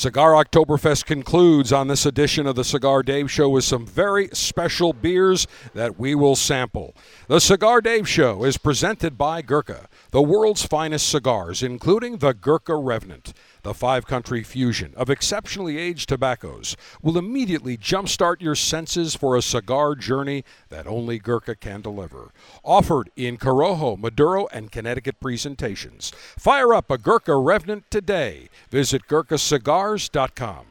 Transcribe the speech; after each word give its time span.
Cigar 0.00 0.32
Oktoberfest 0.32 1.04
concludes 1.04 1.74
on 1.74 1.88
this 1.88 2.06
edition 2.06 2.46
of 2.46 2.56
the 2.56 2.64
Cigar 2.64 3.02
Dave 3.02 3.30
Show 3.30 3.50
with 3.50 3.64
some 3.64 3.86
very 3.86 4.30
special 4.32 4.94
beers 4.94 5.46
that 5.74 5.98
we 6.00 6.14
will 6.14 6.36
sample. 6.36 6.96
The 7.28 7.38
Cigar 7.38 7.82
Dave 7.82 8.08
Show 8.08 8.44
is 8.44 8.56
presented 8.56 9.18
by 9.18 9.42
Gurkha, 9.42 9.90
the 10.10 10.22
world's 10.22 10.64
finest 10.66 11.08
cigars, 11.08 11.62
including 11.62 12.18
the 12.18 12.34
Gurkha 12.34 12.74
Revenant. 12.74 13.32
The 13.62 13.74
five 13.74 14.06
country 14.06 14.42
fusion 14.42 14.92
of 14.96 15.10
exceptionally 15.10 15.78
aged 15.78 16.08
tobaccos 16.08 16.76
will 17.02 17.18
immediately 17.18 17.76
jumpstart 17.76 18.40
your 18.40 18.54
senses 18.54 19.14
for 19.14 19.36
a 19.36 19.42
cigar 19.42 19.94
journey 19.94 20.44
that 20.70 20.86
only 20.86 21.18
Gurkha 21.18 21.54
can 21.54 21.80
deliver. 21.80 22.32
Offered 22.64 23.10
in 23.16 23.36
Corojo, 23.36 23.98
Maduro, 23.98 24.46
and 24.48 24.72
Connecticut 24.72 25.20
presentations. 25.20 26.10
Fire 26.38 26.72
up 26.74 26.90
a 26.90 26.98
Gurkha 26.98 27.36
Revenant 27.36 27.90
today. 27.90 28.48
Visit 28.70 29.06
GurkhaCigars.com. 29.06 30.66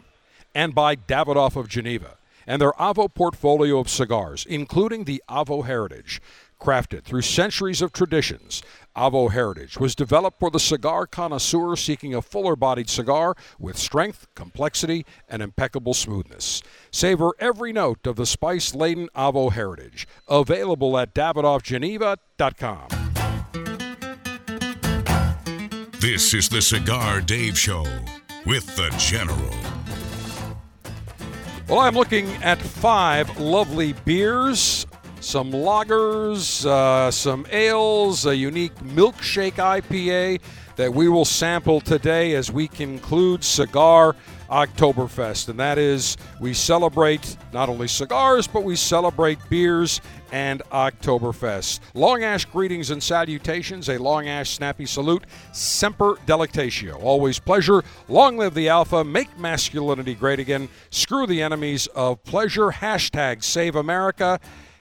And 0.56 0.74
by 0.74 0.96
Davidoff 0.96 1.56
of 1.56 1.70
Geneva 1.70 2.18
and 2.50 2.60
their 2.60 2.71
Avo 2.74 3.14
portfolio 3.14 3.78
of 3.78 3.87
cigars, 3.87 4.43
including 4.50 5.04
the 5.04 5.21
Avo 5.29 5.68
Heritage. 5.68 6.20
Crafted 6.60 7.04
through 7.04 7.22
centuries 7.22 7.82
of 7.82 7.94
traditions, 7.94 8.62
Avo 8.96 9.32
Heritage 9.32 9.80
was 9.80 9.96
developed 9.96 10.42
for 10.42 10.52
the 10.52 10.60
cigar 10.60 11.08
connoisseur 11.08 11.78
seeking 11.78 12.14
a 12.14 12.22
fuller 12.22 12.58
bodied 12.58 12.90
cigar 12.90 13.36
with 13.58 13.78
strength, 13.78 14.28
complexity, 14.36 15.06
and 15.30 15.42
impeccable 15.42 15.94
smoothness. 15.94 16.62
Savor 16.92 17.34
every 17.40 17.72
note 17.72 18.06
of 18.06 18.18
the 18.18 18.26
spice 18.26 18.76
laden 18.76 19.08
Avo 19.16 19.54
Heritage. 19.54 20.06
Available 20.28 20.98
at 20.98 21.16
DavidoffGeneva.com. 21.16 22.88
This 26.02 26.34
is 26.34 26.50
the 26.50 26.62
Cigar 26.62 27.21
Dave 27.21 27.57
Show 27.57 27.86
with 28.46 28.76
the 28.76 28.94
General. 28.98 29.56
Well, 31.70 31.80
I'm 31.80 31.94
looking 31.94 32.28
at 32.44 32.60
five 32.60 33.40
lovely 33.40 33.94
beers 33.94 34.86
some 35.22 35.52
lagers, 35.52 36.66
uh, 36.66 37.12
some 37.12 37.45
ales, 37.52 38.25
a 38.25 38.36
unique 38.36 38.75
milkshake 38.75 39.56
IPA 39.56 40.42
that 40.78 40.94
we 40.94 41.09
will 41.09 41.26
sample 41.26 41.81
today 41.81 42.36
as 42.36 42.52
we 42.52 42.67
conclude 42.67 43.44
Cigar 43.44 44.16
Oktoberfest. 44.50 45.50
And 45.50 45.59
that 45.59 45.78
is, 45.78 46.16
we 46.39 46.53
celebrate 46.53 47.36
not 47.52 47.67
only 47.67 47.88
cigars, 47.88 48.48
but 48.48 48.64
we 48.64 48.78
celebrate 48.78 49.38
beers 49.50 50.00
and 50.31 50.61
Oktoberfest. 50.72 51.81
Long 51.94 52.23
Ash 52.23 52.45
greetings 52.45 52.92
and 52.92 53.04
salutations, 53.04 53.89
a 53.89 53.98
Long 53.98 54.30
Ash 54.30 54.52
snappy 54.52 54.86
salute, 54.86 55.26
semper 55.52 56.16
delectatio. 56.26 57.02
Always 57.04 57.39
pleasure. 57.39 57.83
Long 58.08 58.38
live 58.38 58.54
the 58.54 58.70
alpha. 58.70 59.04
Make 59.04 59.38
masculinity 59.38 60.16
great 60.16 60.39
again. 60.39 60.70
Screw 60.92 61.28
the 61.28 61.42
enemies 61.42 61.88
of 61.88 62.23
pleasure. 62.23 62.70
Hashtag 62.70 63.44
save 63.44 63.76
America. 63.76 64.39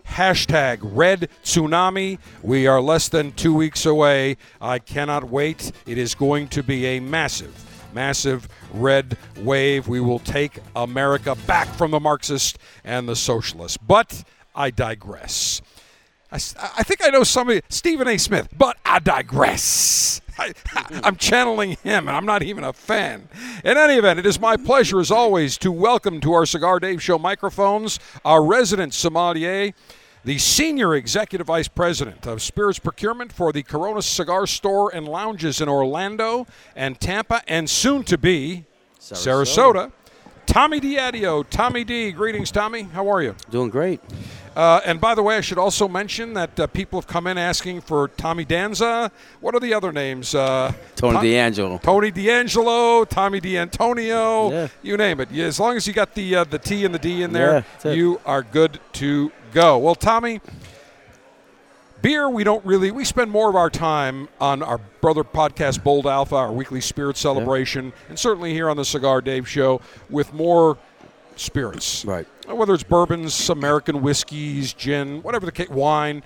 Hashtag 0.09 0.79
Red 0.83 1.29
Tsunami. 1.45 2.19
We 2.43 2.67
are 2.67 2.81
less 2.81 3.09
than 3.09 3.33
two 3.33 3.55
weeks 3.55 3.87
away. 3.87 4.37
I 4.61 4.79
cannot 4.79 5.25
wait. 5.25 5.71
It 5.87 5.99
is 5.99 6.15
going 6.15 6.49
to 6.49 6.63
be 6.63 6.87
a 6.87 7.01
massive, 7.01 7.55
massive 7.95 8.49
red 8.73 9.17
wave. 9.39 9.87
We 9.87 10.01
will 10.01 10.19
take 10.19 10.59
America 10.75 11.37
back 11.47 11.69
from 11.69 11.93
the 11.93 12.01
Marxists 12.01 12.59
and 12.85 13.09
the 13.09 13.17
socialists. 13.17 13.77
But 13.77 14.25
I 14.55 14.71
digress. 14.71 15.63
I, 16.33 16.37
I 16.37 16.83
think 16.83 17.05
I 17.05 17.11
know 17.11 17.25
somebody, 17.25 17.63
Stephen 17.69 18.09
A. 18.09 18.19
Smith, 18.19 18.49
but 18.57 18.77
I 18.85 18.99
digress. 18.99 20.21
I, 20.39 20.55
am 21.03 21.17
channeling 21.17 21.73
him, 21.83 22.09
and 22.09 22.11
I'm 22.11 22.27
not 22.27 22.43
even 22.43 22.65
a 22.65 22.73
fan. 22.73 23.29
In 23.65 23.77
any 23.77 23.95
event, 23.95 24.19
it 24.19 24.27
is 24.27 24.39
my 24.39 24.57
pleasure, 24.57 25.01
as 25.01 25.11
always, 25.11 25.59
to 25.59 25.73
welcome 25.73 26.21
to 26.21 26.33
our 26.33 26.47
Cigar 26.47 26.79
Dave 26.79 27.03
Show 27.03 27.19
microphones 27.19 27.99
our 28.25 28.45
resident 28.45 28.95
sommelier, 28.95 29.73
the 30.25 30.39
Senior 30.39 30.95
Executive 30.95 31.49
Vice 31.49 31.69
President 31.69 32.27
of 32.27 32.41
Spirits 32.41 32.79
Procurement 32.79 33.33
for 33.33 33.53
the 33.53 33.63
Corona 33.63 34.03
Cigar 34.03 34.47
Store 34.47 34.95
and 34.95 35.09
Lounges 35.09 35.61
in 35.61 35.69
Orlando 35.69 36.47
and 36.77 37.01
Tampa, 37.01 37.43
and 37.49 37.69
soon 37.69 38.05
to 38.05 38.17
be 38.17 38.65
Sarasota. 39.01 39.45
Sarasota. 39.45 39.93
Tommy 40.47 40.81
Diadio. 40.81 41.45
Tommy 41.51 41.85
D. 41.85 42.11
Greetings, 42.11 42.51
Tommy. 42.51 42.83
How 42.83 43.07
are 43.13 43.23
you? 43.23 43.35
Doing 43.51 43.69
great. 43.69 44.01
Uh, 44.57 44.81
and 44.85 45.01
by 45.01 45.15
the 45.15 45.23
way, 45.23 45.37
I 45.37 45.41
should 45.41 45.59
also 45.59 45.89
mention 45.89 46.35
that 46.35 46.59
uh, 46.59 46.67
people 46.67 47.01
have 47.01 47.07
come 47.07 47.27
in 47.27 47.39
asking 47.39 47.81
for 47.83 48.09
Tommy 48.09 48.45
Danza. 48.45 49.11
What 49.41 49.55
are 49.55 49.61
the 49.61 49.75
other 49.75 49.93
names? 49.93 50.35
Uh, 50.35 50.73
Tony 50.97 51.15
Tom- 51.15 51.25
D'Angelo. 51.25 51.79
Tony 51.79 52.11
D'Angelo, 52.11 53.05
Tommy 53.05 53.41
D'Antonio, 53.41 54.51
yeah. 54.51 54.69
you 54.83 54.97
name 54.97 55.21
it. 55.21 55.33
As 55.33 55.61
long 55.61 55.77
as 55.77 55.87
you 55.87 55.93
got 55.93 56.15
the 56.15 56.37
uh, 56.37 56.45
the 56.45 56.59
T 56.59 56.85
and 56.85 56.95
the 56.95 56.99
D 56.99 57.23
in 57.23 57.33
there, 57.33 57.65
yeah, 57.85 57.93
you 57.93 58.21
are 58.27 58.43
good 58.43 58.81
to 58.95 59.33
go. 59.53 59.79
Well, 59.79 59.95
Tommy, 59.95 60.41
beer 62.03 62.29
we 62.29 62.45
don't 62.45 62.65
really 62.65 62.91
we 62.91 63.05
spend 63.05 63.31
more 63.31 63.49
of 63.49 63.57
our 63.57 63.71
time 63.71 64.29
on 64.41 64.63
our 64.63 64.79
brother 65.01 65.25
podcast 65.25 65.83
bold 65.83 66.07
alpha 66.07 66.37
our 66.37 66.53
weekly 66.53 66.81
spirit 66.81 67.17
celebration 67.17 67.87
yeah. 67.87 68.09
and 68.11 68.19
certainly 68.19 68.53
here 68.53 68.71
on 68.71 68.77
the 68.77 68.85
cigar 68.85 69.21
dave 69.21 69.49
show 69.49 69.81
with 70.09 70.33
more 70.33 70.79
spirits 71.39 72.05
right 72.05 72.27
uh, 72.49 72.55
whether 72.55 72.75
it's 72.75 72.83
bourbons 72.83 73.49
american 73.51 74.03
whiskeys 74.03 74.73
gin 74.73 75.23
whatever 75.23 75.47
the 75.47 75.53
case 75.53 75.69
wine 75.69 76.23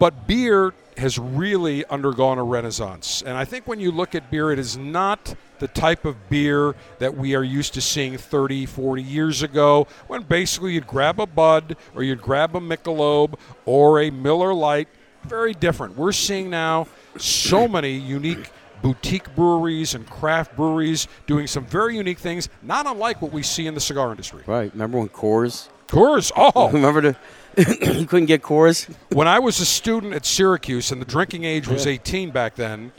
but 0.00 0.26
beer 0.26 0.72
has 0.96 1.18
really 1.18 1.84
undergone 1.86 2.38
a 2.38 2.42
renaissance. 2.42 3.22
And 3.24 3.36
I 3.36 3.44
think 3.44 3.66
when 3.66 3.80
you 3.80 3.92
look 3.92 4.14
at 4.14 4.30
beer, 4.30 4.50
it 4.50 4.58
is 4.58 4.76
not 4.76 5.34
the 5.58 5.68
type 5.68 6.06
of 6.06 6.30
beer 6.30 6.74
that 6.98 7.14
we 7.14 7.34
are 7.34 7.44
used 7.44 7.74
to 7.74 7.82
seeing 7.82 8.16
30, 8.16 8.64
40 8.64 9.02
years 9.02 9.42
ago, 9.42 9.86
when 10.06 10.22
basically 10.22 10.72
you'd 10.72 10.86
grab 10.86 11.20
a 11.20 11.26
Bud 11.26 11.76
or 11.94 12.02
you'd 12.02 12.22
grab 12.22 12.56
a 12.56 12.60
Michelob 12.60 13.34
or 13.66 14.00
a 14.00 14.10
Miller 14.10 14.54
Lite. 14.54 14.88
Very 15.24 15.52
different. 15.52 15.98
We're 15.98 16.12
seeing 16.12 16.48
now 16.48 16.86
so 17.18 17.68
many 17.68 17.92
unique 17.92 18.50
boutique 18.82 19.34
breweries 19.34 19.94
and 19.94 20.08
craft 20.08 20.56
breweries 20.56 21.08
doing 21.26 21.46
some 21.46 21.64
very 21.66 21.96
unique 21.96 22.18
things, 22.18 22.48
not 22.62 22.86
unlike 22.86 23.22
what 23.22 23.32
we 23.32 23.42
see 23.42 23.66
in 23.66 23.74
the 23.74 23.80
cigar 23.80 24.10
industry. 24.10 24.42
Right. 24.46 24.72
Remember 24.72 24.98
when 24.98 25.08
Coors? 25.08 25.68
Coors. 25.88 26.32
Oh, 26.36 26.70
remember 26.72 27.00
the 27.00 27.16
you 27.98 28.06
couldn't 28.06 28.26
get 28.26 28.42
Coors? 28.42 28.92
When 29.10 29.28
I 29.28 29.38
was 29.38 29.60
a 29.60 29.66
student 29.66 30.14
at 30.14 30.24
Syracuse 30.24 30.92
and 30.92 31.00
the 31.00 31.06
drinking 31.06 31.44
age 31.44 31.68
was 31.68 31.86
yeah. 31.86 31.92
18 31.92 32.30
back 32.30 32.54
then, 32.54 32.92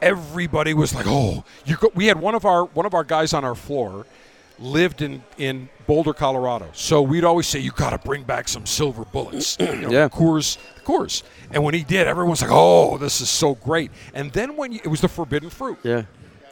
everybody 0.00 0.74
was 0.74 0.94
like, 0.94 1.06
"Oh, 1.08 1.44
you 1.64 1.76
go, 1.76 1.90
we 1.94 2.06
had 2.06 2.20
one 2.20 2.34
of 2.34 2.44
our 2.44 2.64
one 2.64 2.86
of 2.86 2.94
our 2.94 3.04
guys 3.04 3.32
on 3.32 3.44
our 3.44 3.54
floor 3.54 4.06
lived 4.58 5.02
in 5.02 5.22
in 5.36 5.68
Boulder, 5.86 6.12
Colorado. 6.12 6.68
So 6.74 7.00
we'd 7.00 7.24
always 7.24 7.46
say 7.46 7.58
you 7.60 7.70
got 7.70 7.90
to 7.90 7.98
bring 7.98 8.22
back 8.22 8.48
some 8.48 8.66
silver 8.66 9.04
bullets. 9.04 9.56
You 9.68 9.76
know, 9.76 9.90
yeah. 9.90 10.08
Coors, 10.08 10.58
Coors. 10.88 11.22
And 11.50 11.62
when 11.62 11.74
he 11.74 11.84
did, 11.84 12.06
everyone's 12.06 12.40
like, 12.40 12.50
"Oh, 12.52 12.96
this 12.96 13.20
is 13.20 13.28
so 13.28 13.54
great." 13.54 13.90
And 14.14 14.32
then 14.32 14.56
when 14.56 14.72
you, 14.72 14.80
it 14.82 14.88
was 14.88 15.02
the 15.02 15.08
forbidden 15.08 15.50
fruit. 15.50 15.78
Yeah. 15.82 16.04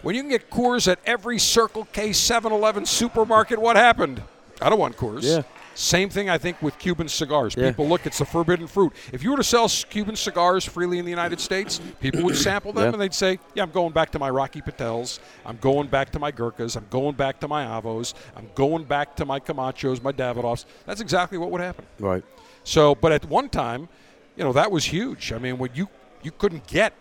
When 0.03 0.15
you 0.15 0.21
can 0.21 0.31
get 0.31 0.51
Coors 0.51 0.87
at 0.87 0.99
every 1.07 1.39
Circle 1.39 1.89
K 1.93 2.11
7-Eleven 2.11 2.85
supermarket, 2.85 3.59
what 3.59 3.77
happened? 3.77 4.23
I 4.61 4.69
don't 4.69 4.79
want 4.79 4.97
Coors. 4.97 5.23
Yeah. 5.23 5.43
Same 5.75 6.09
thing, 6.09 6.31
I 6.31 6.39
think, 6.39 6.63
with 6.63 6.79
Cuban 6.79 7.09
cigars. 7.09 7.55
Yeah. 7.57 7.71
People 7.71 7.87
look, 7.89 8.07
it's 8.07 8.19
the 8.19 8.25
forbidden 8.25 8.67
fruit. 8.67 8.93
If 9.13 9.23
you 9.23 9.31
were 9.31 9.37
to 9.37 9.45
sell 9.45 9.69
Cuban 9.69 10.17
cigars 10.17 10.65
freely 10.65 10.99
in 10.99 11.05
the 11.05 11.11
United 11.11 11.39
States, 11.39 11.81
people 12.01 12.23
would 12.23 12.37
sample 12.37 12.73
them 12.73 12.85
yeah. 12.85 12.93
and 12.93 13.01
they'd 13.01 13.13
say, 13.13 13.39
Yeah, 13.55 13.63
I'm 13.63 13.71
going 13.71 13.93
back 13.93 14.11
to 14.13 14.19
my 14.19 14.31
Rocky 14.31 14.63
Patels. 14.63 15.19
I'm 15.45 15.59
going 15.59 15.89
back 15.89 16.13
to 16.13 16.19
my 16.19 16.31
Gurkhas. 16.31 16.77
I'm 16.77 16.87
going 16.89 17.15
back 17.15 17.41
to 17.41 17.49
my 17.49 17.65
Avos. 17.65 18.15
I'm 18.37 18.49
going 18.55 18.85
back 18.85 19.17
to 19.17 19.27
my 19.27 19.41
Camachos, 19.41 20.03
my 20.03 20.13
Davidoffs. 20.13 20.65
That's 20.87 21.01
exactly 21.01 21.37
what 21.37 21.51
would 21.51 21.61
happen. 21.61 21.85
Right. 21.99 22.25
So, 22.65 22.95
but 22.95 23.13
at 23.13 23.25
one 23.27 23.49
time, 23.49 23.89
you 24.37 24.45
know, 24.45 24.53
that 24.53 24.71
was 24.71 24.85
huge. 24.85 25.33
I 25.33 25.39
mean, 25.39 25.59
when 25.59 25.71
you, 25.75 25.89
you 26.23 26.31
couldn't 26.31 26.67
get 26.67 26.93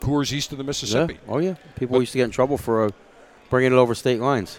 Coors 0.00 0.32
east 0.32 0.52
of 0.52 0.58
the 0.58 0.64
Mississippi. 0.64 1.14
Yeah. 1.14 1.32
Oh, 1.32 1.38
yeah. 1.38 1.54
People 1.76 1.94
but, 1.94 2.00
used 2.00 2.12
to 2.12 2.18
get 2.18 2.24
in 2.24 2.30
trouble 2.30 2.58
for 2.58 2.86
uh, 2.86 2.90
bringing 3.50 3.72
it 3.72 3.76
over 3.76 3.94
state 3.94 4.20
lines 4.20 4.58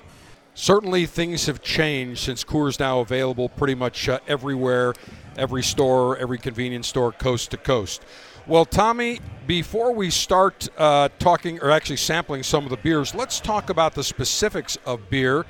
certainly 0.55 1.05
things 1.05 1.45
have 1.47 1.61
changed 1.61 2.21
since 2.21 2.43
Coors 2.43 2.79
now 2.79 2.99
available 2.99 3.49
pretty 3.49 3.75
much 3.75 4.07
uh, 4.09 4.19
everywhere, 4.27 4.93
every 5.37 5.63
store, 5.63 6.17
every 6.17 6.37
convenience 6.37 6.87
store, 6.87 7.11
coast 7.11 7.51
to 7.51 7.57
coast. 7.57 8.03
Well, 8.45 8.65
Tommy, 8.65 9.19
before 9.47 9.93
we 9.93 10.09
start 10.09 10.67
uh, 10.77 11.09
talking 11.17 11.59
or 11.61 11.71
actually 11.71 11.97
sampling 11.97 12.43
some 12.43 12.65
of 12.65 12.71
the 12.71 12.77
beers, 12.77 13.15
let's 13.15 13.39
talk 13.39 13.69
about 13.69 13.95
the 13.95 14.03
specifics 14.03 14.77
of 14.85 15.09
beer. 15.09 15.45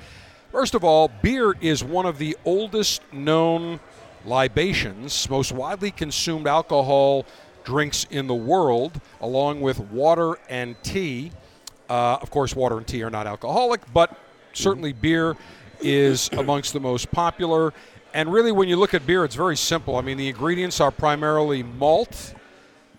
First 0.51 0.75
of 0.75 0.83
all, 0.83 1.07
beer 1.07 1.55
is 1.59 1.83
one 1.83 2.05
of 2.05 2.19
the 2.19 2.37
oldest 2.45 3.01
known 3.11 3.79
libations, 4.25 5.29
most 5.29 5.51
widely 5.51 5.91
consumed 5.91 6.47
alcohol 6.47 7.25
drinks 7.63 8.05
in 8.09 8.27
the 8.27 8.35
world, 8.35 8.99
along 9.21 9.61
with 9.61 9.79
water 9.79 10.37
and 10.49 10.75
tea. 10.83 11.31
Uh, 11.89 12.17
of 12.21 12.29
course, 12.29 12.55
water 12.55 12.77
and 12.77 12.87
tea 12.87 13.03
are 13.03 13.09
not 13.09 13.27
alcoholic, 13.27 13.81
but 13.93 14.17
certainly 14.53 14.93
beer 14.93 15.35
is 15.81 16.29
amongst 16.33 16.73
the 16.73 16.79
most 16.79 17.11
popular. 17.11 17.73
And 18.13 18.31
really, 18.31 18.51
when 18.51 18.69
you 18.69 18.77
look 18.77 18.93
at 18.93 19.05
beer, 19.05 19.25
it's 19.25 19.35
very 19.35 19.57
simple. 19.57 19.95
I 19.95 20.01
mean, 20.01 20.17
the 20.17 20.29
ingredients 20.29 20.79
are 20.79 20.91
primarily 20.91 21.63
malt, 21.63 22.35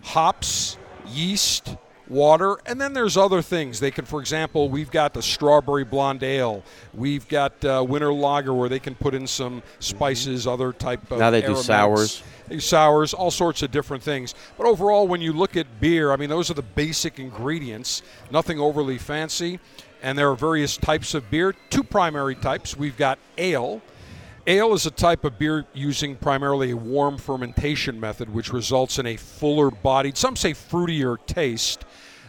hops, 0.01 0.77
yeast, 1.07 1.75
water, 2.07 2.57
and 2.65 2.79
then 2.79 2.93
there's 2.93 3.17
other 3.17 3.41
things. 3.41 3.79
They 3.79 3.91
can, 3.91 4.05
for 4.05 4.19
example, 4.19 4.69
we've 4.69 4.91
got 4.91 5.13
the 5.13 5.21
strawberry 5.21 5.83
blonde 5.83 6.23
ale. 6.23 6.63
We've 6.93 7.27
got 7.27 7.63
uh, 7.63 7.85
winter 7.87 8.13
lager 8.13 8.53
where 8.53 8.69
they 8.69 8.79
can 8.79 8.95
put 8.95 9.13
in 9.13 9.27
some 9.27 9.63
spices, 9.79 10.47
other 10.47 10.73
type 10.73 11.11
of. 11.11 11.19
Now 11.19 11.31
they 11.31 11.41
do 11.41 11.55
sours. 11.55 12.23
They 12.47 12.55
do 12.55 12.59
sours, 12.61 13.13
all 13.13 13.31
sorts 13.31 13.61
of 13.63 13.71
different 13.71 14.03
things. 14.03 14.35
But 14.57 14.67
overall, 14.67 15.07
when 15.07 15.21
you 15.21 15.33
look 15.33 15.57
at 15.57 15.79
beer, 15.79 16.11
I 16.11 16.15
mean, 16.15 16.29
those 16.29 16.51
are 16.51 16.55
the 16.55 16.61
basic 16.61 17.19
ingredients. 17.19 18.01
Nothing 18.31 18.59
overly 18.59 18.97
fancy, 18.97 19.59
and 20.03 20.17
there 20.17 20.29
are 20.29 20.35
various 20.35 20.77
types 20.77 21.13
of 21.13 21.29
beer. 21.29 21.53
Two 21.69 21.83
primary 21.83 22.35
types. 22.35 22.77
We've 22.77 22.97
got 22.97 23.17
ale. 23.37 23.81
Ale 24.47 24.73
is 24.73 24.85
a 24.85 24.91
type 24.91 25.25
of 25.25 25.39
beer 25.39 25.65
using 25.73 26.15
primarily 26.15 26.69
a 26.69 26.77
warm 26.77 27.17
fermentation 27.17 27.99
method, 27.99 28.31
which 28.31 28.53
results 28.53 28.99
in 28.99 29.07
a 29.07 29.17
fuller 29.17 29.71
bodied, 29.71 30.17
some 30.17 30.35
say 30.35 30.51
fruitier 30.51 31.17
taste. 31.25 31.83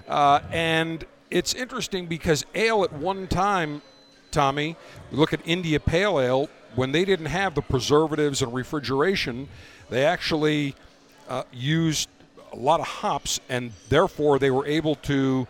Uh, 0.08 0.40
and 0.50 1.04
it's 1.30 1.52
interesting 1.52 2.06
because 2.06 2.46
ale 2.54 2.84
at 2.84 2.92
one 2.94 3.26
time, 3.26 3.82
Tommy, 4.30 4.76
look 5.12 5.34
at 5.34 5.40
India 5.44 5.78
Pale 5.78 6.20
Ale, 6.20 6.48
when 6.74 6.92
they 6.92 7.04
didn't 7.04 7.26
have 7.26 7.54
the 7.54 7.62
preservatives 7.62 8.40
and 8.40 8.54
refrigeration, 8.54 9.48
they 9.90 10.04
actually 10.04 10.74
uh, 11.28 11.42
used 11.52 12.08
a 12.52 12.56
lot 12.56 12.80
of 12.80 12.86
hops, 12.86 13.40
and 13.50 13.72
therefore 13.90 14.38
they 14.38 14.50
were 14.50 14.66
able 14.66 14.94
to 14.94 15.46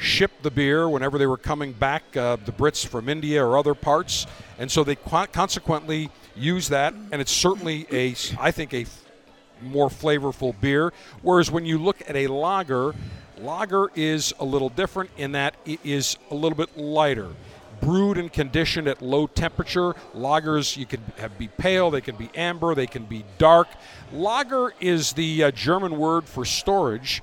ship 0.00 0.30
the 0.42 0.50
beer 0.50 0.88
whenever 0.88 1.18
they 1.18 1.26
were 1.26 1.36
coming 1.36 1.72
back, 1.72 2.16
uh, 2.16 2.36
the 2.44 2.52
Brits 2.52 2.86
from 2.86 3.08
India 3.08 3.44
or 3.44 3.58
other 3.58 3.74
parts, 3.74 4.26
and 4.58 4.70
so 4.70 4.82
they 4.82 4.96
qu- 4.96 5.26
consequently 5.26 6.10
use 6.34 6.68
that, 6.68 6.94
and 7.12 7.20
it's 7.20 7.32
certainly 7.32 7.86
a, 7.92 8.14
I 8.38 8.50
think, 8.50 8.72
a 8.72 8.82
f- 8.82 9.04
more 9.62 9.88
flavorful 9.88 10.58
beer. 10.58 10.92
Whereas 11.22 11.50
when 11.50 11.66
you 11.66 11.78
look 11.78 12.00
at 12.08 12.16
a 12.16 12.28
lager, 12.28 12.94
lager 13.38 13.90
is 13.94 14.32
a 14.40 14.44
little 14.44 14.70
different 14.70 15.10
in 15.18 15.32
that 15.32 15.54
it 15.66 15.80
is 15.84 16.16
a 16.30 16.34
little 16.34 16.56
bit 16.56 16.76
lighter. 16.78 17.28
Brewed 17.82 18.18
and 18.18 18.30
conditioned 18.30 18.88
at 18.88 19.00
low 19.00 19.26
temperature. 19.26 19.94
Lagers, 20.14 20.76
you 20.76 20.84
can 20.84 21.00
have 21.16 21.36
be 21.38 21.48
pale, 21.48 21.90
they 21.90 22.02
can 22.02 22.16
be 22.16 22.30
amber, 22.34 22.74
they 22.74 22.86
can 22.86 23.04
be 23.04 23.24
dark. 23.38 23.68
Lager 24.12 24.74
is 24.80 25.12
the 25.12 25.44
uh, 25.44 25.50
German 25.50 25.98
word 25.98 26.26
for 26.26 26.44
storage 26.44 27.22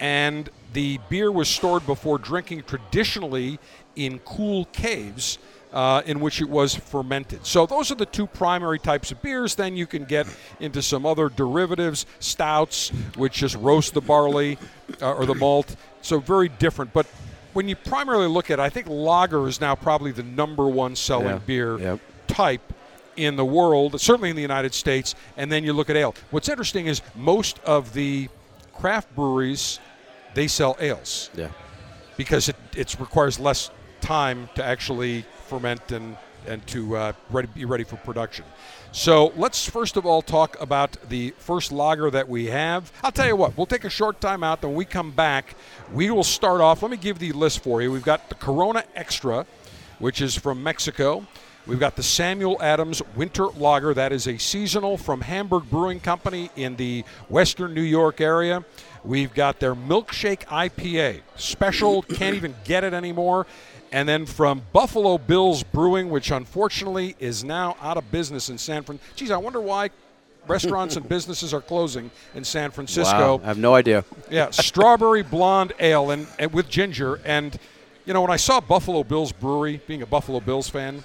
and 0.00 0.48
the 0.72 0.98
beer 1.08 1.30
was 1.32 1.48
stored 1.48 1.86
before 1.86 2.18
drinking 2.18 2.62
traditionally 2.64 3.58
in 3.96 4.18
cool 4.20 4.66
caves 4.66 5.38
uh, 5.72 6.02
in 6.06 6.20
which 6.20 6.40
it 6.40 6.48
was 6.48 6.74
fermented. 6.74 7.44
So 7.44 7.66
those 7.66 7.90
are 7.90 7.94
the 7.94 8.06
two 8.06 8.26
primary 8.26 8.78
types 8.78 9.10
of 9.12 9.20
beers. 9.20 9.54
Then 9.54 9.76
you 9.76 9.86
can 9.86 10.04
get 10.04 10.26
into 10.60 10.80
some 10.82 11.04
other 11.04 11.28
derivatives, 11.28 12.06
stouts, 12.20 12.90
which 13.16 13.34
just 13.34 13.56
roast 13.56 13.92
the 13.94 14.00
barley 14.00 14.56
uh, 15.02 15.12
or 15.14 15.26
the 15.26 15.34
malt. 15.34 15.76
So 16.00 16.20
very 16.20 16.48
different. 16.48 16.92
But 16.92 17.06
when 17.52 17.68
you 17.68 17.76
primarily 17.76 18.28
look 18.28 18.50
at, 18.50 18.58
it, 18.58 18.62
I 18.62 18.70
think 18.70 18.86
lager 18.88 19.46
is 19.48 19.60
now 19.60 19.74
probably 19.74 20.12
the 20.12 20.22
number 20.22 20.66
one 20.68 20.96
selling 20.96 21.26
Yeah. 21.28 21.38
beer 21.44 21.78
Yep. 21.78 22.00
type 22.28 22.72
in 23.16 23.36
the 23.36 23.44
world, 23.44 24.00
certainly 24.00 24.30
in 24.30 24.36
the 24.36 24.42
United 24.42 24.72
States, 24.72 25.14
and 25.36 25.50
then 25.50 25.64
you 25.64 25.72
look 25.72 25.90
at 25.90 25.96
ale. 25.96 26.14
What's 26.30 26.48
interesting 26.48 26.86
is 26.86 27.02
most 27.16 27.58
of 27.64 27.92
the 27.92 28.28
craft 28.72 29.12
breweries 29.16 29.80
they 30.38 30.46
sell 30.46 30.76
ales 30.78 31.30
Yeah. 31.34 31.48
because 32.16 32.48
it 32.48 32.56
it 32.76 32.96
requires 33.00 33.40
less 33.40 33.70
time 34.00 34.48
to 34.54 34.62
actually 34.64 35.24
ferment 35.48 35.90
and 35.90 36.16
and 36.46 36.64
to 36.68 36.96
uh, 36.96 37.12
ready, 37.30 37.48
be 37.48 37.64
ready 37.64 37.84
for 37.84 37.96
production. 37.96 38.44
So 38.92 39.32
let's 39.36 39.68
first 39.68 39.96
of 39.96 40.06
all 40.06 40.22
talk 40.22 40.56
about 40.60 40.96
the 41.08 41.34
first 41.38 41.72
lager 41.72 42.08
that 42.10 42.28
we 42.28 42.46
have. 42.46 42.92
I'll 43.02 43.12
tell 43.12 43.26
you 43.26 43.36
what, 43.36 43.56
we'll 43.56 43.66
take 43.66 43.84
a 43.84 43.90
short 43.90 44.20
time 44.20 44.44
out. 44.44 44.60
Then 44.62 44.70
when 44.70 44.78
we 44.78 44.84
come 44.84 45.10
back, 45.10 45.56
we 45.92 46.08
will 46.10 46.24
start 46.38 46.60
off. 46.60 46.82
Let 46.82 46.90
me 46.92 46.96
give 46.96 47.18
the 47.18 47.32
list 47.32 47.62
for 47.64 47.82
you. 47.82 47.90
We've 47.90 48.10
got 48.14 48.28
the 48.28 48.36
Corona 48.36 48.84
Extra, 48.94 49.44
which 49.98 50.20
is 50.22 50.36
from 50.36 50.62
Mexico. 50.62 51.26
We've 51.66 51.80
got 51.80 51.96
the 51.96 52.02
Samuel 52.02 52.56
Adams 52.62 53.02
Winter 53.14 53.46
Lager. 53.48 53.92
That 53.92 54.10
is 54.10 54.26
a 54.26 54.38
seasonal 54.38 54.96
from 54.96 55.20
Hamburg 55.20 55.64
Brewing 55.68 56.00
Company 56.00 56.48
in 56.56 56.76
the 56.76 57.04
western 57.28 57.74
New 57.74 57.82
York 57.82 58.22
area. 58.22 58.64
We've 59.08 59.32
got 59.32 59.58
their 59.58 59.74
Milkshake 59.74 60.44
IPA. 60.44 61.22
Special, 61.34 62.02
can't 62.02 62.36
even 62.36 62.54
get 62.64 62.84
it 62.84 62.92
anymore. 62.92 63.46
And 63.90 64.06
then 64.06 64.26
from 64.26 64.60
Buffalo 64.74 65.16
Bills 65.16 65.62
Brewing, 65.62 66.10
which 66.10 66.30
unfortunately 66.30 67.16
is 67.18 67.42
now 67.42 67.74
out 67.80 67.96
of 67.96 68.10
business 68.10 68.50
in 68.50 68.58
San 68.58 68.82
Francisco. 68.82 69.14
Geez, 69.16 69.30
I 69.30 69.38
wonder 69.38 69.62
why 69.62 69.88
restaurants 70.46 70.96
and 70.96 71.08
businesses 71.16 71.54
are 71.54 71.62
closing 71.62 72.10
in 72.34 72.44
San 72.44 72.70
Francisco. 72.70 73.36
Wow. 73.36 73.40
I 73.44 73.46
have 73.46 73.56
no 73.56 73.74
idea. 73.74 74.04
Yeah, 74.30 74.50
strawberry 74.50 75.22
blonde 75.22 75.72
ale 75.80 76.10
and, 76.10 76.26
and 76.38 76.52
with 76.52 76.68
ginger. 76.68 77.18
And 77.24 77.58
you 78.04 78.12
know, 78.12 78.20
when 78.20 78.30
I 78.30 78.36
saw 78.36 78.60
Buffalo 78.60 79.04
Bills 79.04 79.32
Brewery, 79.32 79.80
being 79.86 80.02
a 80.02 80.06
Buffalo 80.06 80.38
Bills 80.40 80.68
fan, 80.68 81.02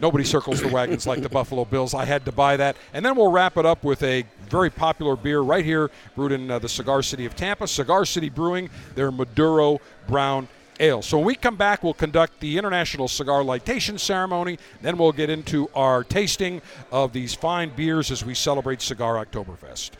nobody 0.00 0.24
circles 0.24 0.60
the 0.60 0.68
wagons 0.68 1.06
like 1.06 1.22
the 1.22 1.28
Buffalo 1.28 1.64
Bills. 1.64 1.94
I 1.94 2.04
had 2.04 2.24
to 2.24 2.32
buy 2.32 2.56
that, 2.56 2.76
and 2.92 3.04
then 3.04 3.16
we'll 3.16 3.30
wrap 3.30 3.56
it 3.56 3.66
up 3.66 3.84
with 3.84 4.02
a 4.02 4.24
very 4.48 4.70
popular 4.70 5.16
beer 5.16 5.40
right 5.40 5.64
here, 5.64 5.90
brewed 6.14 6.32
in 6.32 6.50
uh, 6.50 6.58
the 6.58 6.68
cigar 6.68 7.02
city 7.02 7.24
of 7.24 7.34
Tampa, 7.34 7.66
Cigar 7.66 8.04
City 8.04 8.28
Brewing. 8.28 8.70
Their 8.94 9.10
Maduro 9.10 9.80
Brown 10.06 10.48
Ale. 10.80 11.02
So 11.02 11.18
when 11.18 11.26
we 11.26 11.34
come 11.34 11.56
back, 11.56 11.82
we'll 11.82 11.94
conduct 11.94 12.40
the 12.40 12.58
International 12.58 13.08
Cigar 13.08 13.42
Lightation 13.42 13.98
Ceremony. 13.98 14.58
Then 14.82 14.98
we'll 14.98 15.12
get 15.12 15.30
into 15.30 15.68
our 15.74 16.04
tasting 16.04 16.62
of 16.90 17.12
these 17.12 17.34
fine 17.34 17.70
beers 17.74 18.10
as 18.10 18.24
we 18.24 18.34
celebrate 18.34 18.82
Cigar 18.82 19.24
Oktoberfest. 19.24 19.92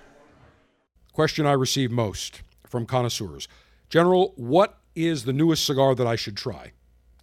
Question 1.13 1.47
I 1.47 1.53
receive 1.53 1.91
most 1.91 2.43
from 2.69 2.87
connoisseurs 2.87 3.49
General, 3.89 4.33
what 4.37 4.79
is 4.97 5.25
the 5.25 5.33
newest 5.33 5.65
cigar 5.65 5.95
that 5.95 6.07
I 6.07 6.17
should 6.17 6.37
try? 6.37 6.73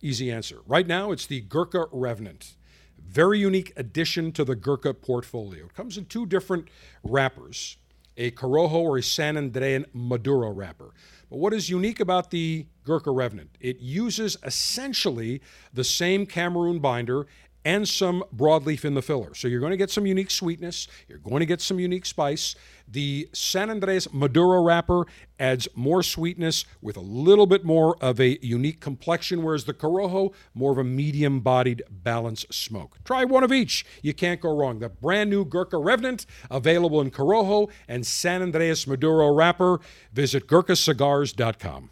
Easy 0.01 0.31
answer. 0.31 0.59
Right 0.65 0.87
now, 0.87 1.11
it's 1.11 1.25
the 1.25 1.41
Gurkha 1.41 1.85
Revenant. 1.91 2.55
Very 2.97 3.39
unique 3.39 3.71
addition 3.75 4.31
to 4.33 4.43
the 4.43 4.55
Gurkha 4.55 4.93
portfolio. 4.93 5.65
It 5.65 5.75
comes 5.75 5.97
in 5.97 6.05
two 6.05 6.25
different 6.25 6.67
wrappers 7.03 7.77
a 8.17 8.29
Corojo 8.31 8.73
or 8.73 8.97
a 8.97 9.03
San 9.03 9.35
Andrean 9.35 9.85
Maduro 9.93 10.51
wrapper. 10.51 10.91
But 11.29 11.39
what 11.39 11.53
is 11.53 11.69
unique 11.69 11.99
about 11.99 12.29
the 12.29 12.67
Gurkha 12.83 13.09
Revenant? 13.09 13.57
It 13.61 13.79
uses 13.79 14.35
essentially 14.43 15.41
the 15.73 15.85
same 15.85 16.25
Cameroon 16.25 16.79
binder 16.79 17.25
and 17.63 17.87
some 17.87 18.23
broadleaf 18.35 18.85
in 18.85 18.95
the 18.95 19.01
filler. 19.01 19.33
So 19.33 19.47
you're 19.47 19.59
going 19.59 19.71
to 19.71 19.77
get 19.77 19.89
some 19.89 20.05
unique 20.05 20.31
sweetness, 20.31 20.87
you're 21.07 21.19
going 21.19 21.39
to 21.39 21.45
get 21.45 21.61
some 21.61 21.79
unique 21.79 22.05
spice. 22.05 22.55
The 22.91 23.29
San 23.31 23.69
Andres 23.69 24.11
Maduro 24.11 24.61
wrapper 24.61 25.05
adds 25.39 25.69
more 25.75 26.03
sweetness 26.03 26.65
with 26.81 26.97
a 26.97 27.01
little 27.01 27.47
bit 27.47 27.63
more 27.63 27.95
of 28.03 28.19
a 28.19 28.37
unique 28.45 28.81
complexion, 28.81 29.43
whereas 29.43 29.63
the 29.63 29.73
Corojo, 29.73 30.33
more 30.53 30.73
of 30.73 30.77
a 30.77 30.83
medium 30.83 31.39
bodied 31.39 31.83
balanced 31.89 32.53
smoke. 32.53 32.97
Try 33.05 33.23
one 33.23 33.45
of 33.45 33.53
each. 33.53 33.85
You 34.01 34.13
can't 34.13 34.41
go 34.41 34.53
wrong. 34.53 34.79
The 34.79 34.89
brand 34.89 35.29
new 35.29 35.45
Gurkha 35.45 35.77
Revenant, 35.77 36.25
available 36.49 36.99
in 36.99 37.11
Corojo 37.11 37.71
and 37.87 38.05
San 38.05 38.41
Andres 38.41 38.85
Maduro 38.85 39.33
wrapper. 39.33 39.79
Visit 40.11 40.47
GurkhaCigars.com. 40.47 41.90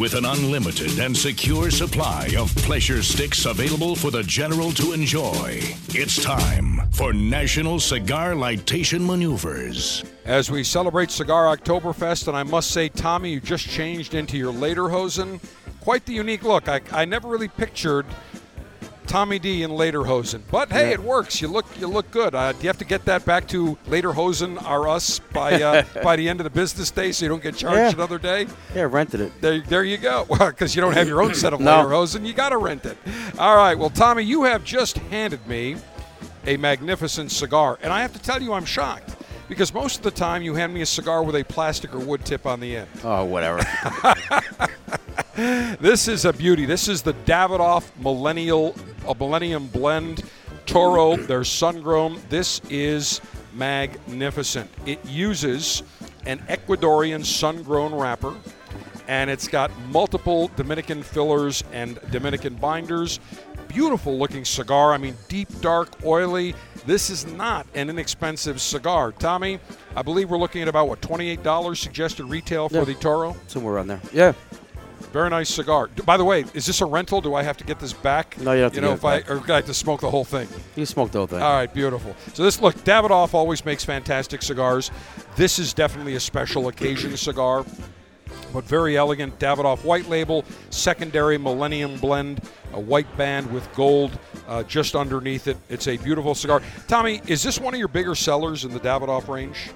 With 0.00 0.14
an 0.14 0.24
unlimited 0.24 0.98
and 0.98 1.14
secure 1.14 1.70
supply 1.70 2.30
of 2.38 2.56
pleasure 2.56 3.02
sticks 3.02 3.44
available 3.44 3.94
for 3.94 4.10
the 4.10 4.22
general 4.22 4.72
to 4.72 4.94
enjoy, 4.94 5.60
it's 5.90 6.24
time 6.24 6.88
for 6.90 7.12
National 7.12 7.78
Cigar 7.78 8.32
Lightation 8.32 9.04
Maneuvers. 9.04 10.02
As 10.24 10.50
we 10.50 10.64
celebrate 10.64 11.10
Cigar 11.10 11.54
Oktoberfest, 11.54 12.28
and 12.28 12.36
I 12.36 12.44
must 12.44 12.70
say, 12.70 12.88
Tommy, 12.88 13.32
you 13.32 13.40
just 13.40 13.68
changed 13.68 14.14
into 14.14 14.38
your 14.38 14.54
Lederhosen. 14.54 15.38
Quite 15.82 16.06
the 16.06 16.14
unique 16.14 16.44
look. 16.44 16.66
I, 16.66 16.80
I 16.92 17.04
never 17.04 17.28
really 17.28 17.48
pictured 17.48 18.06
Tommy 19.10 19.40
D 19.40 19.64
in 19.64 19.72
Lederhosen, 19.72 20.40
but 20.52 20.70
hey, 20.70 20.92
it 20.92 21.00
works. 21.00 21.42
You 21.42 21.48
look 21.48 21.66
you 21.80 21.88
look 21.88 22.08
good. 22.12 22.32
Uh, 22.32 22.52
do 22.52 22.58
you 22.62 22.68
have 22.68 22.78
to 22.78 22.84
get 22.84 23.04
that 23.06 23.24
back 23.24 23.48
to 23.48 23.76
Lederhosen 23.88 24.62
are 24.62 24.86
us 24.88 25.18
by 25.18 25.60
uh, 25.60 25.82
by 26.04 26.14
the 26.14 26.28
end 26.28 26.38
of 26.38 26.44
the 26.44 26.50
business 26.50 26.92
day, 26.92 27.10
so 27.10 27.24
you 27.24 27.28
don't 27.28 27.42
get 27.42 27.56
charged 27.56 27.76
Yeah. 27.76 27.90
another 27.90 28.18
day? 28.20 28.46
Yeah, 28.72 28.82
rented 28.82 29.20
it. 29.20 29.32
There, 29.40 29.58
there 29.62 29.82
you 29.82 29.96
go. 29.96 30.26
Because 30.38 30.76
you 30.76 30.80
don't 30.80 30.92
have 30.94 31.08
your 31.08 31.22
own 31.22 31.34
set 31.34 31.52
of 31.52 31.58
No. 31.70 31.82
Lederhosen, 31.84 32.24
you 32.24 32.32
got 32.32 32.50
to 32.50 32.56
rent 32.58 32.86
it. 32.86 32.96
All 33.36 33.56
right. 33.56 33.76
Well, 33.76 33.90
Tommy, 33.90 34.22
you 34.22 34.44
have 34.44 34.62
just 34.64 34.96
handed 34.98 35.44
me 35.48 35.74
a 36.46 36.56
magnificent 36.56 37.32
cigar, 37.32 37.80
and 37.82 37.92
I 37.92 38.02
have 38.02 38.12
to 38.12 38.22
tell 38.22 38.40
you, 38.40 38.52
I'm 38.52 38.64
shocked 38.64 39.16
because 39.48 39.74
most 39.74 39.96
of 39.96 40.02
the 40.04 40.10
time 40.12 40.42
you 40.42 40.54
hand 40.54 40.72
me 40.72 40.82
a 40.82 40.86
cigar 40.86 41.24
with 41.24 41.34
a 41.34 41.42
plastic 41.42 41.92
or 41.92 41.98
wood 41.98 42.24
tip 42.24 42.46
on 42.46 42.60
the 42.60 42.76
end. 42.76 42.88
Oh, 43.02 43.24
whatever. 43.24 43.58
This 45.40 46.06
is 46.06 46.26
a 46.26 46.34
beauty. 46.34 46.66
This 46.66 46.86
is 46.86 47.00
the 47.00 47.14
Davidoff 47.14 47.84
Millennial, 47.98 48.74
a 49.08 49.14
Millennium 49.14 49.68
Blend 49.68 50.22
Toro. 50.66 51.16
They're 51.16 51.44
sun-grown. 51.44 52.20
This 52.28 52.60
is 52.68 53.22
magnificent. 53.54 54.70
It 54.84 55.02
uses 55.06 55.82
an 56.26 56.40
Ecuadorian 56.40 57.24
sun-grown 57.24 57.94
wrapper, 57.94 58.34
and 59.08 59.30
it's 59.30 59.48
got 59.48 59.70
multiple 59.90 60.50
Dominican 60.56 61.02
fillers 61.02 61.64
and 61.72 61.98
Dominican 62.10 62.56
binders. 62.56 63.18
Beautiful 63.66 64.18
looking 64.18 64.44
cigar. 64.44 64.92
I 64.92 64.98
mean, 64.98 65.14
deep, 65.28 65.48
dark, 65.62 65.88
oily. 66.04 66.54
This 66.86 67.08
is 67.08 67.24
not 67.26 67.66
an 67.74 67.88
inexpensive 67.88 68.60
cigar. 68.60 69.12
Tommy, 69.12 69.58
I 69.96 70.02
believe 70.02 70.28
we're 70.28 70.38
looking 70.38 70.60
at 70.60 70.68
about 70.68 70.88
what 70.88 71.00
$28 71.00 71.76
suggested 71.78 72.24
retail 72.24 72.68
for 72.68 72.78
Yeah. 72.78 72.84
the 72.84 72.94
Toro. 72.94 73.36
Somewhere 73.46 73.74
around 73.74 73.86
there. 73.88 74.00
Yeah. 74.12 74.32
Very 75.12 75.30
nice 75.30 75.48
cigar. 75.48 75.88
By 76.04 76.16
the 76.16 76.24
way, 76.24 76.44
is 76.54 76.66
this 76.66 76.80
a 76.80 76.86
rental? 76.86 77.20
Do 77.20 77.34
I 77.34 77.42
have 77.42 77.56
to 77.58 77.64
get 77.64 77.80
this 77.80 77.92
back? 77.92 78.38
No, 78.40 78.52
you 78.52 78.62
have 78.62 78.72
to 78.72 78.76
You 78.76 78.82
know, 78.82 78.96
get 78.96 78.98
if 79.22 79.26
it 79.28 79.30
I 79.30 79.34
or 79.34 79.52
I 79.52 79.56
have 79.56 79.66
to 79.66 79.74
smoke 79.74 80.00
the 80.00 80.10
whole 80.10 80.24
thing. 80.24 80.46
You 80.76 80.86
smoked 80.86 81.12
the 81.12 81.18
whole 81.18 81.26
thing. 81.26 81.42
All 81.42 81.52
right, 81.54 81.72
beautiful. 81.72 82.14
So 82.34 82.44
this 82.44 82.60
look, 82.60 82.76
Davidoff 82.84 83.34
always 83.34 83.64
makes 83.64 83.84
fantastic 83.84 84.42
cigars. 84.42 84.90
This 85.36 85.58
is 85.58 85.72
definitely 85.74 86.14
a 86.14 86.20
special 86.20 86.68
occasion 86.68 87.16
cigar, 87.16 87.64
but 88.52 88.64
very 88.64 88.96
elegant. 88.96 89.38
Davidoff 89.40 89.82
white 89.84 90.08
label, 90.08 90.44
secondary 90.70 91.38
Millennium 91.38 91.96
blend, 91.98 92.42
a 92.72 92.80
white 92.80 93.14
band 93.16 93.50
with 93.52 93.72
gold 93.74 94.16
uh, 94.46 94.62
just 94.64 94.94
underneath 94.94 95.48
it. 95.48 95.56
It's 95.68 95.88
a 95.88 95.96
beautiful 95.96 96.34
cigar. 96.36 96.62
Tommy, 96.86 97.20
is 97.26 97.42
this 97.42 97.58
one 97.58 97.74
of 97.74 97.78
your 97.78 97.88
bigger 97.88 98.14
sellers 98.14 98.64
in 98.64 98.72
the 98.72 98.80
Davidoff 98.80 99.26
range? 99.28 99.70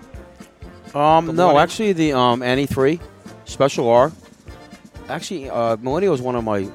Um, 0.95 1.27
The 1.27 1.33
no, 1.33 1.49
Millennium? 1.49 1.57
actually, 1.57 1.93
the 1.93 2.13
um, 2.13 2.41
Annie 2.43 2.67
3 2.67 3.01
Special 3.47 3.89
R. 3.89 4.13
Actually, 5.09 5.51
uh, 5.51 5.77
Millennial 5.77 6.15
is 6.15 6.21
one 6.23 6.35
of 6.37 6.45
my. 6.45 6.69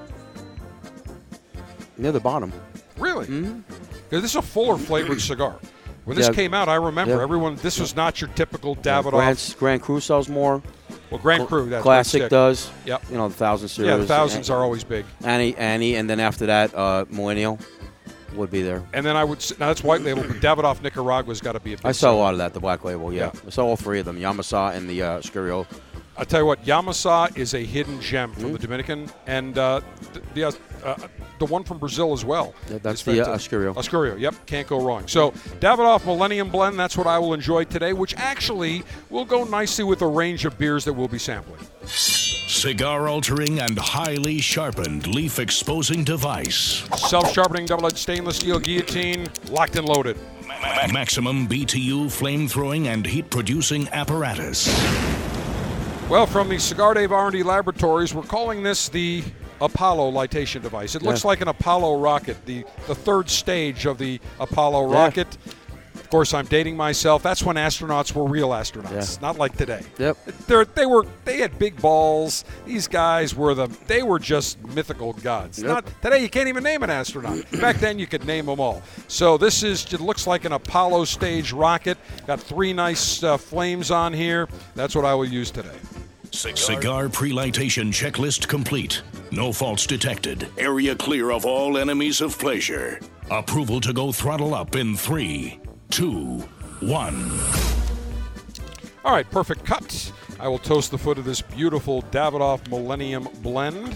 Near 1.98 2.12
the 2.12 2.20
bottom. 2.20 2.54
Really? 2.98 3.26
Mm-hmm. 3.28 3.60
This 4.10 4.24
is 4.24 4.36
a 4.36 4.42
fuller 4.42 4.78
flavored 4.78 5.22
cigar. 5.22 5.56
When 6.06 6.16
this 6.18 6.28
Yeah. 6.28 6.34
came 6.34 6.54
out, 6.54 6.70
I 6.70 6.76
remember 6.76 7.18
Yeah. 7.18 7.24
everyone. 7.24 7.56
This 7.58 7.80
was 7.80 7.96
not 7.96 8.22
your 8.22 8.30
typical 8.36 8.76
Davidoff. 8.78 9.12
Grand, 9.12 9.56
Grand 9.60 9.82
Cru 9.82 10.00
sells 10.00 10.30
more. 10.30 10.62
well, 11.12 11.20
Grand 11.20 11.48
Cru, 11.48 11.70
that's 11.70 11.84
Classic 11.84 12.30
does. 12.30 12.70
Yep. 12.86 13.04
You 13.12 13.18
know, 13.18 13.28
the 13.28 13.36
Thousand 13.36 13.68
Series. 13.68 13.90
Yeah, 13.90 13.98
the 13.98 14.06
thousands 14.08 14.50
are 14.50 14.64
always 14.64 14.84
big. 14.84 15.06
Annie, 15.24 15.56
Annie, 15.58 15.96
and 15.96 16.10
then 16.10 16.20
after 16.20 16.46
that, 16.48 16.74
uh, 16.74 17.06
Millennial 17.10 17.60
would 18.36 18.50
be 18.50 18.62
there. 18.62 18.84
And 18.94 19.06
then 19.06 19.18
I 19.18 19.24
would 19.24 19.40
now 19.60 19.68
that's 19.68 19.84
white 19.84 20.02
label, 20.02 20.22
but 20.24 20.38
Davidoff 20.38 20.82
Nicaragua's 20.82 21.42
got 21.42 21.54
to 21.54 21.60
be 21.60 21.74
a 21.74 21.78
big. 21.78 21.86
I 21.86 21.92
saw 21.92 22.14
a 22.14 22.16
lot 22.18 22.34
of 22.34 22.38
that, 22.40 22.54
the 22.54 22.60
Black 22.60 22.84
Label, 22.84 23.12
yeah. 23.14 23.32
Yeah. 23.34 23.42
I 23.48 23.50
saw 23.50 23.66
all 23.66 23.76
three 23.76 24.00
of 24.00 24.06
them, 24.06 24.18
Yamasa 24.20 24.76
and 24.76 24.90
the 24.90 25.02
uh, 25.02 25.20
Scurio. 25.20 25.66
I 26.20 26.26
tell 26.26 26.42
you 26.42 26.46
what, 26.46 26.66
Yamasa 26.66 27.38
is 27.38 27.54
a 27.54 27.64
hidden 27.64 28.02
gem 28.02 28.34
from 28.34 28.52
the 28.52 28.60
Dominican, 28.60 29.10
and 29.26 29.58
uh, 29.58 29.80
the 30.34 30.44
uh, 30.44 30.52
uh, 30.84 30.96
the 31.40 31.46
one 31.46 31.64
from 31.64 31.78
Brazil 31.78 32.12
as 32.12 32.26
well. 32.26 32.54
Yeah, 32.70 32.80
that's 32.80 33.00
is 33.00 33.06
the, 33.06 33.22
uh, 33.22 33.26
fantastic. 33.26 33.52
Oscurio. 33.54 33.74
Oscurio, 33.74 34.20
yep, 34.20 34.36
can't 34.46 34.68
go 34.68 34.82
wrong. 34.86 35.08
So 35.08 35.32
Davidoff 35.62 36.06
Millennium 36.06 36.50
Blend, 36.50 36.78
that's 36.78 36.98
what 36.98 37.08
I 37.08 37.20
will 37.20 37.34
enjoy 37.34 37.64
today, 37.64 37.94
which 37.94 38.14
actually 38.18 38.84
will 39.10 39.24
go 39.24 39.46
nicely 39.46 39.86
with 39.86 40.02
a 40.02 40.08
range 40.08 40.44
of 40.44 40.58
beers 40.58 40.84
that 40.84 40.92
we'll 40.92 41.08
be 41.08 41.20
sampling. 41.20 41.62
Cigar 41.86 43.08
altering 43.08 43.62
and 43.62 43.80
highly 43.80 44.42
sharpened 44.42 45.08
leaf 45.08 45.40
exposing 45.40 46.04
device. 46.04 46.84
Self-sharpening 46.98 47.68
double-edged 47.68 47.98
stainless 47.98 48.36
steel 48.36 48.60
guillotine, 48.60 49.30
locked 49.50 49.78
and 49.78 49.88
loaded. 49.88 50.18
Maximum 50.92 51.48
BTU 51.48 52.12
flame 52.12 52.46
throwing 52.50 52.90
and 52.90 53.06
heat 53.06 53.30
producing 53.30 53.88
apparatus. 53.90 54.68
Well, 56.10 56.26
from 56.26 56.50
the 56.50 56.58
Cigar 56.58 56.96
Dave 56.96 57.12
R&D 57.12 57.44
Laboratories, 57.44 58.16
we're 58.16 58.24
calling 58.24 58.64
this 58.64 58.90
the 58.90 59.24
Apollo 59.62 60.12
lightation 60.12 60.64
device. 60.64 60.96
It 60.96 61.04
looks 61.04 61.24
like 61.24 61.42
an 61.42 61.50
Apollo 61.50 62.00
rocket, 62.00 62.44
the, 62.48 62.66
the 62.88 62.96
third 62.96 63.30
stage 63.30 63.86
of 63.86 64.00
the 64.00 64.20
Apollo 64.40 64.92
Yeah. 64.92 65.04
rocket. 65.04 65.38
Of 66.10 66.12
course, 66.12 66.34
I'm 66.34 66.48
dating 66.48 66.76
myself. 66.76 67.22
That's 67.22 67.44
when 67.44 67.56
astronauts 67.56 68.16
were 68.16 68.24
real 68.24 68.50
astronauts, 68.50 69.14
Yeah. 69.14 69.22
not 69.22 69.38
like 69.38 69.56
today. 69.56 69.84
Yep. 70.00 70.18
They're, 70.48 70.66
they 70.66 70.88
were 70.88 71.06
they 71.24 71.38
had 71.38 71.60
big 71.60 71.80
balls. 71.80 72.46
These 72.66 72.88
guys 72.88 73.36
were 73.36 73.54
the 73.54 73.68
they 73.86 74.02
were 74.02 74.18
just 74.18 74.58
mythical 74.70 75.14
gods. 75.14 75.60
Yep. 75.60 75.68
Not 75.68 75.86
today. 76.02 76.24
You 76.24 76.28
can't 76.30 76.48
even 76.50 76.64
name 76.64 76.82
an 76.82 76.90
astronaut. 76.90 77.46
Back 77.62 77.76
then, 77.76 78.00
you 78.00 78.08
could 78.08 78.26
name 78.26 78.48
them 78.48 78.60
all. 78.60 78.82
So 79.08 79.38
this 79.38 79.62
is 79.62 79.86
it 79.94 80.00
looks 80.02 80.26
like 80.26 80.46
an 80.46 80.54
Apollo 80.54 81.06
stage 81.06 81.52
rocket. 81.54 82.00
Got 82.26 82.40
three 82.40 82.74
nice 82.74 83.22
uh, 83.22 83.38
flames 83.38 83.92
on 83.92 84.12
here. 84.12 84.50
That's 84.74 84.96
what 84.96 85.06
I 85.06 85.14
will 85.14 85.26
use 85.26 85.52
today. 85.52 85.78
Cigar 86.32 87.08
pre-lightation 87.10 87.92
checklist 87.94 88.48
complete. 88.48 89.04
No 89.32 89.54
faults 89.54 89.86
detected. 89.86 90.48
Area 90.58 90.96
clear 90.96 91.30
of 91.30 91.46
all 91.46 91.78
enemies 91.78 92.20
of 92.22 92.36
pleasure. 92.40 93.00
Approval 93.30 93.80
to 93.82 93.94
go 93.94 94.12
throttle 94.12 94.56
up 94.56 94.76
in 94.76 94.96
three, 94.96 95.60
two, 95.90 96.40
one. 96.82 97.32
All 99.04 99.12
right, 99.12 99.30
perfect 99.30 99.66
cut. 99.66 100.12
I 100.40 100.48
will 100.48 100.58
toast 100.58 100.92
the 100.92 100.98
foot 100.98 101.18
of 101.18 101.26
this 101.26 101.42
beautiful 101.42 102.04
Davidoff 102.04 102.68
Millennium 102.70 103.28
Blend. 103.42 103.94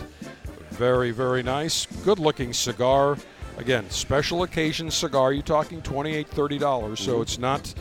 Very, 0.71 1.11
very 1.11 1.43
nice. 1.43 1.85
Good 2.03 2.19
looking 2.19 2.51
cigar. 2.51 3.17
Again, 3.57 3.89
special 3.89 4.43
occasion 4.43 4.89
cigar. 4.89 5.31
You're 5.33 5.43
talking 5.43 5.81
$28, 5.81 6.27
$30. 6.27 6.97
So 6.97 7.13
mm-hmm. 7.13 7.21
it's 7.21 7.37
not, 7.37 7.73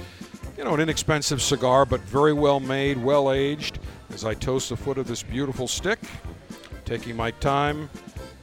you 0.56 0.64
know, 0.64 0.74
an 0.74 0.80
inexpensive 0.80 1.40
cigar, 1.40 1.86
but 1.86 2.00
very 2.00 2.32
well 2.32 2.60
made, 2.60 3.02
well 3.02 3.32
aged. 3.32 3.78
As 4.10 4.24
I 4.24 4.34
toast 4.34 4.68
the 4.68 4.76
foot 4.76 4.98
of 4.98 5.08
this 5.08 5.22
beautiful 5.22 5.66
stick, 5.66 5.98
taking 6.84 7.16
my 7.16 7.30
time. 7.30 7.88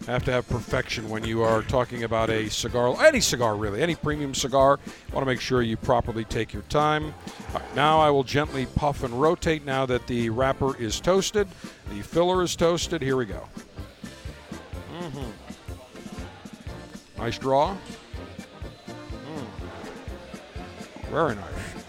Have 0.10 0.26
to 0.26 0.32
have 0.32 0.50
perfection 0.50 1.08
when 1.08 1.24
you 1.24 1.44
are 1.44 1.62
talking 1.62 2.04
about 2.04 2.32
a 2.32 2.50
cigar, 2.50 2.96
any 3.06 3.22
cigar 3.22 3.56
really, 3.56 3.80
any 3.80 3.94
premium 3.94 4.34
cigar. 4.34 4.80
Want 5.14 5.22
to 5.22 5.26
make 5.28 5.40
sure 5.40 5.62
you 5.62 5.78
properly 5.78 6.26
take 6.26 6.52
your 6.52 6.64
time. 6.64 7.14
Right, 7.54 7.76
now 7.76 8.00
I 8.00 8.10
will 8.10 8.24
gently 8.24 8.66
puff 8.66 9.04
and 9.04 9.22
rotate 9.22 9.66
now 9.68 9.86
that 9.86 10.08
the 10.08 10.32
wrapper 10.32 10.76
is 10.78 11.00
toasted, 11.00 11.48
the 11.92 12.02
filler 12.02 12.42
is 12.42 12.56
toasted. 12.56 13.04
Here 13.04 13.18
we 13.18 13.26
go. 13.26 13.48
Mhm. 15.00 15.32
Nice 17.20 17.38
draw. 17.38 17.78
Mm. 18.88 19.48
Very 21.12 21.36
nice. 21.36 21.86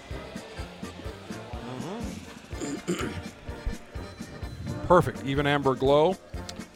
Mhm. 2.86 3.12
Perfect. 4.86 5.24
Even 5.24 5.46
amber 5.46 5.74
glow. 5.74 6.18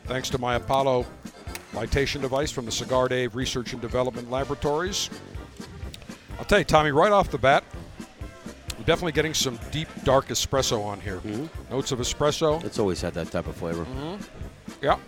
Thanks 0.07 0.31
to 0.31 0.39
my 0.39 0.55
Apollo 0.55 1.05
lightation 1.75 2.21
device 2.21 2.51
from 2.51 2.65
the 2.65 2.73
Cigar 2.73 3.09
Dave 3.09 3.35
Research 3.35 3.73
and 3.73 3.83
Development 3.83 4.31
Laboratories. 4.31 5.11
I'll 6.39 6.45
tell 6.45 6.59
you, 6.59 6.65
Tommy, 6.65 6.93
right 6.93 7.13
off 7.13 7.31
the 7.31 7.39
bat, 7.39 7.65
we're 8.79 8.85
definitely 8.85 9.13
getting 9.13 9.35
some 9.35 9.59
deep, 9.71 9.89
dark 10.05 10.29
espresso 10.29 10.85
on 10.85 11.01
here. 11.01 11.21
Notes 11.71 11.93
of 11.93 11.99
espresso. 11.99 12.63
It's 12.65 12.79
always 12.79 13.01
had 13.01 13.15
that 13.15 13.31
type 13.31 13.47
of 13.47 13.57
flavor. 13.57 13.87
Yeah. 14.83 14.99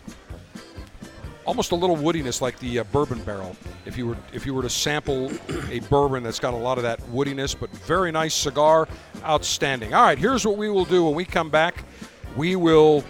Almost 1.45 1.71
a 1.71 1.77
little 1.77 1.97
woodiness 1.97 2.41
like 2.41 2.59
the 2.59 2.81
uh, 2.81 2.85
bourbon 2.85 3.23
barrel. 3.23 3.57
If 3.85 3.97
you 3.97 4.09
were 4.09 4.17
if 4.33 4.45
you 4.45 4.53
were 4.53 4.63
to 4.63 4.71
sample 4.71 5.31
a 5.71 5.79
bourbon 5.89 6.25
that's 6.25 6.41
got 6.41 6.55
a 6.55 6.57
lot 6.57 6.77
of 6.77 6.83
that 6.83 7.01
woodiness, 7.03 7.55
but 7.59 7.71
very 7.71 8.11
nice 8.11 8.35
cigar, 8.35 8.89
outstanding. 9.23 9.95
All 9.95 10.03
right, 10.03 10.19
here's 10.19 10.45
what 10.45 10.57
we 10.57 10.69
will 10.71 10.85
do 10.85 11.05
when 11.05 11.15
we 11.15 11.25
come 11.25 11.49
back. 11.49 11.85
We 12.37 12.57
will 12.57 13.05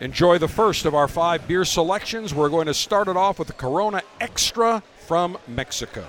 enjoy 0.00 0.38
the 0.38 0.48
first 0.48 0.86
of 0.86 0.94
our 0.94 1.06
five 1.06 1.46
beer 1.46 1.64
selections. 1.64 2.34
We're 2.34 2.48
going 2.48 2.66
to 2.66 2.74
start 2.74 3.06
it 3.06 3.16
off 3.16 3.38
with 3.38 3.48
the 3.48 3.54
Corona 3.54 4.02
Extra 4.20 4.82
from 5.06 5.38
Mexico. 5.46 6.04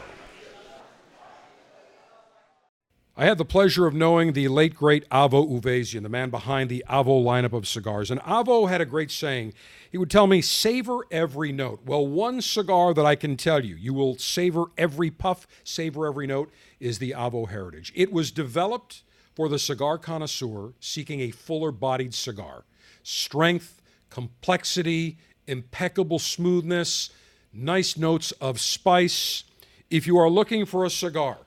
I 3.18 3.26
had 3.26 3.38
the 3.38 3.46
pleasure 3.46 3.86
of 3.86 3.94
knowing 3.94 4.32
the 4.32 4.48
late, 4.48 4.74
great 4.74 5.08
Avo 5.10 5.48
Uvezian, 5.48 6.02
the 6.02 6.10
man 6.10 6.30
behind 6.30 6.70
the 6.70 6.84
Avo 6.90 7.22
lineup 7.22 7.52
of 7.52 7.68
cigars. 7.68 8.10
And 8.10 8.22
Avo 8.22 8.70
had 8.70 8.80
a 8.80 8.86
great 8.86 9.12
saying. 9.12 9.54
He 9.92 9.98
would 9.98 10.10
tell 10.10 10.28
me, 10.28 10.42
savor 10.42 11.02
every 11.12 11.52
note. 11.52 11.82
Well, 11.86 12.08
one 12.08 12.42
cigar 12.42 12.94
that 12.94 13.06
I 13.06 13.16
can 13.16 13.36
tell 13.36 13.66
you, 13.66 13.76
you 13.76 13.94
will 13.94 14.18
savor 14.18 14.68
every 14.78 15.12
puff, 15.12 15.46
savor 15.66 16.08
every 16.08 16.26
note, 16.26 16.50
is 16.80 17.00
the 17.00 17.12
Avo 17.12 17.50
Heritage. 17.50 17.92
It 17.96 18.14
was 18.14 18.32
developed 18.32 19.04
for 19.36 19.50
the 19.50 19.60
cigar 19.60 19.98
connoisseur 19.98 20.74
seeking 20.80 21.20
a 21.20 21.32
fuller 21.32 21.72
bodied 21.72 22.14
cigar. 22.14 22.64
Strength, 23.04 23.81
complexity, 24.12 25.18
impeccable 25.48 26.20
smoothness, 26.20 27.10
nice 27.52 27.98
notes 27.98 28.32
of 28.34 28.60
spice. 28.60 29.44
If 29.90 30.06
you 30.06 30.20
are 30.20 30.30
looking 30.30 30.68
for 30.68 30.86
a 30.86 30.92
cigar, 30.92 31.40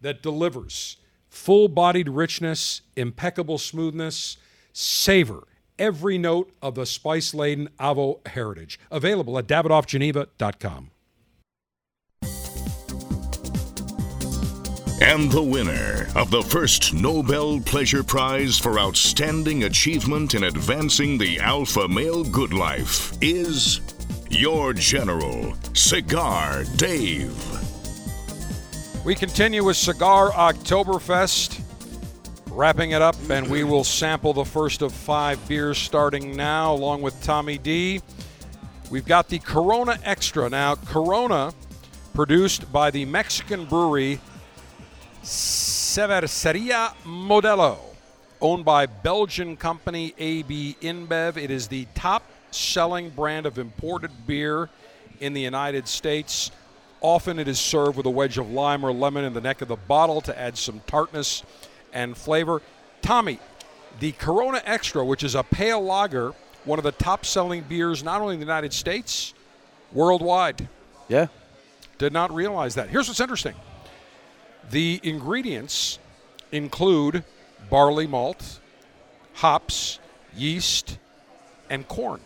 that 0.00 0.22
delivers 0.22 0.98
full 1.28 1.66
bodied 1.66 2.08
richness, 2.08 2.82
impeccable 2.94 3.58
smoothness, 3.58 4.36
savor 4.72 5.48
every 5.78 6.16
note 6.16 6.52
of 6.62 6.76
the 6.76 6.86
spice 6.86 7.34
laden 7.34 7.68
Avo 7.80 8.24
heritage. 8.28 8.78
Available 8.90 9.36
at 9.36 9.48
davidoffgeneva.com. 9.48 10.91
And 15.04 15.32
the 15.32 15.42
winner 15.42 16.06
of 16.14 16.30
the 16.30 16.42
first 16.42 16.94
Nobel 16.94 17.58
Pleasure 17.58 18.04
Prize 18.04 18.56
for 18.56 18.78
Outstanding 18.78 19.64
Achievement 19.64 20.34
in 20.34 20.44
Advancing 20.44 21.18
the 21.18 21.40
Alpha 21.40 21.88
Male 21.88 22.22
Good 22.22 22.52
Life 22.52 23.12
is 23.20 23.80
your 24.30 24.72
General, 24.72 25.54
Cigar 25.74 26.62
Dave. 26.76 27.34
We 29.04 29.16
continue 29.16 29.64
with 29.64 29.76
Cigar 29.76 30.30
Oktoberfest. 30.30 31.60
wrapping 32.52 32.92
it 32.92 33.02
up, 33.02 33.16
and 33.28 33.50
we 33.50 33.64
will 33.64 33.84
sample 33.84 34.32
the 34.32 34.44
first 34.44 34.82
of 34.82 34.92
five 34.92 35.46
beers 35.48 35.78
starting 35.78 36.36
now, 36.36 36.74
along 36.74 37.02
with 37.02 37.20
Tommy 37.24 37.58
D. 37.58 38.00
We've 38.88 39.04
got 39.04 39.28
the 39.28 39.40
Corona 39.40 39.98
Extra. 40.04 40.48
Now, 40.48 40.76
Corona, 40.76 41.52
produced 42.14 42.72
by 42.72 42.92
the 42.92 43.04
Mexican 43.04 43.64
brewery 43.64 44.20
Cerveceria 45.22 46.94
Modelo, 47.04 47.78
owned 48.40 48.64
by 48.64 48.86
Belgian 48.86 49.56
company 49.56 50.14
AB 50.18 50.76
InBev. 50.80 51.36
It 51.36 51.50
is 51.50 51.68
the 51.68 51.86
top 51.94 52.24
selling 52.50 53.10
brand 53.10 53.46
of 53.46 53.56
imported 53.56 54.10
beer 54.26 54.68
in 55.20 55.32
the 55.32 55.40
United 55.40 55.86
States. 55.86 56.50
Often 57.00 57.38
it 57.38 57.46
is 57.46 57.60
served 57.60 57.96
with 57.96 58.06
a 58.06 58.10
wedge 58.10 58.36
of 58.36 58.50
lime 58.50 58.84
or 58.84 58.92
lemon 58.92 59.24
in 59.24 59.32
the 59.32 59.40
neck 59.40 59.62
of 59.62 59.68
the 59.68 59.76
bottle 59.76 60.20
to 60.22 60.36
add 60.36 60.58
some 60.58 60.80
tartness 60.88 61.44
and 61.92 62.16
flavor. 62.16 62.60
Tommy, 63.00 63.38
the 64.00 64.10
Corona 64.12 64.60
Extra, 64.64 65.04
which 65.04 65.22
is 65.22 65.36
a 65.36 65.44
pale 65.44 65.80
lager, 65.80 66.32
one 66.64 66.80
of 66.80 66.84
the 66.84 66.92
top 66.92 67.24
selling 67.24 67.62
beers 67.62 68.02
not 68.02 68.20
only 68.20 68.34
in 68.34 68.40
the 68.40 68.46
United 68.46 68.72
States, 68.72 69.34
worldwide. 69.92 70.68
Yeah. 71.08 71.28
Did 71.98 72.12
not 72.12 72.34
realize 72.34 72.74
that. 72.74 72.88
Here's 72.88 73.06
what's 73.06 73.20
interesting 73.20 73.54
the 74.72 75.00
ingredients 75.02 75.98
include 76.50 77.22
barley 77.70 78.06
malt, 78.06 78.58
hops, 79.34 80.00
yeast, 80.34 80.98
and 81.70 81.86
corn. 81.86 82.20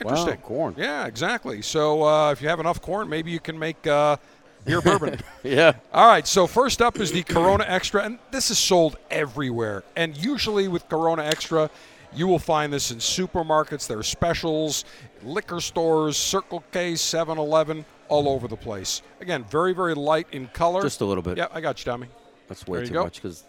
Interesting. 0.00 0.36
Wow, 0.36 0.46
corn. 0.46 0.74
Yeah, 0.78 1.06
exactly. 1.06 1.60
So 1.60 2.04
uh, 2.04 2.30
if 2.32 2.40
you 2.40 2.48
have 2.48 2.60
enough 2.60 2.80
corn, 2.80 3.08
maybe 3.08 3.32
you 3.32 3.40
can 3.40 3.58
make 3.58 3.84
uh, 3.86 4.16
beer 4.64 4.80
bourbon. 4.80 5.20
Yeah. 5.42 5.72
All 5.92 6.06
right, 6.06 6.26
so 6.26 6.46
first 6.46 6.82
up 6.82 7.00
is 7.00 7.10
the 7.10 7.22
Corona 7.22 7.64
Extra, 7.66 8.04
and 8.04 8.18
this 8.30 8.50
is 8.50 8.58
sold 8.58 8.96
everywhere. 9.10 9.82
And 9.96 10.16
usually 10.16 10.68
with 10.68 10.88
Corona 10.88 11.24
Extra, 11.24 11.70
you 12.14 12.26
will 12.26 12.38
find 12.38 12.72
this 12.72 12.90
in 12.90 12.98
supermarkets, 12.98 13.86
there 13.86 13.98
are 13.98 14.02
specials, 14.02 14.84
liquor 15.22 15.60
stores, 15.60 16.16
Circle 16.16 16.62
K, 16.72 16.94
7 16.96 17.38
Eleven, 17.38 17.84
all 18.08 18.28
over 18.28 18.48
the 18.48 18.56
place. 18.56 19.02
Again, 19.20 19.44
very, 19.44 19.72
very 19.72 19.94
light 19.94 20.26
in 20.32 20.46
color. 20.48 20.82
Just 20.82 21.00
a 21.00 21.04
little 21.04 21.22
bit. 21.22 21.36
Yeah, 21.36 21.48
I 21.52 21.60
got 21.60 21.78
you, 21.78 21.90
Tommy. 21.90 22.08
That's 22.48 22.66
way 22.66 22.84
too 22.86 22.94
go. 22.94 23.04
much 23.04 23.16
because 23.22 23.44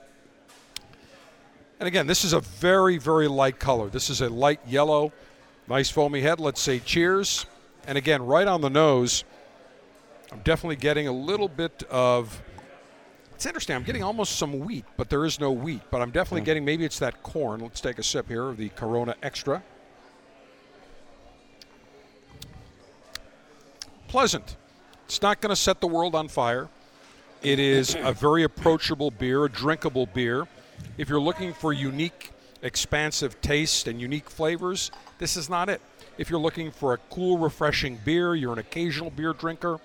And 1.80 1.88
again, 1.88 2.06
this 2.08 2.26
is 2.26 2.34
a 2.34 2.42
very, 2.42 2.98
very 2.98 3.28
light 3.28 3.60
color. 3.60 3.90
This 3.90 4.10
is 4.10 4.22
a 4.22 4.30
light 4.30 4.60
yellow, 4.68 5.14
nice 5.68 5.90
foamy 5.90 6.22
head. 6.22 6.40
Let's 6.40 6.62
say 6.62 6.80
cheers. 6.80 7.46
And 7.88 7.98
again, 7.98 8.22
right 8.26 8.48
on 8.48 8.62
the 8.62 8.70
nose, 8.70 9.24
I'm 10.32 10.40
definitely 10.40 10.76
getting 10.76 11.08
a 11.08 11.12
little 11.12 11.48
bit 11.48 11.84
of. 11.90 12.42
It's 13.34 13.46
interesting. 13.46 13.76
I'm 13.76 13.84
getting 13.84 14.04
almost 14.04 14.36
some 14.36 14.60
wheat, 14.60 14.84
but 14.98 15.10
there 15.10 15.24
is 15.24 15.40
no 15.40 15.52
wheat. 15.52 15.82
But 15.90 16.02
I'm 16.02 16.12
definitely 16.12 16.42
hmm. 16.42 16.46
getting 16.46 16.66
maybe 16.66 16.84
it's 16.84 17.00
that 17.00 17.24
corn. 17.24 17.62
Let's 17.62 17.80
take 17.80 17.98
a 17.98 18.04
sip 18.04 18.28
here 18.28 18.50
of 18.50 18.58
the 18.58 18.70
Corona 18.70 19.16
Extra. 19.24 19.64
Pleasant. 24.10 24.58
It's 25.06 25.22
not 25.22 25.40
going 25.40 25.52
to 25.52 25.56
set 25.56 25.80
the 25.80 25.88
world 25.88 26.16
on 26.16 26.28
fire. 26.28 26.68
It 27.44 27.60
is 27.60 27.96
a 27.96 28.12
very 28.12 28.44
approachable 28.44 29.12
beer, 29.12 29.46
a 29.46 29.50
drinkable 29.50 30.08
beer. 30.08 30.48
If 30.98 31.10
you're 31.10 31.22
looking 31.22 31.54
for 31.54 31.72
unique, 31.74 32.32
expansive 32.64 33.40
taste 33.40 33.88
and 33.88 34.02
unique 34.02 34.30
flavors, 34.30 34.92
this 35.20 35.38
is 35.38 35.48
not 35.50 35.70
it. 35.70 35.80
If 36.18 36.30
you're 36.30 36.40
looking 36.40 36.72
for 36.72 36.94
a 36.94 36.98
cool, 37.12 37.38
refreshing 37.38 38.00
beer, 38.04 38.34
you're 38.36 38.52
an 38.52 38.60
occasional 38.60 39.12
beer 39.12 39.32
drinker, 39.32 39.80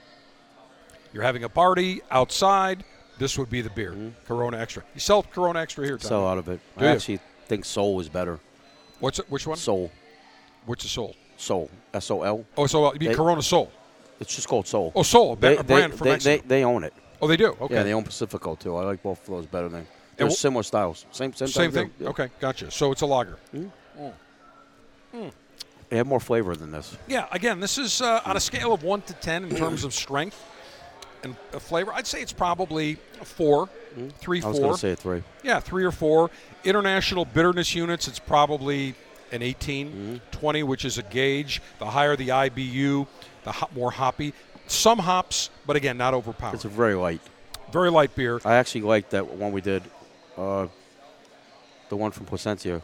you're 1.13 1.23
having 1.23 1.45
a 1.45 1.49
party 1.49 2.01
outside, 2.11 2.83
this 3.19 3.39
would 3.39 3.51
be 3.51 3.61
the 3.61 3.71
beer. 3.71 3.93
Mm-hmm. 3.93 4.09
Corona 4.27 4.59
Extra. 4.59 4.83
You 4.95 5.01
sell 5.01 5.23
Corona 5.23 5.61
Extra 5.61 5.85
here, 5.85 5.99
Tom. 5.99 6.09
sell 6.09 6.27
out 6.27 6.39
of 6.39 6.49
it. 6.49 6.61
Do 6.79 6.85
I 6.85 6.89
you? 6.89 6.95
actually 6.95 7.21
think 7.47 7.65
Soul 7.65 8.01
is 8.01 8.09
better. 8.09 8.41
What's 8.99 9.19
it? 9.21 9.31
Which 9.31 9.47
one? 9.47 9.57
Soul. 9.59 9.93
Which 10.67 10.85
is 10.85 10.91
Soul? 10.91 11.15
Soul. 11.37 11.71
S 11.93 12.11
O 12.11 12.23
L. 12.23 12.45
Oh, 12.57 12.67
so 12.67 12.93
you 12.95 12.99
mean 12.99 13.11
They- 13.11 13.15
Corona 13.15 13.43
Soul. 13.43 13.71
It's 14.21 14.35
just 14.35 14.49
called 14.49 14.67
Soul. 14.67 14.93
Oh, 14.95 15.03
Soul, 15.03 15.33
a, 15.33 15.37
they, 15.37 15.57
brand 15.63 15.93
they, 15.93 15.97
from 15.97 16.05
they, 16.05 16.11
Mexico. 16.13 16.43
they, 16.43 16.49
they 16.49 16.65
own 16.65 16.85
it. 16.85 16.93
oh, 17.21 17.27
they 17.27 17.37
do. 17.37 17.57
Okay. 17.61 17.75
Yeah, 17.75 17.83
they 17.83 17.93
own 17.93 18.05
Pacifico 18.05 18.55
too. 18.55 18.77
I 18.77 18.85
like 18.85 19.03
both 19.03 19.21
of 19.21 19.27
those 19.27 19.47
better 19.47 19.69
than. 19.69 19.87
They're 20.17 20.29
wh- 20.29 20.33
similar 20.33 20.63
styles. 20.63 21.07
Same 21.11 21.33
same, 21.33 21.49
Same 21.49 21.73
thing. 21.73 21.91
Yeah. 21.99 22.09
Okay, 22.09 22.29
gotcha. 22.41 22.71
So 22.71 22.93
it's 22.93 23.03
a 23.03 23.07
lager. 23.07 23.39
Hmm. 23.51 23.67
Hmm. 23.97 24.09
Hmm. 25.13 25.29
They 25.89 25.97
have 25.99 26.07
more 26.07 26.21
flavor 26.21 26.57
than 26.57 26.73
this. 26.73 26.97
Yeah, 27.07 27.27
again, 27.31 27.61
this 27.61 27.79
is 27.79 28.01
uh, 28.01 28.21
on 28.25 28.37
a 28.37 28.41
scale 28.41 28.73
of 28.73 28.83
1 28.83 29.03
to 29.03 29.13
10 29.15 29.45
in 29.45 29.57
terms 29.57 29.85
of 29.85 29.93
strength 29.95 30.43
and 31.23 31.37
uh, 31.53 31.59
flavor. 31.59 31.93
I'd 31.93 32.07
say 32.07 32.21
it's 32.23 32.33
probably 32.33 32.97
a 33.21 33.25
4, 33.25 33.69
3, 34.19 34.43
I 34.43 34.47
was 34.49 34.59
going 34.59 34.73
to 34.73 34.79
say 34.79 34.93
a 34.93 34.97
three. 34.97 35.23
Yeah, 35.43 35.61
3 35.61 35.85
or 35.85 35.93
4. 35.93 36.31
International 36.65 37.25
bitterness 37.25 37.75
units, 37.75 38.09
it's 38.09 38.19
probably 38.19 38.95
an 39.31 39.43
18, 39.43 40.21
20, 40.31 40.63
which 40.65 40.85
is 40.85 40.99
a 40.99 41.03
gauge. 41.03 41.63
The 41.79 41.87
higher 41.87 42.17
the 42.17 42.29
IBU, 42.29 43.07
the 43.45 43.53
ho- 43.53 43.69
more 43.75 43.91
hoppy. 43.91 44.33
Some 44.67 44.99
hops, 44.99 45.51
but 45.67 45.77
again, 45.77 45.97
not 45.97 46.15
overpowering. 46.15 46.55
It's 46.55 46.65
a 46.65 46.69
very 46.69 46.95
light. 46.95 47.21
Very 47.73 47.91
light 47.91 48.15
beer. 48.15 48.41
I 48.45 48.57
actually 48.57 48.83
like 48.83 49.11
that 49.11 49.35
one 49.35 49.53
we 49.53 49.61
did. 49.61 49.83
Uh, 50.37 50.67
the 51.89 51.97
one 51.97 52.11
from 52.11 52.27
Plasencia. 52.27 52.83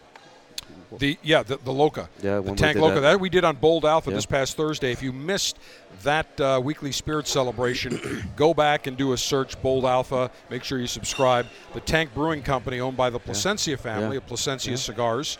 The 0.98 1.16
yeah, 1.22 1.42
the, 1.44 1.56
the 1.58 1.72
Loca, 1.72 2.08
Yeah, 2.20 2.40
the 2.40 2.54
Tank 2.54 2.76
Loca. 2.76 2.96
that. 2.96 3.00
That 3.00 3.20
we 3.20 3.28
did 3.28 3.44
on 3.44 3.56
Bold 3.56 3.84
Alpha 3.84 4.10
Yeah. 4.10 4.16
this 4.16 4.26
past 4.26 4.56
Thursday. 4.56 4.90
If 4.90 5.02
you 5.02 5.12
missed 5.12 5.58
that 6.02 6.40
uh, 6.40 6.60
weekly 6.62 6.90
spirit 6.92 7.26
celebration, 7.28 8.00
go 8.36 8.52
back 8.54 8.86
and 8.88 8.96
do 8.96 9.12
a 9.12 9.16
search 9.18 9.60
Bold 9.62 9.84
Alpha. 9.84 10.30
Make 10.50 10.64
sure 10.64 10.78
you 10.80 10.86
subscribe. 10.88 11.46
The 11.74 11.80
Tank 11.80 12.12
Brewing 12.12 12.42
Company, 12.42 12.80
owned 12.80 12.96
by 12.96 13.08
the 13.10 13.20
Plasencia 13.20 13.76
family 13.76 14.12
Yeah. 14.16 14.18
of 14.18 14.26
Plasencia 14.26 14.76
cigars, 14.76 15.38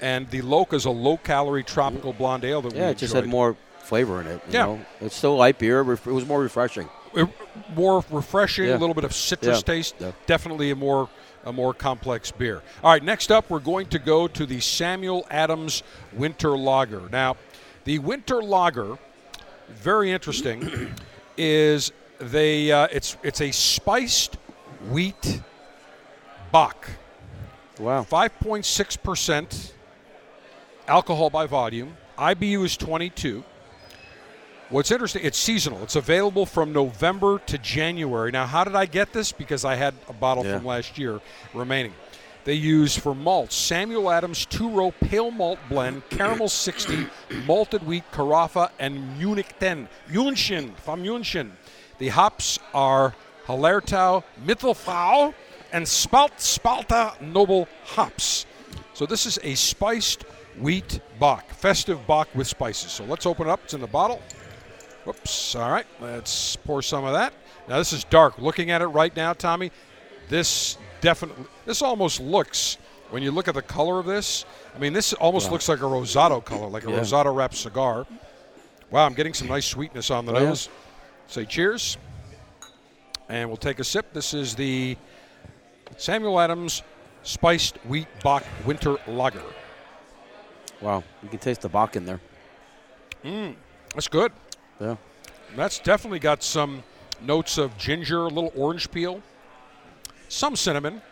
and 0.00 0.28
the 0.30 0.42
Loca 0.42 0.74
is 0.76 0.84
a 0.86 0.90
low-calorie 0.90 1.64
tropical 1.64 2.12
blonde 2.12 2.44
ale 2.44 2.60
that 2.62 2.74
Yeah, 2.74 2.86
we 2.86 2.90
it 2.90 2.98
just 2.98 3.14
had 3.14 3.26
more 3.28 3.56
flavor 3.90 4.20
in 4.20 4.28
it. 4.28 4.40
You 4.46 4.52
Yeah. 4.52 4.66
know? 4.66 4.80
It's 5.00 5.16
still 5.16 5.36
light 5.36 5.58
beer. 5.58 5.80
It 5.80 6.06
was 6.06 6.24
more 6.26 6.40
refreshing. 6.40 6.88
It- 7.12 7.28
more 7.74 8.04
refreshing, 8.10 8.66
Yeah. 8.68 8.76
a 8.76 8.78
little 8.78 8.94
bit 8.94 9.02
of 9.02 9.12
citrus 9.12 9.58
Yeah. 9.58 9.74
taste. 9.74 9.94
Yeah. 9.98 10.12
Definitely 10.26 10.70
a 10.70 10.76
more 10.76 11.08
a 11.44 11.52
more 11.52 11.72
complex 11.72 12.30
beer. 12.30 12.60
All 12.84 12.92
right, 12.92 13.02
next 13.02 13.32
up 13.32 13.48
we're 13.50 13.58
going 13.60 13.86
to 13.86 13.98
go 13.98 14.28
to 14.28 14.44
the 14.46 14.60
Samuel 14.60 15.26
Adams 15.30 15.82
Winter 16.12 16.50
Lager. 16.50 17.08
Now, 17.10 17.36
the 17.84 17.98
Winter 17.98 18.42
Lager, 18.42 18.98
very 19.70 20.12
interesting, 20.12 20.94
is 21.38 21.90
they 22.20 22.70
uh, 22.70 22.86
it's 22.92 23.16
it's 23.24 23.40
a 23.40 23.50
spiced 23.50 24.36
wheat 24.90 25.40
Bock, 26.52 26.90
Wow. 27.78 28.02
five 28.04 28.38
point 28.38 28.64
six 28.66 28.96
percent 28.96 29.72
alcohol 30.86 31.30
by 31.30 31.46
volume. 31.46 31.96
IBU 32.18 32.64
is 32.64 32.76
twenty 32.76 33.08
two. 33.10 33.42
What's 34.70 34.92
interesting, 34.92 35.24
it's 35.24 35.36
seasonal. 35.38 35.82
It's 35.82 35.96
available 35.96 36.46
from 36.46 36.72
November 36.72 37.40
to 37.46 37.58
January. 37.58 38.30
Now, 38.30 38.46
how 38.46 38.62
did 38.62 38.76
I 38.76 38.86
get 38.86 39.12
this? 39.12 39.32
Because 39.32 39.64
I 39.64 39.74
had 39.74 39.94
a 40.08 40.12
bottle 40.12 40.44
Yeah. 40.44 40.58
from 40.58 40.66
last 40.66 40.96
year 40.96 41.20
remaining. 41.52 41.92
They 42.44 42.54
use 42.54 42.96
for 42.96 43.12
malts 43.12 43.56
Samuel 43.56 44.10
Adams 44.10 44.46
two 44.46 44.68
row 44.70 44.92
pale 44.92 45.32
malt 45.32 45.58
blend, 45.68 46.08
caramel 46.10 46.48
60, 46.48 47.06
malted 47.46 47.84
wheat, 47.84 48.04
carafa, 48.12 48.70
and 48.78 49.18
Munich 49.18 49.54
10. 49.58 49.88
München, 50.08 50.76
from 50.76 51.02
München. 51.02 51.50
The 51.98 52.08
hops 52.10 52.60
are 52.72 53.14
Hallertau, 53.46 54.22
Mittelfrau, 54.46 55.34
and 55.72 55.84
Spalt 55.84 56.38
Spalter 56.40 57.12
Noble 57.20 57.66
hops. 57.86 58.46
So 58.94 59.04
this 59.04 59.26
is 59.26 59.38
a 59.42 59.56
spiced 59.56 60.22
wheat 60.60 61.00
Bock, 61.18 61.50
festive 61.50 62.06
Bock 62.06 62.28
with 62.36 62.46
spices. 62.46 62.92
So 62.92 63.02
let's 63.04 63.26
open 63.26 63.48
it 63.48 63.50
up. 63.50 63.60
It's 63.64 63.74
in 63.74 63.80
the 63.80 63.86
bottle. 63.88 64.22
Whoops. 65.10 65.56
All 65.56 65.68
right. 65.72 65.86
Let's 66.00 66.54
pour 66.54 66.82
some 66.82 67.04
of 67.04 67.14
that. 67.14 67.32
Now 67.68 67.78
this 67.78 67.92
is 67.92 68.04
dark. 68.04 68.38
Looking 68.38 68.70
at 68.70 68.80
it 68.80 68.86
right 68.86 69.14
now, 69.16 69.32
Tommy, 69.32 69.72
this 70.28 70.78
definitely 71.00 71.46
this 71.66 71.82
almost 71.82 72.20
looks 72.20 72.78
when 73.10 73.20
you 73.20 73.32
look 73.32 73.48
at 73.48 73.54
the 73.54 73.62
color 73.62 73.98
of 73.98 74.06
this. 74.06 74.44
I 74.72 74.78
mean, 74.78 74.92
this 74.92 75.12
almost 75.14 75.50
looks 75.50 75.68
like 75.68 75.80
a 75.80 75.82
rosado 75.82 76.44
color, 76.44 76.68
like 76.68 76.86
a 76.86 76.90
Yeah. 76.92 77.00
rosado 77.00 77.34
wrapped 77.34 77.56
cigar. 77.56 78.06
Wow, 78.92 79.04
I'm 79.04 79.14
getting 79.14 79.34
some 79.34 79.48
nice 79.48 79.66
sweetness 79.66 80.12
on 80.12 80.26
the 80.26 80.32
Oh, 80.32 80.38
yeah. 80.38 80.48
nose. 80.50 80.68
Say 81.26 81.44
cheers. 81.44 81.96
And 83.28 83.48
we'll 83.48 83.56
take 83.56 83.80
a 83.80 83.84
sip. 83.84 84.12
This 84.12 84.32
is 84.32 84.54
the 84.54 84.96
Samuel 85.96 86.38
Adams 86.38 86.84
Spiced 87.24 87.78
Wheat 87.78 88.06
Bock 88.22 88.44
Winter 88.64 88.96
Lager. 89.08 89.42
Wow. 90.80 91.02
You 91.24 91.28
can 91.28 91.40
taste 91.40 91.62
the 91.62 91.68
Bock 91.68 91.96
in 91.96 92.06
there. 92.06 92.20
Mmm, 93.24 93.56
that's 93.92 94.06
good. 94.08 94.30
Yeah. 94.80 94.96
That's 95.56 95.78
definitely 95.78 96.18
got 96.20 96.42
some 96.42 96.82
notes 97.22 97.58
of 97.58 97.76
ginger, 97.76 98.22
a 98.24 98.28
little 98.28 98.52
orange 98.56 98.90
peel, 98.90 99.20
some 100.28 100.56
cinnamon, 100.56 101.02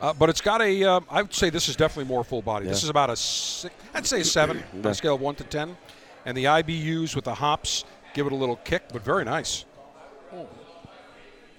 uh, 0.00 0.12
but 0.12 0.28
it's 0.28 0.40
got 0.40 0.62
a. 0.62 0.84
Uh, 0.84 1.00
I 1.10 1.22
would 1.22 1.34
say 1.34 1.50
this 1.50 1.68
is 1.68 1.76
definitely 1.76 2.04
more 2.08 2.24
full 2.24 2.42
body. 2.42 2.66
This 2.66 2.82
is 2.82 2.88
about 2.88 3.10
a 3.10 3.16
six. 3.16 3.74
I'd 3.94 4.06
say 4.06 4.20
a 4.20 4.24
seven 4.24 4.58
on 4.74 4.82
Yeah. 4.84 4.90
a 4.90 4.94
scale 4.94 5.14
of 5.16 5.20
one 5.20 5.34
to 5.36 5.44
ten, 5.44 5.76
and 6.24 6.36
the 6.36 6.44
IBUs 6.44 7.14
with 7.14 7.24
the 7.24 7.34
hops 7.34 7.84
give 8.14 8.26
it 8.26 8.32
a 8.32 8.36
little 8.36 8.56
kick, 8.56 8.84
but 8.92 9.02
very 9.04 9.24
nice. 9.24 9.64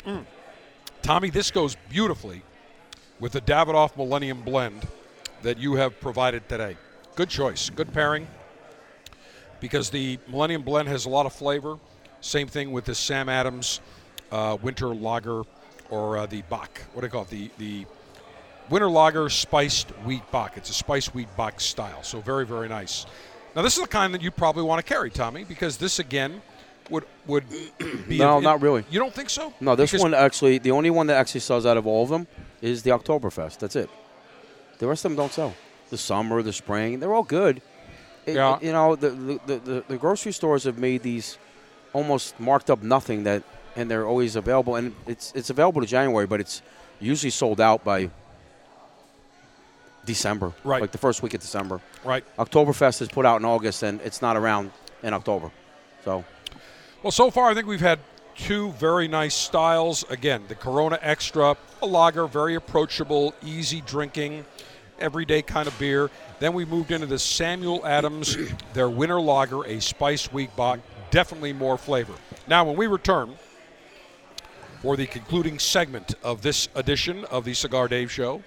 Mm. 0.05 0.25
Tommy, 1.01 1.29
this 1.29 1.51
goes 1.51 1.75
beautifully 1.89 2.41
with 3.19 3.31
the 3.33 3.41
Davidoff 3.41 3.95
Millennium 3.97 4.41
Blend 4.41 4.87
that 5.41 5.57
you 5.57 5.75
have 5.75 5.99
provided 5.99 6.47
today. 6.49 6.77
Good 7.15 7.29
choice, 7.29 7.69
good 7.69 7.93
pairing. 7.93 8.27
Because 9.63 9.89
the 9.89 10.19
Millennium 10.27 10.61
Blend 10.63 10.89
has 10.89 11.05
a 11.05 11.09
lot 11.09 11.25
of 11.25 11.31
flavor. 11.31 11.77
Same 12.19 12.47
thing 12.49 12.73
with 12.73 12.83
the 12.83 12.93
Sam 12.93 13.29
Adams 13.29 13.79
uh, 14.29 14.57
Winter 14.61 14.87
Lager 14.87 15.43
or 15.89 16.17
uh, 16.17 16.25
the 16.25 16.41
Bock. 16.43 16.81
What 16.91 16.99
do 16.99 17.07
you 17.07 17.11
call 17.11 17.21
it? 17.21 17.29
The 17.29 17.49
the 17.57 17.85
Winter 18.69 18.89
Lager 18.89 19.29
spiced 19.29 19.91
wheat 20.05 20.29
Bock. 20.31 20.57
It's 20.57 20.69
a 20.69 20.73
spiced 20.73 21.15
wheat 21.15 21.29
Bock 21.37 21.61
style. 21.61 22.03
So 22.03 22.19
very 22.19 22.45
very 22.45 22.67
nice. 22.67 23.05
Now 23.55 23.61
this 23.61 23.77
is 23.77 23.81
the 23.81 23.87
kind 23.87 24.13
that 24.13 24.21
you 24.21 24.31
probably 24.31 24.63
want 24.63 24.85
to 24.85 24.93
carry, 24.93 25.09
Tommy, 25.09 25.45
because 25.45 25.77
this 25.77 25.97
again 25.97 26.41
would 26.89 27.05
would 27.25 27.45
be. 28.09 28.17
No, 28.17 28.41
not 28.41 28.61
really. 28.61 28.83
You 28.91 28.99
don't 28.99 29.13
think 29.13 29.29
so? 29.29 29.53
No, 29.61 29.77
this 29.77 29.91
Because- 29.91 30.03
one 30.03 30.13
actually, 30.13 30.57
the 30.57 30.71
only 30.71 30.89
one 30.89 31.07
that 31.07 31.15
actually 31.15 31.39
sells 31.39 31.65
out 31.65 31.77
of 31.77 31.87
all 31.87 32.03
of 32.03 32.09
them 32.09 32.27
is 32.61 32.83
the 32.83 32.89
Oktoberfest. 32.89 33.59
That's 33.59 33.77
it. 33.77 33.89
The 34.79 34.87
rest 34.87 35.05
of 35.05 35.11
them 35.11 35.15
don't 35.15 35.31
sell. 35.31 35.53
The 35.89 35.97
summer, 35.97 36.41
the 36.41 36.51
spring, 36.51 36.99
they're 36.99 37.13
all 37.13 37.23
good. 37.23 37.61
It- 38.25 38.35
Yeah. 38.35 38.57
you 38.61 38.71
know, 38.71 38.95
the, 38.95 39.09
the, 39.09 39.39
the, 39.45 39.55
the, 39.59 39.83
the 39.89 39.97
grocery 39.97 40.31
stores 40.31 40.63
have 40.63 40.77
made 40.77 41.03
these 41.03 41.37
almost 41.93 42.39
marked 42.39 42.69
up 42.69 42.81
nothing 42.81 43.23
that, 43.23 43.43
and 43.75 43.89
they're 43.89 44.05
always 44.07 44.35
available. 44.35 44.75
And 44.75 44.95
it's 45.07 45.31
it's 45.35 45.49
available 45.49 45.81
to 45.81 45.87
January, 45.87 46.25
but 46.27 46.39
it's 46.39 46.61
usually 46.99 47.29
sold 47.31 47.59
out 47.59 47.83
by 47.83 48.09
December. 50.05 50.53
Right. 50.63 50.81
Like 50.81 50.91
the 50.91 50.97
first 50.97 51.21
week 51.23 51.33
of 51.33 51.41
December. 51.41 51.81
Right. 52.03 52.23
Oktoberfest 52.37 53.01
is 53.01 53.07
put 53.09 53.25
out 53.25 53.39
in 53.39 53.45
August, 53.45 53.83
and 53.83 54.01
it's 54.01 54.21
not 54.21 54.35
around 54.37 54.71
in 55.01 55.13
October. 55.13 55.51
So 56.03 56.23
Well, 57.01 57.11
so 57.11 57.31
far 57.31 57.49
I 57.49 57.53
think 57.53 57.67
we've 57.67 57.79
had 57.79 57.99
two 58.35 58.71
very 58.73 59.07
nice 59.07 59.35
styles. 59.35 60.03
Again, 60.09 60.43
the 60.47 60.55
Corona 60.55 60.99
Extra, 61.01 61.55
a 61.81 61.85
lager, 61.85 62.27
very 62.27 62.55
approachable, 62.55 63.33
easy 63.45 63.81
drinking, 63.81 64.45
everyday 64.99 65.41
kind 65.41 65.67
of 65.67 65.77
beer. 65.79 66.09
Then 66.39 66.53
we 66.53 66.65
moved 66.65 66.91
into 66.91 67.07
the 67.07 67.19
Samuel 67.19 67.85
Adams, 67.85 68.37
their 68.73 68.89
winter 68.89 69.19
lager, 69.19 69.65
a 69.65 69.79
spice 69.79 70.31
wheat 70.31 70.55
Bock, 70.55 70.79
definitely 71.11 71.53
more 71.53 71.77
flavor. 71.77 72.13
Now, 72.47 72.65
when 72.65 72.75
we 72.75 72.87
return 72.87 73.35
for 74.81 74.97
the 74.97 75.07
concluding 75.07 75.59
segment 75.59 76.15
of 76.23 76.41
this 76.41 76.67
edition 76.75 77.23
of 77.25 77.45
the 77.45 77.53
Cigar 77.53 77.87
Dave 77.87 78.11
Show, 78.11 78.43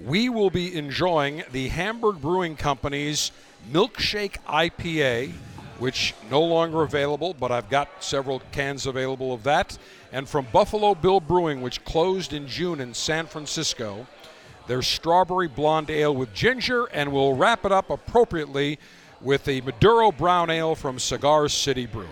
we 0.00 0.28
will 0.28 0.50
be 0.50 0.76
enjoying 0.76 1.44
the 1.52 1.68
Hamburg 1.68 2.20
Brewing 2.20 2.56
Company's 2.56 3.32
Milkshake 3.72 4.36
IPA, 4.48 5.32
which 5.78 6.14
no 6.30 6.40
longer 6.40 6.82
available, 6.82 7.34
but 7.34 7.50
I've 7.50 7.70
got 7.70 7.88
several 8.04 8.40
cans 8.52 8.86
available 8.86 9.32
of 9.32 9.42
that. 9.44 9.78
And 10.12 10.28
from 10.28 10.46
Buffalo 10.52 10.94
Bill 10.94 11.20
Brewing, 11.20 11.60
which 11.60 11.84
closed 11.84 12.32
in 12.32 12.46
June 12.46 12.80
in 12.80 12.94
San 12.94 13.26
Francisco, 13.26 14.06
their 14.66 14.82
Strawberry 14.82 15.48
Blonde 15.48 15.90
Ale 15.90 16.14
with 16.14 16.32
ginger, 16.32 16.86
and 16.86 17.12
we'll 17.12 17.34
wrap 17.34 17.64
it 17.64 17.72
up 17.72 17.90
appropriately 17.90 18.78
with 19.20 19.44
the 19.44 19.60
Maduro 19.62 20.12
Brown 20.12 20.50
Ale 20.50 20.74
from 20.74 20.98
Cigar 20.98 21.48
City 21.48 21.86
Brewing. 21.86 22.10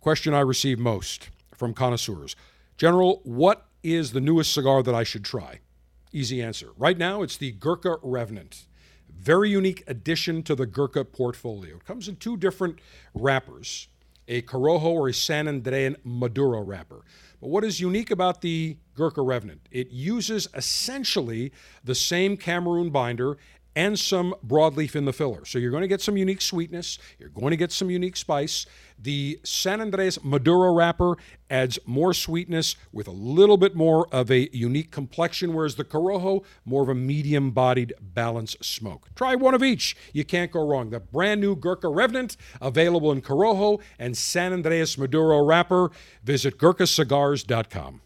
Question 0.00 0.34
I 0.34 0.40
receive 0.40 0.78
most 0.78 1.30
from 1.54 1.74
connoisseurs 1.74 2.34
General, 2.76 3.20
what 3.24 3.66
is 3.82 4.12
the 4.12 4.20
newest 4.20 4.52
cigar 4.52 4.82
that 4.82 4.94
I 4.94 5.04
should 5.04 5.24
try? 5.24 5.60
Easy 6.12 6.42
answer. 6.42 6.70
Right 6.76 6.98
now, 6.98 7.22
it's 7.22 7.36
the 7.36 7.52
Gurkha 7.52 7.96
Revenant. 8.02 8.66
Very 9.08 9.50
unique 9.50 9.84
addition 9.86 10.42
to 10.44 10.54
the 10.54 10.66
Gurkha 10.66 11.04
portfolio. 11.04 11.76
It 11.76 11.84
comes 11.84 12.08
in 12.08 12.16
two 12.16 12.36
different 12.36 12.80
wrappers 13.14 13.88
a 14.28 14.40
Corojo 14.42 14.84
or 14.84 15.08
a 15.08 15.14
San 15.14 15.46
Andrean 15.46 15.96
Maduro 16.04 16.60
wrapper. 16.60 17.02
But 17.40 17.50
what 17.50 17.64
is 17.64 17.80
unique 17.80 18.10
about 18.10 18.40
the 18.40 18.76
Gurkha 18.94 19.22
Revenant? 19.22 19.68
It 19.70 19.90
uses 19.90 20.48
essentially 20.54 21.52
the 21.84 21.94
same 21.94 22.36
Cameroon 22.36 22.90
binder 22.90 23.38
and 23.74 23.98
some 23.98 24.34
broadleaf 24.46 24.94
in 24.94 25.04
the 25.04 25.12
filler. 25.12 25.44
So 25.44 25.58
you're 25.58 25.70
going 25.70 25.82
to 25.82 25.88
get 25.88 26.00
some 26.00 26.16
unique 26.16 26.42
sweetness, 26.42 26.98
you're 27.18 27.30
going 27.30 27.50
to 27.50 27.56
get 27.56 27.72
some 27.72 27.90
unique 27.90 28.16
spice. 28.16 28.66
The 28.98 29.40
San 29.42 29.80
Andres 29.80 30.22
Maduro 30.22 30.72
wrapper 30.72 31.16
adds 31.50 31.78
more 31.86 32.14
sweetness 32.14 32.76
with 32.92 33.08
a 33.08 33.12
little 33.12 33.56
bit 33.56 33.74
more 33.74 34.06
of 34.14 34.30
a 34.30 34.48
unique 34.56 34.90
complexion, 34.92 35.54
whereas 35.54 35.74
the 35.74 35.84
Corojo, 35.84 36.44
more 36.64 36.82
of 36.82 36.88
a 36.88 36.94
medium 36.94 37.50
bodied, 37.50 37.94
balanced 38.00 38.64
smoke. 38.64 39.08
Try 39.16 39.34
one 39.34 39.54
of 39.54 39.62
each. 39.62 39.96
You 40.12 40.24
can't 40.24 40.52
go 40.52 40.64
wrong. 40.64 40.90
The 40.90 41.00
brand 41.00 41.40
new 41.40 41.56
Gurkha 41.56 41.88
Revenant, 41.88 42.36
available 42.60 43.10
in 43.10 43.22
Corojo 43.22 43.80
and 43.98 44.16
San 44.16 44.52
Andres 44.52 44.96
Maduro 44.96 45.44
wrapper. 45.44 45.90
Visit 46.22 46.58
GurkhaCigars.com. 46.58 48.02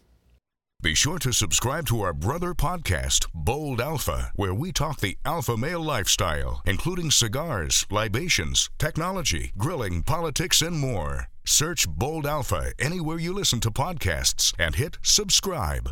Be 0.83 0.93
sure 0.93 1.17
to 1.19 1.33
subscribe 1.33 1.87
to 1.87 2.01
our 2.01 2.13
brother 2.13 2.53
podcast, 2.53 3.25
Bold 3.33 3.81
Alpha, 3.81 4.29
where 4.35 4.53
we 4.53 4.71
talk 4.71 4.99
the 4.99 5.17
alpha 5.25 5.57
male 5.57 5.81
lifestyle, 5.81 6.61
including 6.67 7.09
cigars, 7.09 7.87
libations, 7.89 8.69
technology, 8.77 9.53
grilling, 9.57 10.03
politics, 10.03 10.61
and 10.61 10.77
more. 10.77 11.29
Search 11.43 11.89
Bold 11.89 12.27
Alpha 12.27 12.73
anywhere 12.77 13.17
you 13.17 13.33
listen 13.33 13.59
to 13.61 13.71
podcasts 13.71 14.53
and 14.59 14.75
hit 14.75 14.99
subscribe. 15.01 15.89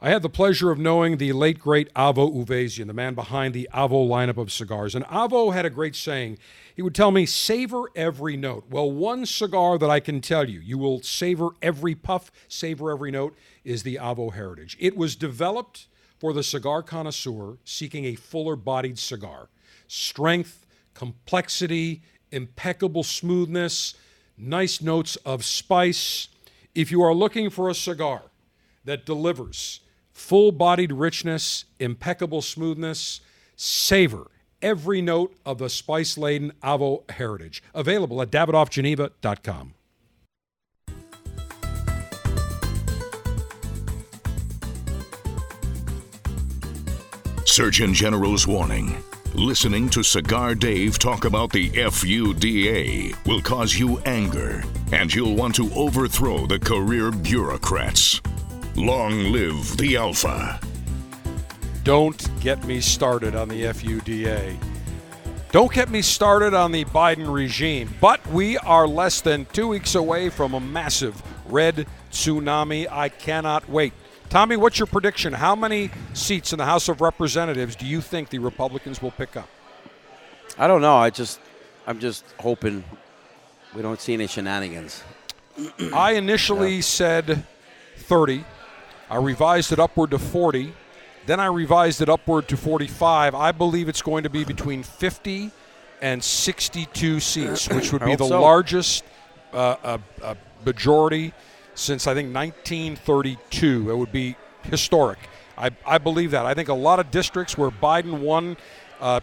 I 0.00 0.10
had 0.10 0.22
the 0.22 0.30
pleasure 0.30 0.70
of 0.70 0.78
knowing 0.78 1.16
the 1.16 1.32
late, 1.32 1.58
great 1.58 1.92
Avo 1.92 2.32
Uvezian, 2.32 2.86
the 2.86 2.94
man 2.94 3.14
behind 3.14 3.52
the 3.52 3.68
Avo 3.74 4.08
lineup 4.08 4.36
of 4.36 4.52
cigars. 4.52 4.94
And 4.94 5.04
Avo 5.06 5.52
had 5.52 5.66
a 5.66 5.70
great 5.70 5.96
saying. 5.96 6.38
He 6.74 6.82
would 6.82 6.94
tell 6.94 7.10
me, 7.10 7.26
savor 7.26 7.86
every 7.96 8.36
note. 8.36 8.66
Well, 8.70 8.90
one 8.92 9.26
cigar 9.26 9.76
that 9.76 9.90
I 9.90 9.98
can 9.98 10.20
tell 10.20 10.48
you, 10.48 10.60
you 10.60 10.78
will 10.78 11.02
savor 11.02 11.48
every 11.60 11.96
puff, 11.96 12.30
savor 12.46 12.92
every 12.92 13.10
note, 13.10 13.36
is 13.64 13.82
the 13.82 13.96
Avo 13.96 14.34
Heritage. 14.34 14.76
It 14.80 14.96
was 14.96 15.16
developed 15.16 15.86
for 16.18 16.32
the 16.32 16.42
cigar 16.42 16.82
connoisseur 16.82 17.58
seeking 17.64 18.04
a 18.04 18.14
fuller 18.14 18.56
bodied 18.56 18.98
cigar. 18.98 19.48
Strength, 19.86 20.66
complexity, 20.94 22.02
impeccable 22.32 23.02
smoothness, 23.02 23.94
nice 24.36 24.80
notes 24.80 25.16
of 25.16 25.44
spice. 25.44 26.28
If 26.74 26.90
you 26.90 27.02
are 27.02 27.14
looking 27.14 27.50
for 27.50 27.68
a 27.68 27.74
cigar, 27.74 28.22
that 28.84 29.04
delivers 29.04 29.80
full 30.12 30.50
bodied 30.50 30.92
richness, 30.92 31.66
impeccable 31.78 32.42
smoothness, 32.42 33.20
savor 33.54 34.30
every 34.62 35.00
note 35.00 35.36
of 35.46 35.58
the 35.58 35.68
spice 35.68 36.18
laden 36.18 36.52
Avo 36.62 37.08
heritage. 37.10 37.62
Available 37.74 38.20
at 38.22 38.30
davidoffgeneva.com. 38.30 39.74
Surgeon 47.58 47.92
General's 47.92 48.46
warning. 48.46 49.02
Listening 49.34 49.88
to 49.88 50.04
Cigar 50.04 50.54
Dave 50.54 50.96
talk 50.96 51.24
about 51.24 51.50
the 51.50 51.68
FUDA 51.70 53.16
will 53.26 53.42
cause 53.42 53.76
you 53.76 53.98
anger, 54.06 54.62
and 54.92 55.12
you'll 55.12 55.34
want 55.34 55.56
to 55.56 55.68
overthrow 55.74 56.46
the 56.46 56.60
career 56.60 57.10
bureaucrats. 57.10 58.20
Long 58.76 59.32
live 59.32 59.76
the 59.76 59.96
Alpha. 59.96 60.60
Don't 61.82 62.28
get 62.40 62.64
me 62.64 62.80
started 62.80 63.34
on 63.34 63.48
the 63.48 63.62
FUDA. 63.62 64.56
Don't 65.50 65.72
get 65.72 65.90
me 65.90 66.00
started 66.00 66.54
on 66.54 66.70
the 66.70 66.84
Biden 66.84 67.28
regime. 67.28 67.92
But 68.00 68.24
we 68.28 68.56
are 68.58 68.86
less 68.86 69.20
than 69.20 69.46
two 69.46 69.66
weeks 69.66 69.96
away 69.96 70.30
from 70.30 70.54
a 70.54 70.60
massive 70.60 71.20
red 71.46 71.88
tsunami. 72.12 72.86
I 72.88 73.08
cannot 73.08 73.68
wait. 73.68 73.94
Tommy, 74.30 74.56
what's 74.56 74.78
your 74.78 74.86
prediction? 74.86 75.32
How 75.32 75.56
many 75.56 75.90
seats 76.12 76.52
in 76.52 76.58
the 76.58 76.66
House 76.66 76.90
of 76.90 77.00
Representatives 77.00 77.74
do 77.74 77.86
you 77.86 78.02
think 78.02 78.28
the 78.28 78.38
Republicans 78.38 79.00
will 79.00 79.10
pick 79.10 79.36
up? 79.36 79.48
I 80.58 80.66
don't 80.66 80.82
know. 80.82 80.96
I 80.96 81.08
just, 81.08 81.40
I'm 81.86 81.98
just 81.98 82.26
hoping 82.38 82.84
we 83.74 83.80
don't 83.80 83.98
see 83.98 84.12
any 84.12 84.26
shenanigans. 84.26 85.02
I 85.94 86.12
initially 86.12 86.82
said 86.82 87.46
30. 87.96 88.44
I 89.08 89.16
revised 89.16 89.72
it 89.72 89.78
upward 89.78 90.10
to 90.10 90.18
40. 90.18 90.74
Then 91.24 91.40
I 91.40 91.46
revised 91.46 92.02
it 92.02 92.10
upward 92.10 92.48
to 92.48 92.56
45. 92.58 93.34
I 93.34 93.52
believe 93.52 93.88
it's 93.88 94.02
going 94.02 94.24
to 94.24 94.30
be 94.30 94.44
between 94.44 94.82
50 94.82 95.50
and 96.02 96.22
62 96.22 97.20
seats, 97.20 97.68
which 97.70 97.92
would 97.94 98.04
be 98.04 98.14
the 98.14 98.28
so. 98.28 98.42
largest 98.42 99.04
uh, 99.54 99.76
uh, 99.82 99.98
uh, 100.22 100.34
majority 100.66 101.32
since 101.78 102.06
I 102.06 102.14
think 102.14 102.34
1932. 102.34 103.90
It 103.90 103.96
would 103.96 104.12
be 104.12 104.36
historic. 104.64 105.18
I, 105.56 105.70
I 105.86 105.98
believe 105.98 106.32
that. 106.32 106.46
I 106.46 106.54
think 106.54 106.68
a 106.68 106.74
lot 106.74 107.00
of 107.00 107.10
districts 107.10 107.56
where 107.56 107.70
Biden 107.70 108.20
won 108.20 108.56
uh, 109.00 109.20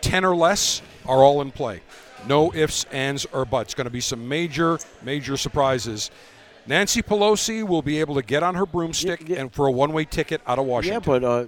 10 0.00 0.24
or 0.24 0.34
less 0.34 0.80
are 1.06 1.18
all 1.22 1.40
in 1.40 1.50
play. 1.50 1.80
No 2.26 2.52
ifs, 2.54 2.84
ands, 2.90 3.26
or 3.32 3.44
buts. 3.44 3.74
Going 3.74 3.84
to 3.86 3.90
be 3.90 4.00
some 4.00 4.28
major, 4.28 4.78
major 5.02 5.36
surprises. 5.36 6.10
Nancy 6.66 7.02
Pelosi 7.02 7.66
will 7.66 7.82
be 7.82 8.00
able 8.00 8.14
to 8.16 8.22
get 8.22 8.42
on 8.42 8.54
her 8.54 8.66
broomstick 8.66 9.20
Yeah, 9.28 9.36
yeah. 9.36 9.40
and 9.42 9.52
for 9.52 9.66
a 9.66 9.70
one-way 9.70 10.04
ticket 10.04 10.40
out 10.46 10.58
of 10.58 10.66
Washington. 10.66 11.00
Yeah, 11.00 11.18
but 11.20 11.24
uh, 11.24 11.46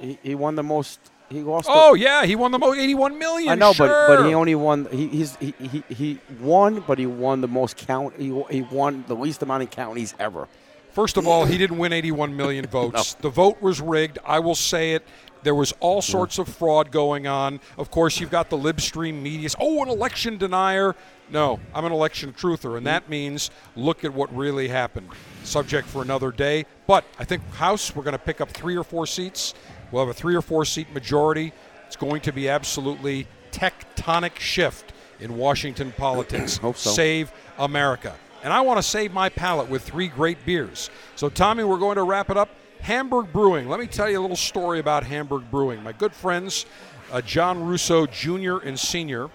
he, 0.00 0.18
he 0.22 0.34
won 0.34 0.54
the 0.54 0.62
most. 0.62 0.98
He 1.32 1.40
lost. 1.42 1.66
the- 1.66 1.72
oh 1.74 1.94
yeah, 1.94 2.24
he 2.24 2.36
won 2.36 2.52
the 2.52 2.58
most, 2.58 2.78
81 2.78 3.18
million. 3.18 3.48
I 3.50 3.54
know, 3.54 3.72
sure. 3.72 3.88
but 3.88 4.16
but 4.16 4.26
he 4.26 4.34
only 4.34 4.54
won. 4.54 4.86
He 4.90 5.08
he's, 5.08 5.36
he, 5.36 5.54
he 5.58 5.82
he 5.88 6.18
won, 6.40 6.84
but 6.86 6.98
he 6.98 7.06
won 7.06 7.40
the 7.40 7.48
most 7.48 7.76
count. 7.76 8.14
He, 8.18 8.26
he 8.50 8.62
won 8.62 9.04
the 9.08 9.14
least 9.14 9.42
amount 9.42 9.62
of 9.62 9.70
counties 9.70 10.14
ever. 10.18 10.48
First 10.92 11.16
of 11.16 11.26
all, 11.26 11.46
he 11.46 11.56
didn't 11.56 11.78
win 11.78 11.92
81 11.92 12.36
million 12.36 12.66
votes. 12.70 13.14
The 13.14 13.30
vote 13.30 13.62
was 13.62 13.80
rigged. 13.80 14.18
I 14.26 14.40
will 14.40 14.54
say 14.54 14.92
it. 14.92 15.06
There 15.42 15.54
was 15.54 15.72
all 15.80 16.02
sorts 16.02 16.38
of 16.38 16.48
fraud 16.48 16.92
going 16.92 17.26
on. 17.26 17.60
Of 17.76 17.90
course, 17.90 18.20
you've 18.20 18.30
got 18.30 18.48
the 18.48 18.58
libstream 18.58 19.22
media. 19.22 19.48
Oh, 19.58 19.82
an 19.82 19.88
election 19.88 20.36
denier. 20.36 20.94
No, 21.30 21.58
I'm 21.74 21.84
an 21.84 21.92
election 21.92 22.32
truther, 22.32 22.76
and 22.76 22.86
that 22.86 23.08
means 23.08 23.50
look 23.74 24.04
at 24.04 24.12
what 24.12 24.34
really 24.36 24.68
happened. 24.68 25.08
Subject 25.44 25.88
for 25.88 26.02
another 26.02 26.30
day. 26.30 26.66
But 26.86 27.04
I 27.18 27.24
think 27.24 27.42
House, 27.54 27.96
we're 27.96 28.04
going 28.04 28.12
to 28.12 28.18
pick 28.18 28.40
up 28.40 28.50
three 28.50 28.76
or 28.76 28.84
four 28.84 29.06
seats. 29.06 29.54
We'll 29.92 30.04
have 30.04 30.10
a 30.10 30.18
three 30.18 30.34
or 30.34 30.42
four 30.42 30.64
seat 30.64 30.92
majority. 30.92 31.52
It's 31.86 31.96
going 31.96 32.22
to 32.22 32.32
be 32.32 32.48
absolutely 32.48 33.26
tectonic 33.52 34.38
shift 34.38 34.92
in 35.20 35.36
Washington 35.36 35.92
politics. 35.96 36.56
Hope 36.56 36.76
so. 36.76 36.90
Save 36.90 37.30
America. 37.58 38.16
And 38.42 38.52
I 38.52 38.62
want 38.62 38.78
to 38.78 38.82
save 38.82 39.12
my 39.12 39.28
palate 39.28 39.68
with 39.68 39.82
three 39.82 40.08
great 40.08 40.44
beers. 40.44 40.90
So, 41.14 41.28
Tommy, 41.28 41.62
we're 41.62 41.78
going 41.78 41.96
to 41.96 42.02
wrap 42.02 42.28
it 42.30 42.36
up. 42.36 42.48
Hamburg 42.80 43.32
Brewing. 43.32 43.68
Let 43.68 43.78
me 43.78 43.86
tell 43.86 44.10
you 44.10 44.18
a 44.18 44.22
little 44.22 44.34
story 44.34 44.80
about 44.80 45.04
Hamburg 45.04 45.48
Brewing. 45.52 45.80
My 45.84 45.92
good 45.92 46.12
friends, 46.12 46.66
uh, 47.12 47.20
John 47.20 47.64
Russo 47.64 48.06
Jr. 48.06 48.56
and 48.64 48.76
Sr. 48.76 49.30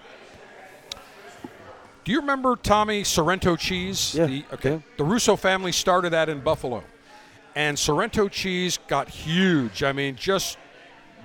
Do 2.04 2.12
you 2.12 2.20
remember 2.20 2.56
Tommy 2.56 3.04
Sorrento 3.04 3.56
cheese? 3.56 4.14
Yeah, 4.14 4.26
The, 4.26 4.44
okay. 4.52 4.70
yeah. 4.72 4.78
The 4.98 5.04
Russo 5.04 5.36
family 5.36 5.72
started 5.72 6.10
that 6.10 6.28
in 6.28 6.40
Buffalo, 6.40 6.84
and 7.58 7.76
Sorrento 7.76 8.28
cheese 8.28 8.78
got 8.86 9.08
huge. 9.08 9.82
I 9.82 9.90
mean, 9.90 10.14
just 10.14 10.58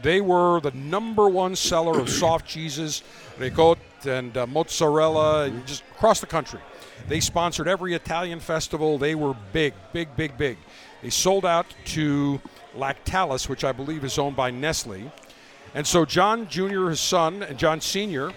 they 0.01 0.19
were 0.19 0.59
the 0.61 0.71
number 0.71 1.29
one 1.29 1.55
seller 1.55 1.99
of 1.99 2.09
soft 2.09 2.47
cheeses, 2.47 3.03
ricotta 3.37 3.79
and 4.05 4.35
uh, 4.35 4.47
mozzarella, 4.47 5.51
just 5.67 5.83
across 5.91 6.19
the 6.19 6.25
country. 6.25 6.59
They 7.07 7.19
sponsored 7.19 7.67
every 7.67 7.93
Italian 7.93 8.39
festival. 8.39 8.97
They 8.97 9.13
were 9.13 9.35
big, 9.53 9.75
big, 9.93 10.15
big, 10.15 10.35
big. 10.35 10.57
They 11.03 11.11
sold 11.11 11.45
out 11.45 11.67
to 11.85 12.41
Lactalis, 12.75 13.47
which 13.47 13.63
I 13.63 13.71
believe 13.71 14.03
is 14.03 14.17
owned 14.17 14.35
by 14.35 14.49
Nestle. 14.49 15.11
And 15.75 15.85
so 15.85 16.03
John 16.03 16.47
Jr., 16.47 16.89
his 16.89 16.99
son, 16.99 17.43
and 17.43 17.59
John 17.59 17.79
Sr. 17.79 18.33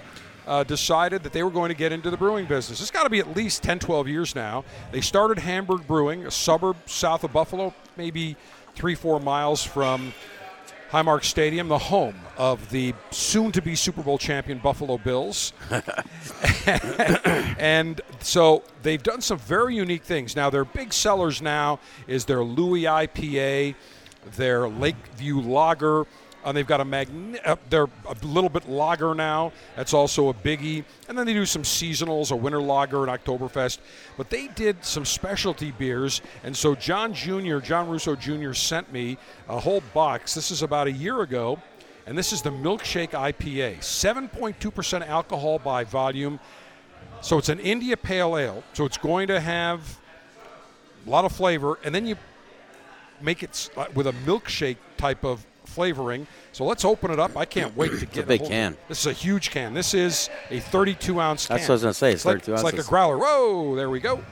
Uh, 0.46 0.62
decided 0.62 1.24
that 1.24 1.32
they 1.32 1.42
were 1.42 1.50
going 1.50 1.70
to 1.70 1.74
get 1.74 1.90
into 1.90 2.09
the 2.09 2.16
brewing 2.16 2.46
business. 2.46 2.80
It's 2.80 2.92
got 2.92 3.02
to 3.02 3.11
be 3.11 3.18
at 3.18 3.35
least 3.35 3.64
10, 3.64 3.80
12 3.80 4.06
years 4.06 4.35
now. 4.37 4.64
They 4.92 5.00
started 5.00 5.40
Hamburg 5.40 5.88
Brewing, 5.88 6.24
a 6.24 6.30
suburb 6.30 6.76
south 6.87 7.24
of 7.24 7.32
Buffalo, 7.32 7.74
maybe 7.96 8.37
three, 8.76 8.94
four 8.94 9.18
miles 9.18 9.64
from 9.64 10.12
Highmark 10.90 11.24
Stadium, 11.24 11.68
the 11.68 11.78
home 11.78 12.14
of 12.37 12.70
the 12.70 12.94
soon 13.11 13.50
to 13.52 13.61
be 13.61 13.74
Super 13.74 14.02
Bowl 14.02 14.18
champion 14.18 14.59
Buffalo 14.59 14.98
Bills. 14.98 15.52
and 17.59 18.00
so 18.20 18.62
they've 18.82 19.02
done 19.02 19.20
some 19.20 19.38
very 19.38 19.74
unique 19.74 20.04
things. 20.04 20.37
Now, 20.37 20.48
their 20.48 20.64
big 20.64 20.92
sellers 20.92 21.42
now 21.42 21.80
is 22.06 22.24
their 22.26 22.44
Louis 22.44 22.82
IPA, 22.82 23.74
their 24.37 24.68
Lakeview 24.68 25.40
Lager. 25.40 26.06
Uh, 26.46 26.52
they've 26.52 26.66
got 26.66 26.80
a 26.80 26.85
magn- 26.85 27.40
uh, 27.44 27.56
they're 27.70 27.88
a 28.06 28.14
little 28.22 28.48
bit 28.48 28.68
lager 28.68 29.16
now. 29.16 29.50
That's 29.74 29.92
also 29.92 30.28
a 30.28 30.35
biggie. 30.35 30.85
And 31.09 31.18
then 31.18 31.26
they 31.26 31.32
do 31.32 31.44
some 31.44 31.64
seasonals, 31.64 32.30
a 32.30 32.37
winter 32.37 32.62
lager, 32.62 33.02
an 33.02 33.11
Oktoberfest. 33.11 33.78
But 34.16 34.30
they 34.30 34.46
did 34.46 34.85
some 34.85 35.04
specialty 35.04 35.72
beers. 35.72 36.22
And 36.44 36.56
so 36.56 36.76
John 36.76 37.12
Jr., 37.12 37.59
John 37.59 37.88
Russo 37.88 38.14
Jr. 38.14 38.52
sent 38.52 38.92
me 38.92 39.18
a 39.48 39.59
whole 39.59 39.82
box. 39.92 40.35
This 40.35 40.52
is 40.52 40.62
about 40.62 40.87
a 40.87 40.92
year 40.92 41.22
ago. 41.22 41.61
And 42.06 42.16
this 42.16 42.32
is 42.32 42.42
the 42.42 42.50
Milkshake 42.50 43.11
IPA. 43.11 43.78
7.2% 43.78 45.09
alcohol 45.09 45.59
by 45.59 45.82
volume. 45.82 46.38
So 47.22 47.38
it's 47.38 47.48
an 47.48 47.59
India 47.59 47.96
Pale 47.96 48.38
Ale. 48.38 48.64
So 48.72 48.85
it's 48.85 48.98
going 48.98 49.26
to 49.26 49.40
have 49.40 49.98
a 51.04 51.11
lot 51.11 51.24
of 51.24 51.32
flavor. 51.32 51.80
And 51.82 51.92
then 51.92 52.06
you 52.06 52.14
make 53.20 53.42
it 53.42 53.68
uh, 53.76 53.87
with 53.94 54.06
a 54.06 54.12
milkshake 54.12 54.76
type 54.96 55.24
of 55.24 55.44
flavoring. 55.66 56.26
So 56.52 56.64
let's 56.64 56.85
open 56.85 57.11
it 57.11 57.18
up. 57.18 57.37
I 57.37 57.44
can't 57.44 57.76
wait 57.76 57.98
to 57.98 58.07
get 58.07 58.24
a 58.24 58.26
big 58.26 58.40
hold- 58.40 58.50
can. 58.50 58.76
This 58.88 59.00
is 59.00 59.07
a 59.07 59.12
huge 59.12 59.50
can. 59.50 59.74
This 59.74 59.94
is 59.94 60.31
a 60.50 60.61
32 60.61 61.20
ounce 61.20 61.46
can. 61.46 61.57
That's 61.57 61.68
what 61.68 61.72
I 61.72 61.74
was 61.74 61.83
gonna 61.83 61.94
say, 61.94 62.12
it's 62.12 62.24
like, 62.24 62.37
32 62.42 62.55
It's 62.55 62.62
like 62.62 62.79
a 62.79 62.83
growler. 62.83 63.18
Whoa, 63.18 63.74
there 63.76 63.90
we 63.90 64.00
go. 64.00 64.24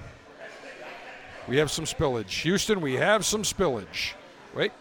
We 1.47 1.59
have 1.59 1.71
some 1.71 1.85
spillage. 1.85 2.31
Houston, 2.43 2.81
we 2.81 2.95
have 2.95 3.25
some 3.25 3.43
spillage. 3.43 4.13
Wait, 4.55 4.73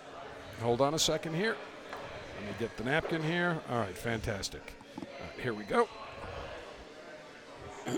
hold 0.61 0.79
on 0.79 0.93
a 0.93 0.99
second 0.99 1.35
here. 1.35 1.55
Let 2.39 2.45
me 2.49 2.55
get 2.59 2.77
the 2.77 2.83
napkin 2.85 3.21
here. 3.21 3.59
All 3.69 3.79
right, 3.79 3.97
fantastic. 3.97 4.73
All 4.97 5.05
right, 5.19 5.41
here 5.41 5.53
we 5.53 5.65
go. 5.65 5.89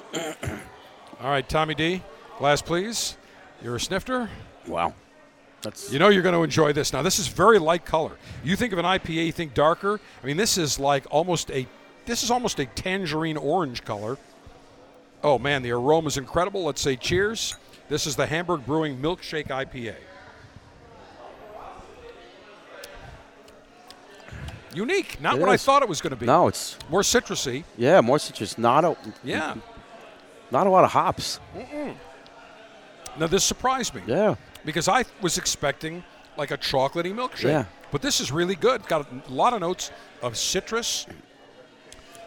All 1.21 1.29
right, 1.29 1.47
Tommy 1.47 1.75
D, 1.75 2.01
glass 2.39 2.61
please. 2.61 3.17
You're 3.61 3.75
a 3.75 3.79
snifter. 3.79 4.29
Wow. 4.67 4.93
That's 5.65 5.91
You 5.91 5.97
know 5.99 6.09
you're 6.09 6.21
going 6.21 6.35
to 6.35 6.43
enjoy 6.43 6.73
this. 6.73 6.93
Now, 6.93 7.01
this 7.01 7.17
is 7.17 7.27
very 7.27 7.57
light 7.57 7.85
color. 7.85 8.11
You 8.43 8.55
think 8.55 8.71
of 8.71 8.77
an 8.79 8.85
IPA, 8.85 9.25
you 9.25 9.31
think 9.31 9.53
darker. 9.55 9.99
I 10.21 10.25
mean, 10.25 10.37
this 10.37 10.57
is 10.59 10.79
like 10.79 11.05
almost 11.09 11.49
a 11.51 11.67
this 12.05 12.21
is 12.23 12.29
almost 12.29 12.59
a 12.59 12.67
tangerine 12.67 13.35
orange 13.35 13.83
color. 13.83 14.17
Oh 15.23 15.39
man, 15.39 15.63
the 15.63 15.71
aroma 15.71 16.07
is 16.07 16.17
incredible. 16.17 16.63
Let's 16.63 16.81
say 16.81 16.95
cheers. 16.95 17.55
This 17.89 18.05
is 18.05 18.15
the 18.15 18.27
Hamburg 18.27 18.63
Brewing 18.65 18.97
Milkshake 19.01 19.47
IPA. 19.47 19.95
Unique, 24.73 25.19
not 25.21 25.35
It 25.35 25.39
what 25.39 25.49
I 25.49 25.57
thought 25.57 25.81
it 25.83 25.89
was 25.89 26.01
going 26.01 26.11
to 26.11 26.15
be. 26.17 26.25
no, 26.25 26.47
it's 26.47 26.77
More 26.89 27.01
citrusy. 27.01 27.63
yeah, 27.77 28.01
more 28.01 28.19
citrus. 28.19 28.57
Not 28.57 28.83
a 28.85 28.95
Yeah. 29.23 29.55
not 30.51 30.67
a 30.67 30.69
lot 30.69 30.83
of 30.83 30.91
hops. 30.91 31.39
Now 33.17 33.27
this 33.27 33.43
surprised 33.43 33.95
me. 33.95 34.01
Yeah. 34.05 34.35
Because 34.65 34.87
I 34.87 35.05
was 35.21 35.37
expecting 35.37 36.03
like 36.37 36.51
a 36.51 36.57
chocolatey 36.57 37.13
milkshake. 37.13 37.43
Yeah. 37.43 37.65
But 37.91 38.01
this 38.01 38.19
is 38.19 38.31
really 38.31 38.55
good. 38.55 38.85
Got 38.87 39.07
a 39.11 39.31
lot 39.31 39.53
of 39.53 39.61
notes 39.61 39.91
of 40.21 40.35
citrus, 40.37 41.05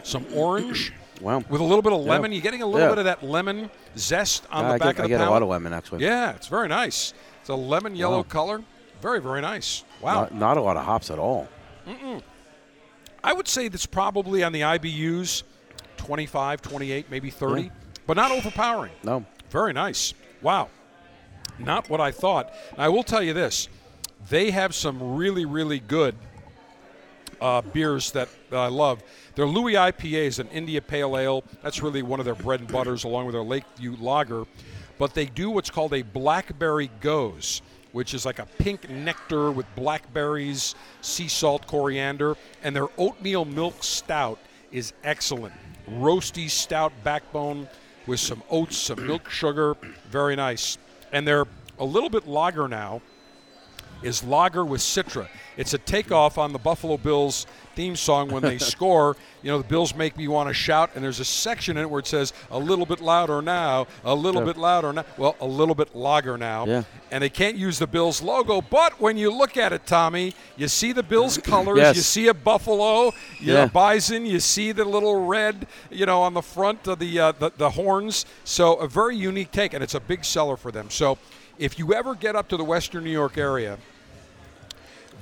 some 0.02 0.24
orange, 0.34 0.92
Wow. 1.20 1.42
with 1.48 1.60
a 1.60 1.64
little 1.64 1.82
bit 1.82 1.92
of 1.92 2.04
Yeah. 2.04 2.12
lemon. 2.12 2.32
You're 2.32 2.40
getting 2.42 2.62
a 2.62 2.66
little 2.66 2.80
Yeah. 2.80 2.88
bit 2.90 2.98
of 2.98 3.04
that 3.06 3.22
lemon 3.24 3.70
zest 3.96 4.44
on 4.50 4.62
Yeah, 4.62 4.68
the 4.68 4.74
I 4.74 4.78
back 4.78 4.96
get, 4.96 5.02
I 5.02 5.04
of 5.04 5.10
the 5.10 5.16
get 5.18 5.26
a 5.26 5.30
lot 5.30 5.42
of 5.42 5.48
lemon 5.48 5.72
actually. 5.72 6.04
Yeah, 6.04 6.30
it's 6.30 6.46
very 6.46 6.68
nice. 6.68 7.12
It's 7.40 7.48
a 7.50 7.54
lemon 7.54 7.96
yellow 7.96 8.18
Wow. 8.18 8.22
color. 8.22 8.62
Very, 9.02 9.20
very 9.20 9.40
nice. 9.40 9.84
Wow. 10.00 10.22
Not, 10.22 10.34
not 10.34 10.56
a 10.56 10.60
lot 10.60 10.76
of 10.76 10.84
hops 10.84 11.10
at 11.10 11.18
all. 11.18 11.48
I 13.24 13.32
would 13.32 13.48
say 13.48 13.68
that's 13.68 13.86
probably 13.86 14.42
on 14.44 14.52
the 14.52 14.60
IBUs 14.62 15.42
25, 15.96 16.62
28, 16.62 17.10
maybe 17.10 17.30
30, 17.30 17.62
Yeah. 17.64 17.68
but 18.06 18.16
not 18.16 18.30
overpowering. 18.30 18.92
No. 19.02 19.24
Very 19.50 19.72
nice. 19.72 20.14
Wow. 20.40 20.68
Not 21.58 21.88
what 21.90 22.00
I 22.00 22.10
thought. 22.10 22.52
I 22.76 22.88
will 22.88 23.02
tell 23.02 23.22
you 23.22 23.32
this 23.32 23.68
they 24.28 24.50
have 24.50 24.74
some 24.74 25.16
really, 25.16 25.44
really 25.44 25.78
good 25.78 26.14
uh, 27.40 27.62
beers 27.62 28.10
that, 28.12 28.28
that 28.50 28.58
I 28.58 28.68
love. 28.68 29.02
Their 29.34 29.46
Louis 29.46 29.74
IPA 29.74 30.26
is 30.26 30.38
an 30.38 30.48
India 30.48 30.82
Pale 30.82 31.16
Ale. 31.16 31.44
That's 31.62 31.82
really 31.82 32.02
one 32.02 32.18
of 32.20 32.26
their 32.26 32.34
bread 32.34 32.60
and 32.60 32.70
butters, 32.70 33.04
along 33.04 33.26
with 33.26 33.34
their 33.34 33.42
Lakeview 33.42 33.96
Lager. 34.00 34.44
But 34.98 35.14
they 35.14 35.26
do 35.26 35.50
what's 35.50 35.70
called 35.70 35.94
a 35.94 36.02
Blackberry 36.02 36.90
Gose, 37.00 37.60
which 37.92 38.14
is 38.14 38.26
like 38.26 38.40
a 38.40 38.46
pink 38.58 38.90
nectar 38.90 39.50
with 39.50 39.66
blackberries, 39.76 40.74
sea 41.00 41.28
salt, 41.28 41.66
coriander. 41.66 42.36
And 42.62 42.74
their 42.74 42.88
oatmeal 42.98 43.44
milk 43.44 43.84
stout 43.84 44.38
is 44.72 44.92
excellent. 45.04 45.54
Roasty 45.88 46.50
stout 46.50 46.92
backbone 47.04 47.68
with 48.06 48.20
some 48.20 48.42
oats, 48.50 48.76
some 48.76 49.06
milk 49.06 49.30
sugar. 49.30 49.76
Very 50.10 50.34
nice. 50.34 50.78
And 51.12 51.26
they're 51.26 51.46
a 51.78 51.84
little 51.84 52.10
bit 52.10 52.26
lager 52.26 52.68
now 52.68 53.00
is 54.02 54.22
Lager 54.24 54.64
with 54.64 54.80
Citra. 54.80 55.28
It's 55.56 55.74
a 55.74 55.78
takeoff 55.78 56.38
on 56.38 56.52
the 56.52 56.58
Buffalo 56.58 56.96
Bills 56.96 57.46
theme 57.74 57.96
song 57.96 58.28
when 58.30 58.42
they 58.42 58.58
score. 58.74 59.16
You 59.42 59.50
know, 59.50 59.58
the 59.58 59.66
Bills 59.68 59.94
make 59.94 60.16
me 60.16 60.28
want 60.28 60.48
to 60.48 60.54
shout, 60.54 60.90
and 60.94 61.02
there's 61.04 61.20
a 61.20 61.24
section 61.24 61.76
in 61.76 61.84
it 61.84 61.90
where 61.90 61.98
it 62.00 62.06
says, 62.06 62.32
a 62.50 62.58
little 62.58 62.86
bit 62.86 63.00
louder 63.00 63.40
now, 63.42 63.86
a 64.04 64.14
little 64.14 64.42
bit 64.44 64.56
louder 64.56 64.92
now. 64.92 65.04
Well, 65.16 65.36
a 65.40 65.46
little 65.46 65.74
bit 65.74 65.94
lager 65.94 66.36
now. 66.38 66.66
Yeah. 66.66 66.82
And 67.10 67.22
they 67.22 67.28
can't 67.28 67.56
use 67.56 67.78
the 67.78 67.86
Bills 67.86 68.20
logo, 68.22 68.60
but 68.60 69.00
when 69.00 69.16
you 69.16 69.32
look 69.32 69.56
at 69.56 69.72
it, 69.72 69.86
Tommy, 69.86 70.34
you 70.56 70.68
see 70.68 70.92
the 70.92 71.02
Bills 71.02 71.38
colors, 71.42 71.78
Yes. 71.78 71.96
you 71.96 72.02
see 72.02 72.28
a 72.28 72.34
buffalo, 72.34 73.06
you 73.40 73.52
Yeah. 73.52 73.64
know, 73.64 73.68
bison, 73.68 74.26
you 74.26 74.40
see 74.40 74.72
the 74.72 74.84
little 74.84 75.24
red, 75.26 75.66
you 75.90 76.06
know, 76.06 76.22
on 76.22 76.34
the 76.34 76.42
front 76.42 76.86
of 76.86 76.98
the, 76.98 77.18
uh, 77.18 77.32
the 77.32 77.50
the 77.56 77.70
horns. 77.70 78.26
So 78.44 78.74
a 78.76 78.86
very 78.88 79.16
unique 79.16 79.50
take, 79.52 79.72
and 79.72 79.82
it's 79.82 79.94
a 79.94 80.00
big 80.00 80.24
seller 80.24 80.56
for 80.56 80.70
them. 80.72 80.90
So 80.90 81.16
if 81.58 81.78
you 81.78 81.92
ever 81.94 82.14
get 82.14 82.36
up 82.36 82.48
to 82.48 82.56
the 82.56 82.64
Western 82.64 83.04
New 83.04 83.10
York 83.10 83.36
area, 83.38 83.78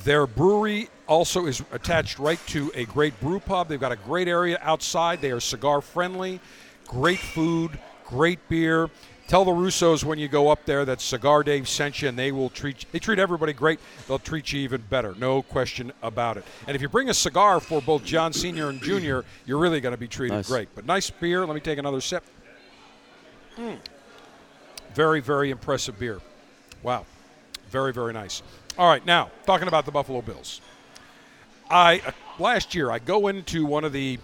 their 0.05 0.27
brewery 0.27 0.89
also 1.09 1.47
is 1.47 1.63
attached 1.73 2.19
right 2.19 2.39
to 2.49 2.71
a 2.75 2.85
great 2.85 3.19
brew 3.21 3.41
pub. 3.41 3.69
They've 3.69 3.81
got 3.81 3.93
a 3.93 3.97
great 3.97 4.29
area 4.29 4.59
outside. 4.63 5.21
They 5.21 5.31
are 5.31 5.41
cigar 5.41 5.81
friendly, 5.81 6.41
great 6.87 7.19
food, 7.19 7.79
great 8.05 8.47
beer. 8.49 8.91
Tell 9.27 9.45
the 9.45 9.51
Russos 9.51 10.05
when 10.05 10.21
you 10.21 10.29
go 10.29 10.51
up 10.51 10.65
there 10.67 10.85
that 10.85 11.01
Cigar 11.01 11.43
Dave 11.43 11.69
sent 11.69 12.01
you, 12.01 12.09
and 12.09 12.17
they 12.17 12.31
will 12.31 12.49
treat 12.49 12.87
they 12.93 13.01
treat 13.01 13.19
everybody 13.19 13.53
great. 13.53 13.81
They'll 14.07 14.21
treat 14.21 14.53
you 14.53 14.61
even 14.61 14.83
better, 14.83 15.17
no 15.19 15.43
question 15.43 15.91
about 16.01 16.37
it. 16.37 16.45
And 16.69 16.77
if 16.77 16.83
you 16.83 16.89
bring 16.89 17.09
a 17.09 17.15
cigar 17.15 17.59
for 17.59 17.83
both 17.83 18.05
John 18.05 18.33
Senior 18.33 18.69
and 18.69 18.81
Junior, 18.81 19.25
you're 19.45 19.59
really 19.59 19.81
going 19.81 19.95
to 19.95 19.99
be 19.99 20.07
treated 20.07 20.35
Nice. 20.37 20.49
great. 20.49 20.69
But 20.77 20.87
nice 20.87 21.11
beer. 21.11 21.45
Let 21.45 21.55
me 21.55 21.61
take 21.61 21.79
another 21.79 22.01
sip. 22.01 22.23
Mm. 23.57 23.79
Very, 24.97 25.21
very 25.21 25.51
impressive 25.51 25.99
beer. 25.99 26.21
Wow. 26.83 27.05
Very, 27.69 27.93
very 27.93 28.15
nice. 28.15 28.43
All 28.79 28.89
right, 28.89 29.05
now 29.05 29.31
talking 29.45 29.69
about 29.69 29.85
the 29.85 29.91
Buffalo 29.93 30.23
Bills. 30.23 30.63
I 31.71 32.01
uh, 32.07 32.13
last 32.39 32.75
year 32.75 32.91
I 32.91 32.99
go 32.99 33.29
into 33.29 33.67
one 33.67 33.85
of 33.85 33.93
the 33.93 34.19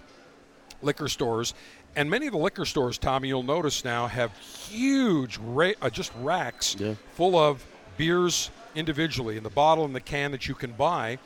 liquor 0.81 1.07
stores, 1.09 1.53
and 1.95 2.09
many 2.09 2.25
of 2.25 2.31
the 2.31 2.39
liquor 2.39 2.65
stores, 2.65 2.97
Tommy, 2.97 3.27
you'll 3.27 3.43
notice 3.43 3.85
now 3.85 4.07
have 4.07 4.35
huge 4.35 5.37
ra- 5.43 5.73
uh, 5.79 5.91
just 5.91 6.11
racks 6.21 6.75
Yeah. 6.79 6.95
full 7.13 7.37
of 7.37 7.63
beers 7.97 8.49
individually 8.73 9.37
in 9.37 9.43
the 9.43 9.51
bottle 9.51 9.85
and 9.85 9.95
the 9.95 9.99
can 10.01 10.31
that 10.31 10.47
you 10.47 10.55
can 10.55 10.71
buy, 10.71 11.19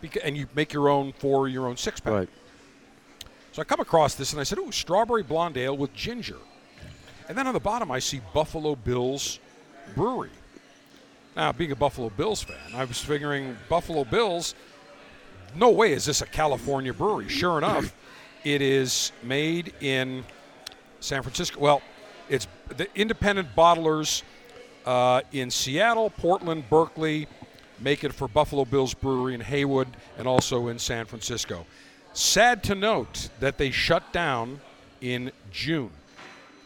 beca- 0.00 0.20
and 0.22 0.36
you 0.36 0.46
make 0.54 0.72
your 0.72 0.88
own 0.88 1.12
for 1.14 1.48
your 1.48 1.66
own 1.66 1.76
six 1.76 1.98
pack. 1.98 2.12
Right. 2.12 2.28
So 3.50 3.62
I 3.62 3.64
come 3.64 3.80
across 3.80 4.14
this 4.14 4.30
and 4.32 4.40
I 4.40 4.44
said, 4.44 4.58
"Ooh, 4.60 4.70
strawberry 4.70 5.24
blonde 5.24 5.56
ale 5.56 5.76
with 5.76 5.92
ginger." 5.92 6.36
And 7.28 7.36
then 7.36 7.46
on 7.46 7.54
the 7.54 7.60
bottom 7.60 7.90
I 7.90 7.98
see 7.98 8.20
Buffalo 8.32 8.74
Bills 8.76 9.38
Brewery. 9.94 10.30
Now, 11.34 11.50
being 11.52 11.72
a 11.72 11.76
Buffalo 11.76 12.10
Bills 12.10 12.42
fan, 12.42 12.74
I 12.74 12.84
was 12.84 12.98
figuring 12.98 13.56
Buffalo 13.68 14.04
Bills. 14.04 14.54
No 15.56 15.70
way 15.70 15.92
is 15.92 16.04
this 16.04 16.20
a 16.20 16.26
California 16.26 16.92
brewery. 16.92 17.28
Sure 17.28 17.56
enough, 17.56 17.94
it 18.44 18.60
is 18.60 19.12
made 19.22 19.72
in 19.80 20.24
San 21.00 21.22
Francisco. 21.22 21.58
Well, 21.58 21.82
it's 22.28 22.46
the 22.68 22.86
independent 22.94 23.48
bottlers 23.56 24.22
uh, 24.84 25.22
in 25.32 25.50
Seattle, 25.50 26.10
Portland, 26.10 26.68
Berkeley 26.68 27.28
make 27.80 28.04
it 28.04 28.12
for 28.12 28.28
Buffalo 28.28 28.64
Bills 28.64 28.94
Brewery 28.94 29.34
in 29.34 29.40
Hayward 29.40 29.88
and 30.18 30.28
also 30.28 30.68
in 30.68 30.78
San 30.78 31.06
Francisco. 31.06 31.66
Sad 32.12 32.62
to 32.64 32.74
note 32.74 33.30
that 33.40 33.58
they 33.58 33.70
shut 33.70 34.12
down 34.12 34.60
in 35.00 35.32
June. 35.50 35.90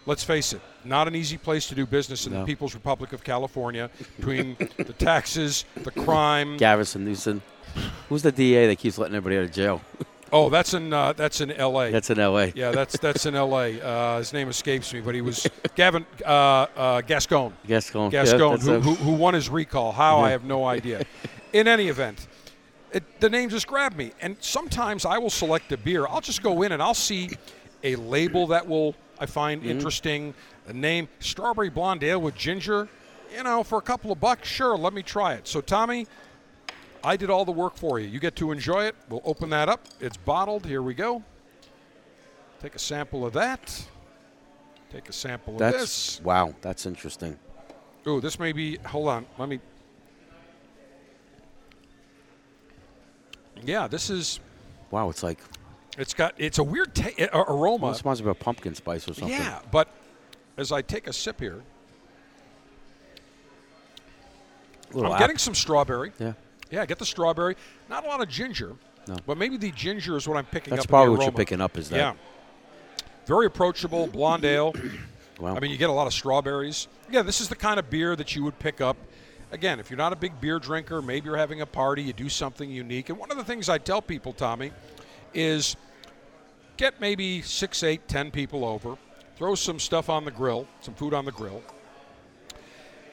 Let's 0.06 0.22
face 0.22 0.52
it, 0.52 0.60
not 0.84 1.08
an 1.08 1.16
easy 1.16 1.36
place 1.36 1.66
to 1.66 1.74
do 1.74 1.84
business 1.84 2.26
in 2.28 2.32
the 2.32 2.44
People's 2.44 2.74
Republic 2.74 3.12
of 3.12 3.24
California 3.24 3.90
between 4.16 4.56
the 4.76 4.92
taxes, 4.92 5.64
the 5.82 5.90
crime. 5.90 6.56
Gavison 6.58 7.00
Newsom. 7.00 7.42
Who's 8.08 8.22
the 8.22 8.32
DA 8.32 8.68
that 8.68 8.76
keeps 8.78 8.98
letting 8.98 9.16
everybody 9.16 9.38
out 9.38 9.44
of 9.44 9.52
jail? 9.52 9.82
Oh, 10.32 10.50
that's 10.50 10.74
in 10.74 10.92
uh, 10.92 11.12
that's 11.12 11.40
in 11.40 11.52
L.A. 11.52 11.92
That's 11.92 12.10
in 12.10 12.18
L.A. 12.18 12.52
yeah, 12.56 12.72
that's 12.72 12.98
that's 12.98 13.26
in 13.26 13.36
L.A. 13.36 13.80
Uh, 13.86 14.18
his 14.18 14.32
name 14.32 14.48
escapes 14.48 14.92
me, 14.92 15.00
but 15.00 15.14
he 15.14 15.20
was 15.20 15.46
Gavin 15.76 16.04
uh, 16.24 16.66
uh, 16.76 17.00
Gascon. 17.02 17.52
Gascon. 17.66 18.10
Gascon, 18.10 18.58
Yeah, 18.58 18.58
who, 18.58 18.80
who, 18.80 18.94
who 18.96 19.12
won 19.12 19.34
his 19.34 19.48
recall. 19.48 19.92
How 19.92 20.18
I 20.18 20.30
have 20.30 20.42
no 20.42 20.64
idea. 20.64 21.04
In 21.52 21.68
any 21.68 21.86
event, 21.86 22.26
it, 22.92 23.20
the 23.20 23.30
name 23.30 23.50
just 23.50 23.68
grabbed 23.68 23.96
me, 23.96 24.12
and 24.20 24.36
sometimes 24.40 25.04
I 25.06 25.16
will 25.18 25.30
select 25.30 25.70
a 25.70 25.76
beer. 25.76 26.08
I'll 26.08 26.20
just 26.20 26.42
go 26.42 26.62
in 26.62 26.72
and 26.72 26.82
I'll 26.82 26.92
see 26.92 27.30
a 27.84 27.94
label 27.94 28.48
that 28.48 28.66
will 28.66 28.96
I 29.18 29.26
find 29.26 29.60
Mm-hmm. 29.62 29.70
interesting. 29.70 30.34
A 30.68 30.72
name, 30.72 31.08
strawberry 31.20 31.70
blonde 31.70 32.02
ale 32.04 32.20
with 32.20 32.34
ginger. 32.36 32.88
You 33.34 33.42
know, 33.42 33.62
for 33.64 33.78
a 33.78 33.82
couple 33.82 34.12
of 34.12 34.20
bucks, 34.20 34.48
sure, 34.48 34.76
let 34.76 34.92
me 34.92 35.02
try 35.02 35.34
it. 35.34 35.46
So, 35.48 35.60
Tommy, 35.60 36.06
I 37.04 37.16
did 37.16 37.28
all 37.30 37.44
the 37.44 37.52
work 37.52 37.76
for 37.76 37.98
you. 38.00 38.06
You 38.08 38.18
get 38.20 38.36
to 38.36 38.52
enjoy 38.52 38.84
it. 38.84 38.94
We'll 39.08 39.22
open 39.24 39.50
that 39.50 39.68
up. 39.68 39.84
It's 40.00 40.16
bottled. 40.16 40.64
Here 40.66 40.82
we 40.82 40.94
go. 40.94 41.22
Take 42.62 42.74
a 42.74 42.78
sample 42.78 43.26
of 43.26 43.32
that. 43.34 43.84
Take 44.92 45.08
a 45.08 45.12
sample 45.12 45.54
of 45.54 45.58
That's 45.58 45.76
this. 45.78 46.20
wow. 46.22 46.54
That's 46.62 46.86
interesting. 46.86 47.38
Ooh, 48.06 48.20
this 48.20 48.38
may 48.38 48.52
be. 48.52 48.76
Hold 48.86 49.08
on. 49.08 49.26
Let 49.38 49.48
me. 49.48 49.60
Yeah, 53.64 53.86
this 53.88 54.10
is. 54.10 54.40
Wow, 54.90 55.10
it's 55.10 55.22
like 55.22 55.38
It's 55.98 56.14
got. 56.14 56.34
It's 56.36 56.58
a 56.58 56.64
weird 56.64 56.94
ta- 56.94 57.10
uh, 57.32 57.44
aroma. 57.48 57.86
almost 57.86 58.04
reminds 58.04 58.22
me 58.22 58.28
of 58.30 58.36
a 58.36 58.38
pumpkin 58.38 58.74
spice 58.74 59.08
or 59.08 59.14
something. 59.14 59.28
Yeah, 59.28 59.60
but 59.70 59.88
as 60.56 60.70
I 60.72 60.82
take 60.82 61.06
a 61.06 61.12
sip 61.12 61.40
here, 61.40 61.62
A 64.94 64.98
I'm 64.98 65.12
app- 65.12 65.18
getting 65.18 65.38
some 65.38 65.54
strawberry. 65.54 66.12
Yeah. 66.18 66.32
Yeah, 66.70 66.84
get 66.86 66.98
the 66.98 67.06
strawberry. 67.06 67.56
Not 67.88 68.04
a 68.04 68.08
lot 68.08 68.20
of 68.20 68.28
ginger. 68.28 68.74
No. 69.06 69.16
But 69.26 69.38
maybe 69.38 69.56
the 69.56 69.70
ginger 69.70 70.16
is 70.16 70.26
what 70.26 70.36
I'm 70.36 70.46
picking 70.46 70.70
That's 70.72 70.80
up. 70.80 70.86
the 70.88 70.90
probably 70.90 71.16
what 71.16 71.22
you're 71.22 71.32
picking 71.32 71.60
up. 71.60 71.76
Is 71.78 71.88
that? 71.90 71.96
Yeah. 71.96 72.14
Very 73.26 73.46
approachable 73.46 74.06
blonde 74.08 74.44
ale. 74.54 74.74
Wow. 75.38 75.54
I 75.56 75.60
mean, 75.60 75.70
you 75.70 75.76
get 75.76 75.90
a 75.90 75.92
lot 75.92 76.06
of 76.06 76.12
strawberries. 76.12 76.88
Yeah, 77.10 77.22
this 77.22 77.40
is 77.40 77.48
the 77.48 77.54
kind 77.56 77.78
of 77.78 77.88
beer 77.88 78.16
that 78.16 78.34
you 78.34 78.42
would 78.44 78.58
pick 78.58 78.80
up. 78.80 78.96
Again, 79.52 79.78
if 79.78 79.90
you're 79.90 79.96
not 79.98 80.12
a 80.12 80.16
big 80.16 80.40
beer 80.40 80.58
drinker, 80.58 81.00
maybe 81.00 81.26
you're 81.26 81.36
having 81.36 81.60
a 81.60 81.66
party, 81.66 82.02
you 82.02 82.12
do 82.12 82.28
something 82.28 82.68
unique. 82.68 83.10
And 83.10 83.18
one 83.18 83.30
of 83.30 83.36
the 83.36 83.44
things 83.44 83.68
I 83.68 83.78
tell 83.78 84.02
people, 84.02 84.32
Tommy, 84.32 84.72
is 85.34 85.76
get 86.76 87.00
maybe 87.00 87.42
six, 87.42 87.82
eight, 87.82 88.08
ten 88.08 88.30
people 88.30 88.64
over, 88.64 88.96
throw 89.36 89.54
some 89.54 89.78
stuff 89.78 90.08
on 90.08 90.24
the 90.24 90.30
grill, 90.30 90.66
some 90.80 90.94
food 90.94 91.14
on 91.14 91.24
the 91.24 91.32
grill. 91.32 91.62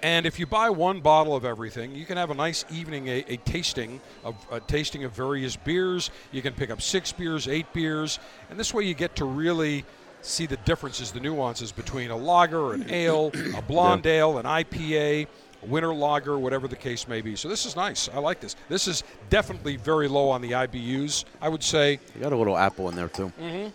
And 0.02 0.26
if 0.26 0.38
you 0.38 0.46
buy 0.46 0.70
one 0.70 1.00
bottle 1.00 1.34
of 1.34 1.46
everything, 1.46 1.96
you 1.96 2.06
can 2.06 2.18
have 2.18 2.30
a 2.30 2.34
nice 2.34 2.66
evening, 2.70 3.08
a, 3.08 3.24
a 3.30 3.38
tasting 3.38 4.02
of 4.26 4.36
a 4.52 4.60
tasting 4.60 5.06
of 5.06 5.14
various 5.14 5.56
beers. 5.56 6.12
You 6.34 6.42
can 6.42 6.54
pick 6.54 6.70
up 6.70 6.82
six 6.82 7.14
beers, 7.14 7.48
eight 7.48 7.72
beers, 7.72 8.20
and 8.50 8.60
this 8.60 8.74
way 8.74 8.84
you 8.84 8.96
get 8.96 9.16
to 9.16 9.26
really 9.26 9.86
see 10.22 10.46
the 10.46 10.58
differences, 10.58 11.14
the 11.14 11.22
nuances 11.22 11.72
between 11.72 12.12
a 12.12 12.18
lager, 12.18 12.74
an 12.74 12.90
ale, 12.90 13.32
a 13.56 13.62
blonde 13.68 14.06
ale, 14.06 14.40
an 14.40 14.46
IPA, 14.46 15.28
winter 15.68 15.94
lager, 15.94 16.38
whatever 16.38 16.68
the 16.68 16.76
case 16.76 17.08
may 17.08 17.22
be. 17.22 17.36
So 17.36 17.48
this 17.48 17.66
is 17.66 17.76
nice. 17.76 18.10
I 18.10 18.20
like 18.20 18.40
this. 18.40 18.56
This 18.70 18.88
is 18.88 19.04
definitely 19.30 19.78
very 19.78 20.08
low 20.08 20.30
on 20.30 20.42
the 20.42 20.52
IBUs. 20.52 21.26
I 21.42 21.50
would 21.50 21.64
say 21.64 22.00
You 22.16 22.22
got 22.22 22.34
a 22.34 22.38
little 22.38 22.58
apple 22.58 22.90
in 22.90 22.96
there 22.96 23.08
too. 23.10 23.32
Mm-hmm. 23.40 23.70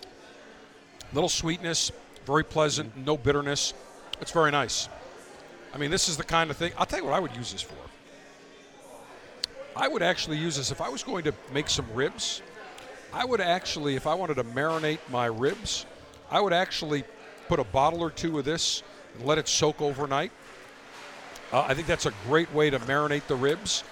little 1.15 1.29
sweetness, 1.29 1.93
very 2.27 2.45
pleasant, 2.45 2.97
no 2.97 3.17
bitterness. 3.17 3.75
It's 4.21 4.33
very 4.33 4.51
nice. 4.51 4.89
I 5.75 5.79
mean, 5.79 5.91
this 5.91 6.09
is 6.09 6.17
the 6.17 6.25
kind 6.25 6.51
of 6.51 6.57
thing. 6.57 6.73
I'll 6.79 6.87
tell 6.87 6.99
you 6.99 7.05
what 7.05 7.15
I 7.15 7.21
would 7.21 7.35
use 7.37 7.53
this 7.53 7.63
for. 7.63 7.75
I 9.77 9.87
would 9.87 10.03
actually 10.03 10.39
use 10.39 10.57
this 10.57 10.71
if 10.73 10.81
I 10.81 10.89
was 10.89 11.03
going 11.03 11.25
to 11.25 11.35
make 11.53 11.69
some 11.71 11.87
ribs. 11.95 12.43
I 13.13 13.25
would 13.25 13.41
actually, 13.41 13.95
if 13.95 14.07
I 14.07 14.15
wanted 14.15 14.35
to 14.35 14.45
marinate 14.45 14.99
my 15.11 15.27
ribs, 15.27 15.87
I 16.31 16.41
would 16.41 16.53
actually 16.53 17.05
put 17.49 17.61
a 17.61 17.65
bottle 17.65 18.01
or 18.03 18.11
two 18.11 18.39
of 18.39 18.45
this 18.45 18.83
and 19.15 19.25
let 19.25 19.39
it 19.39 19.49
soak 19.49 19.81
overnight. 19.81 20.33
Uh, 21.53 21.65
I 21.67 21.75
think 21.75 21.87
that's 21.87 22.07
a 22.07 22.13
great 22.27 22.53
way 22.53 22.71
to 22.71 22.79
marinate 22.81 23.27
the 23.27 23.35
ribs. 23.37 23.85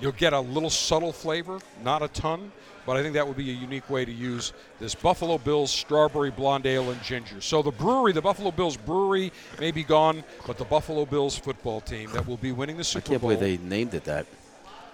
You'll 0.00 0.12
get 0.12 0.32
a 0.32 0.40
little 0.40 0.70
subtle 0.70 1.12
flavor, 1.12 1.60
not 1.84 2.02
a 2.02 2.08
ton, 2.08 2.50
but 2.84 2.96
I 2.96 3.02
think 3.02 3.14
that 3.14 3.26
would 3.26 3.36
be 3.36 3.50
a 3.50 3.54
unique 3.54 3.88
way 3.88 4.04
to 4.04 4.10
use 4.10 4.52
this 4.80 4.94
Buffalo 4.94 5.38
Bills 5.38 5.70
strawberry 5.70 6.32
blonde 6.32 6.66
ale 6.66 6.90
and 6.90 7.00
ginger. 7.02 7.40
So 7.40 7.62
the 7.62 7.70
brewery, 7.70 8.12
the 8.12 8.20
Buffalo 8.20 8.50
Bills 8.50 8.76
brewery, 8.76 9.32
may 9.60 9.70
be 9.70 9.84
gone, 9.84 10.24
but 10.46 10.58
the 10.58 10.64
Buffalo 10.64 11.06
Bills 11.06 11.38
football 11.38 11.80
team 11.80 12.10
that 12.12 12.26
will 12.26 12.36
be 12.36 12.50
winning 12.50 12.76
the 12.76 12.84
Super 12.84 13.06
I 13.06 13.08
can't 13.08 13.20
Bowl. 13.22 13.30
believe 13.36 13.40
they 13.60 13.64
named 13.64 13.94
it 13.94 14.04
that. 14.04 14.26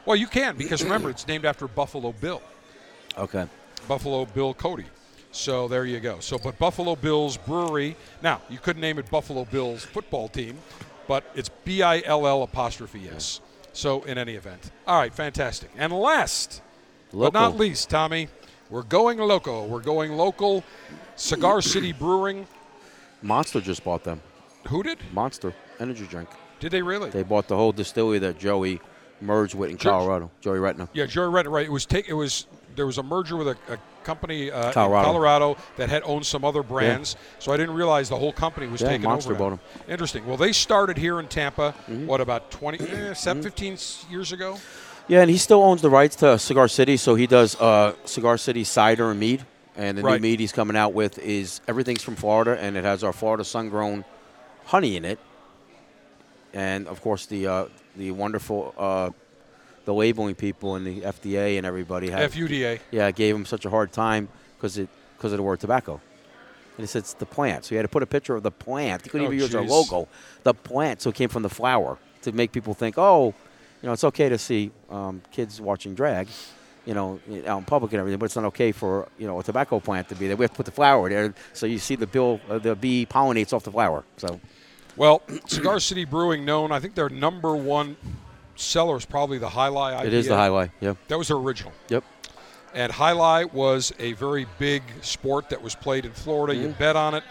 well, 0.05 0.17
you 0.17 0.27
can 0.27 0.57
because 0.57 0.83
remember 0.85 1.09
it's 1.09 1.27
named 1.27 1.47
after 1.47 1.67
Buffalo 1.67 2.13
Bill. 2.13 2.43
Okay. 3.17 3.47
Buffalo 3.89 4.27
Bill 4.27 4.53
Cody. 4.53 4.85
So 5.33 5.67
there 5.67 5.87
you 5.87 5.99
go. 6.01 6.21
So, 6.21 6.39
but 6.39 6.59
Buffalo 6.59 6.95
Bills 6.95 7.37
Brewery. 7.39 7.97
Now, 8.23 8.43
you 8.51 8.59
couldn't 8.59 8.83
name 8.83 8.99
it 8.99 9.11
Buffalo 9.11 9.45
Bills 9.47 9.85
football 9.85 10.29
team, 10.29 10.59
but 11.07 11.25
it's 11.35 11.49
B 11.65 11.83
I 11.83 12.03
L 12.05 12.27
L 12.27 12.43
apostrophe 12.43 13.09
S. 13.09 13.41
So, 13.73 14.03
in 14.03 14.19
any 14.19 14.35
event. 14.35 14.73
All 14.87 14.99
right, 14.99 15.15
fantastic. 15.15 15.71
And 15.77 15.93
last 15.93 16.61
but 17.13 17.33
not 17.33 17.57
least, 17.57 17.89
Tommy, 17.89 18.29
we're 18.69 18.83
going 18.83 19.19
loco. 19.19 19.65
We're 19.67 19.81
going 19.81 20.13
local. 20.13 20.65
Cigar 21.17 21.63
City 21.63 21.93
Brewing. 21.93 22.47
Monster 23.23 23.61
just 23.61 23.85
bought 23.85 24.05
them. 24.05 24.21
Who 24.69 24.83
did? 24.83 24.99
Monster 25.13 25.55
energy 25.79 26.07
drink. 26.07 26.29
Did 26.59 26.73
they 26.73 26.83
really? 26.83 27.11
They 27.11 27.23
bought 27.23 27.49
the 27.49 27.57
whole 27.57 27.73
distillery 27.73 28.19
that 28.21 28.39
Joey 28.39 28.81
merged 29.21 29.55
with 29.55 29.71
in 29.71 29.77
Colorado. 29.77 30.31
Joey 30.41 30.59
Redner. 30.59 30.89
Yeah, 30.93 31.07
Joey 31.07 31.27
it 31.41 31.49
right. 31.49 31.67
It 31.67 31.73
was 31.73 31.87
take. 31.87 32.09
It 32.09 32.15
was 32.15 32.47
there 32.77 32.87
was 32.87 32.99
a 32.99 33.03
merger 33.03 33.37
with 33.37 33.49
a, 33.49 33.57
a 33.73 33.79
company 34.05 34.51
uh, 34.51 34.73
Colorado. 34.73 34.99
in 34.99 35.05
Colorado 35.13 35.57
that 35.77 35.89
had 35.89 36.03
owned 36.05 36.25
some 36.25 36.45
other 36.45 36.63
brands. 36.63 37.17
So 37.39 37.53
I 37.53 37.57
didn't 37.57 37.75
realize 37.75 38.09
the 38.09 38.17
whole 38.19 38.33
company 38.33 38.67
was 38.67 38.81
Yeah, 38.81 38.89
taken 38.89 39.05
Monster 39.05 39.35
over. 39.35 39.51
bought 39.57 39.59
Interesting. 39.89 40.27
Well, 40.27 40.37
they 40.37 40.53
started 40.53 40.97
here 40.97 41.21
in 41.21 41.29
Tampa. 41.29 41.75
Mm-hmm. 41.89 42.07
What 42.07 42.21
about 42.21 42.51
20, 42.51 42.79
eh, 42.85 43.15
seven, 43.15 43.43
15 43.43 43.73
s- 43.75 44.05
years 44.11 44.33
ago? 44.33 44.59
Yeah, 45.09 45.21
and 45.23 45.31
he 45.31 45.39
still 45.39 45.63
owns 45.63 45.83
the 45.83 45.91
rights 45.91 46.17
to 46.17 46.39
Cigar 46.39 46.69
City, 46.69 46.97
so 46.97 47.15
he 47.17 47.27
does 47.27 47.61
uh, 47.61 47.95
Cigar 48.05 48.39
City 48.39 48.65
cider 48.65 49.11
and 49.11 49.19
mead. 49.21 49.45
And 49.77 49.97
the 49.99 50.03
Right. 50.03 50.21
new 50.21 50.29
mead 50.29 50.41
he's 50.41 50.53
coming 50.53 50.77
out 50.77 50.93
with 50.93 51.19
is 51.19 51.61
everything's 51.67 52.03
from 52.03 52.15
Florida, 52.17 52.57
and 52.61 52.77
it 52.77 52.85
has 52.85 53.03
our 53.03 53.13
Florida 53.13 53.45
sun-grown 53.45 54.05
honey 54.67 54.97
in 54.97 55.05
it, 55.05 55.19
and 56.53 56.87
of 56.87 57.01
course 57.01 57.27
the 57.27 57.47
uh, 57.47 57.65
the 57.97 58.11
wonderful 58.11 58.75
uh, 58.77 59.11
the 59.85 59.95
labeling 59.95 60.35
people 60.35 60.77
and 60.77 60.87
the 60.87 61.01
FDA 61.03 61.57
and 61.57 61.67
everybody 61.67 62.11
have 62.11 62.33
FUDA. 62.35 62.81
yeah 62.91 63.11
gave 63.11 63.35
him 63.35 63.45
such 63.47 63.65
a 63.65 63.71
hard 63.71 63.93
time 63.93 64.29
because 64.57 64.79
it 64.79 64.89
because 65.17 65.33
of 65.33 65.37
the 65.39 65.43
word 65.43 65.61
tobacco. 65.61 65.95
And 66.77 66.85
he 66.85 66.87
said 66.87 67.01
it's 67.01 67.13
the 67.15 67.27
plant, 67.27 67.65
so 67.67 67.75
you 67.75 67.77
had 67.77 67.83
to 67.83 67.89
put 67.89 68.03
a 68.03 68.07
picture 68.07 68.35
of 68.37 68.43
the 68.43 68.51
plant. 68.51 69.03
He 69.03 69.11
couldn't 69.11 69.27
Oh, 69.27 69.33
even 69.33 69.39
use 69.41 69.55
our 69.55 69.63
logo, 69.63 70.09
the 70.45 70.55
plant. 70.55 71.03
So 71.03 71.11
it 71.11 71.17
came 71.17 71.29
from 71.29 71.43
the 71.43 71.51
flower 71.51 71.99
to 72.23 72.33
make 72.33 72.53
people 72.53 72.73
think, 72.73 72.97
oh, 72.97 73.35
you 73.83 73.87
know, 73.87 73.93
it's 73.93 74.05
okay 74.05 74.29
to 74.31 74.39
see 74.39 74.71
um, 74.89 75.21
kids 75.31 75.61
watching 75.61 75.95
drag, 75.95 76.29
you 76.87 76.95
know, 76.95 77.21
out 77.47 77.59
in 77.59 77.65
public 77.65 77.93
and 77.93 78.01
everything, 78.01 78.19
but 78.19 78.27
it's 78.27 78.37
not 78.37 78.47
okay 78.47 78.73
for 78.73 79.09
you 79.19 79.27
know 79.27 79.41
a 79.41 79.43
tobacco 79.43 79.79
plant 79.81 80.09
to 80.09 80.15
be 80.15 80.27
there. 80.29 80.37
We 80.37 80.45
have 80.45 80.53
to 80.53 80.57
put 80.57 80.67
the 80.67 80.73
flower 80.73 81.09
there, 81.11 81.35
so 81.53 81.67
you 81.67 81.79
see 81.79 81.97
the 81.97 82.07
bill, 82.07 82.41
uh, 82.49 82.59
the 82.59 82.75
bee 82.75 83.07
pollinates 83.11 83.53
off 83.53 83.65
the 83.65 83.73
flower. 83.73 84.05
So 84.17 84.41
Well, 84.97 85.23
Cigar 85.47 85.81
City 85.81 86.07
Brewing, 86.07 86.45
known, 86.47 86.73
I 86.73 86.81
think 86.81 86.95
they're 86.95 87.11
number 87.11 87.55
one 87.57 87.97
seller 88.61 88.97
is 88.97 89.05
probably 89.05 89.39
the 89.39 89.49
Jai 89.49 89.69
Alai 89.69 90.01
IPA. 90.01 90.05
It 90.07 90.13
is 90.13 90.27
the 90.27 90.37
highlight. 90.37 90.71
Yep. 90.81 90.97
That 91.09 91.19
was 91.19 91.29
their 91.29 91.37
original. 91.37 91.73
Yep. 91.89 92.05
And 92.75 92.93
Jai 92.93 93.13
Alai 93.13 93.53
was 93.53 93.93
a 93.99 94.13
very 94.13 94.47
big 94.59 94.83
sport 95.03 95.49
that 95.51 95.61
was 95.63 95.75
played 95.75 96.05
in 96.05 96.13
Florida. 96.13 96.55
You 96.55 96.69
bet 96.79 96.97
on 96.97 97.15
it. 97.15 97.25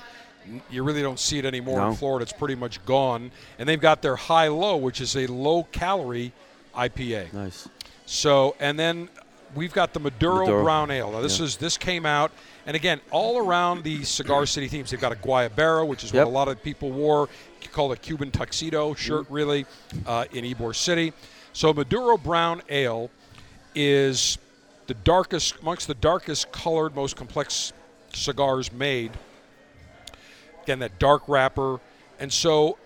You 0.71 0.84
really 0.84 1.01
don't 1.01 1.19
see 1.19 1.38
it 1.38 1.45
anymore 1.45 1.80
in 1.80 1.86
Mm-hmm. 1.88 1.93
Florida. 1.95 2.23
It's 2.23 2.34
pretty 2.34 2.55
much 2.55 2.84
gone. 2.86 3.32
And 3.59 3.69
they've 3.69 3.80
got 3.80 4.01
their 4.01 4.15
Jai 4.17 4.47
Low, 4.47 4.77
which 4.77 4.99
is 4.99 5.15
a 5.15 5.27
low 5.27 5.63
calorie 5.71 6.34
IPA. 6.75 7.32
Nice. 7.34 7.69
So, 8.05 8.55
and 8.59 8.80
then 8.80 9.09
we've 9.53 9.73
got 9.73 9.93
the 9.93 9.99
Maduro, 9.99 10.45
Maduro. 10.45 10.63
Brown 10.63 10.89
Ale. 10.91 11.11
Now, 11.11 11.21
this 11.21 11.39
Yeah. 11.39 11.45
is 11.45 11.57
this 11.57 11.77
came 11.77 12.05
out, 12.05 12.32
and 12.70 12.76
again, 12.76 13.01
all 13.09 13.39
around 13.39 13.84
the 13.84 14.03
Cigar 14.03 14.45
City 14.45 14.67
themes. 14.67 14.91
They've 14.91 15.01
got 15.01 15.11
a 15.11 15.15
Guayabera, 15.15 15.88
which 15.88 16.03
is 16.03 16.13
Yep. 16.13 16.26
what 16.26 16.30
a 16.30 16.36
lot 16.36 16.47
of 16.49 16.61
people 16.61 16.91
wore, 16.91 17.28
called 17.72 17.93
a 17.93 17.95
Cuban 17.95 18.30
tuxedo 18.30 18.93
shirt, 18.93 19.26
really, 19.28 19.65
uh, 20.05 20.26
in 20.32 20.45
Ybor 20.45 20.76
City. 20.76 21.11
So, 21.51 21.74
Maduro 21.74 22.15
Brown 22.15 22.61
Ale 22.70 23.09
is 23.74 24.38
the 24.86 24.93
darkest, 24.93 25.55
amongst 25.61 25.88
the 25.88 25.95
darkest 25.95 26.51
colored, 26.51 26.95
most 26.95 27.15
complex 27.15 27.74
cigars 28.13 28.72
made. 28.72 29.13
Again, 30.61 30.78
that 30.78 30.99
dark 30.99 31.24
wrapper, 31.28 31.80
and 32.20 32.32
so 32.32 32.78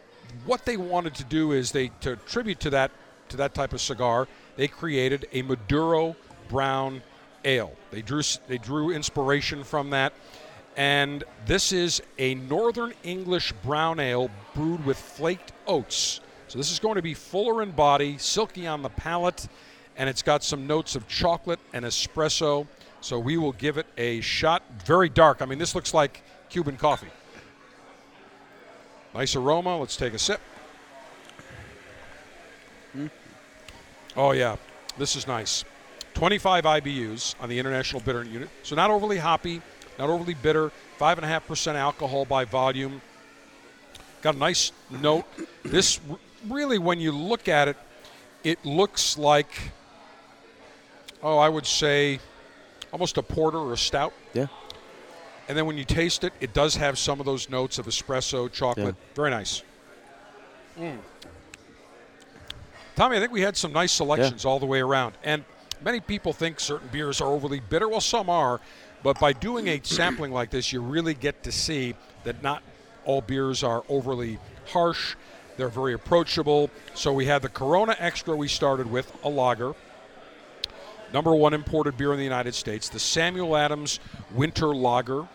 what 0.45 0.63
they 0.63 0.77
wanted 0.77 1.13
to 1.15 1.25
do 1.25 1.51
is 1.51 1.73
they 1.73 1.89
to 1.99 2.15
tribute 2.15 2.61
to 2.61 2.69
that 2.69 2.91
to 3.27 3.36
that 3.36 3.53
type 3.53 3.73
of 3.73 3.81
cigar, 3.81 4.29
they 4.55 4.69
created 4.69 5.25
a 5.34 5.41
Maduro 5.41 6.15
Brown 6.47 7.01
Ale. 7.45 7.71
They 7.91 8.01
drew 8.01 8.21
they 8.47 8.57
drew 8.57 8.91
inspiration 8.91 9.63
from 9.63 9.89
that, 9.91 10.13
and 10.75 11.23
this 11.45 11.71
is 11.71 12.01
a 12.17 12.35
Northern 12.35 12.93
English 13.03 13.53
brown 13.63 13.99
ale 13.99 14.29
brewed 14.53 14.85
with 14.85 14.97
flaked 14.97 15.51
oats. 15.67 16.19
So 16.47 16.57
this 16.57 16.71
is 16.71 16.79
going 16.79 16.95
to 16.95 17.01
be 17.01 17.13
fuller 17.13 17.63
in 17.63 17.71
body, 17.71 18.17
silky 18.17 18.67
on 18.67 18.81
the 18.81 18.89
palate, 18.89 19.47
and 19.97 20.09
it's 20.09 20.21
got 20.21 20.43
some 20.43 20.67
notes 20.67 20.95
of 20.95 21.07
chocolate 21.07 21.59
and 21.73 21.85
espresso. 21.85 22.67
So 23.01 23.19
we 23.19 23.37
will 23.37 23.53
give 23.53 23.77
it 23.77 23.85
a 23.97 24.21
shot. 24.21 24.63
Very 24.85 25.09
dark. 25.09 25.41
I 25.41 25.45
mean, 25.45 25.59
this 25.59 25.75
looks 25.75 25.93
like 25.93 26.23
Cuban 26.49 26.77
coffee. 26.77 27.09
Nice 29.13 29.35
aroma. 29.35 29.77
Let's 29.77 29.97
take 29.97 30.13
a 30.13 30.19
sip. 30.19 30.39
Mm-hmm. 32.95 33.07
Oh, 34.15 34.31
yeah. 34.31 34.55
This 34.97 35.15
is 35.15 35.27
nice. 35.27 35.65
25 36.14 36.64
IBUs 36.64 37.36
on 37.39 37.49
the 37.49 37.59
International 37.59 38.01
Bitter 38.01 38.24
Unit. 38.24 38.49
So 38.64 38.76
not 38.76 38.91
overly 38.91 39.18
hoppy, 39.18 39.61
not 39.97 40.09
overly 40.09 40.34
bitter. 40.34 40.72
5.5% 40.99 41.76
alcohol 41.76 42.26
by 42.26 42.45
volume. 42.45 43.01
Got 44.22 44.36
a 44.36 44.38
nice 44.38 44.72
note. 44.89 45.26
This 45.64 45.99
really, 46.47 46.78
when 46.78 46.99
you 46.99 47.11
look 47.11 47.47
at 47.47 47.68
it, 47.68 47.78
it 48.43 48.64
looks 48.64 49.18
like, 49.18 49.72
oh, 51.22 51.38
I 51.38 51.49
would 51.49 51.66
say 51.66 52.20
almost 52.91 53.18
a 53.18 53.24
porter 53.24 53.57
or 53.57 53.74
a 53.74 53.78
stout. 53.78 54.14
Yeah. 54.34 54.47
And 55.49 55.57
then 55.57 55.66
when 55.66 55.78
you 55.78 55.84
taste 55.84 56.24
it, 56.24 56.32
it 56.39 56.53
does 56.53 56.76
have 56.76 56.97
some 56.97 57.20
of 57.20 57.26
those 57.26 57.49
notes 57.49 57.80
of 57.80 57.86
espresso, 57.86 58.49
chocolate. 58.51 58.95
Yeah. 58.97 59.16
Very 59.16 59.30
nice. 59.30 59.64
Mm. 60.80 60.99
Tommy, 62.95 63.18
I 63.18 63.20
think 63.20 63.32
we 63.32 63.41
had 63.41 63.57
some 63.57 63.74
nice 63.74 63.91
selections 63.91 64.45
all 64.45 64.59
the 64.59 64.66
way 64.66 64.80
around. 64.80 65.16
And 65.24 65.43
many 65.84 65.99
people 65.99 66.34
think 66.34 66.59
certain 66.59 66.88
beers 66.89 67.21
are 67.21 67.27
overly 67.27 67.59
bitter. 67.59 67.88
Well, 67.88 68.01
some 68.01 68.29
are. 68.29 68.61
But 69.03 69.19
by 69.19 69.34
doing 69.34 69.67
a 69.67 69.79
sampling 69.84 70.31
like 70.31 70.49
this, 70.49 70.71
you 70.71 70.81
really 70.81 71.13
get 71.13 71.43
to 71.43 71.51
see 71.51 71.95
that 72.23 72.41
not 72.41 72.63
all 73.05 73.21
beers 73.21 73.63
are 73.63 73.84
overly 73.89 74.39
harsh. 74.67 75.15
They're 75.57 75.67
very 75.69 75.93
approachable. 75.93 76.71
So 76.93 77.13
we 77.13 77.25
had 77.25 77.41
the 77.41 77.49
Corona 77.49 77.95
Extra 77.99 78.36
we 78.36 78.47
started 78.47 78.89
with, 78.89 79.11
a 79.23 79.29
lager 79.29 79.75
number 81.13 81.36
one 81.36 81.53
imported 81.53 81.95
beer 81.95 82.11
in 82.11 82.17
the 82.17 82.23
United 82.23 82.55
States, 82.55 82.89
the 82.89 82.99
Samuel 82.99 83.55
Adams 83.55 83.99
Winter 84.34 84.73
Lager, 84.73 85.27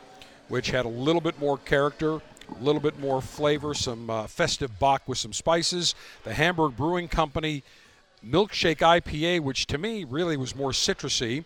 which 0.48 0.70
had 0.70 0.84
a 0.84 0.88
little 0.88 1.20
bit 1.20 1.38
more 1.38 1.56
character, 1.56 2.16
a 2.16 2.60
little 2.60 2.80
bit 2.80 2.98
more 2.98 3.22
flavor, 3.22 3.74
some 3.74 4.10
uh, 4.10 4.26
festive 4.26 4.76
Bock 4.80 5.02
with 5.06 5.18
some 5.18 5.32
spices. 5.32 5.94
The 6.24 6.34
Hamburg 6.34 6.76
Brewing 6.76 7.06
Company 7.06 7.62
Milkshake 8.24 8.78
IPA, 8.78 9.40
which 9.40 9.66
to 9.66 9.78
me 9.78 10.04
really 10.04 10.36
was 10.36 10.54
more 10.54 10.70
citrusy. 10.70 11.44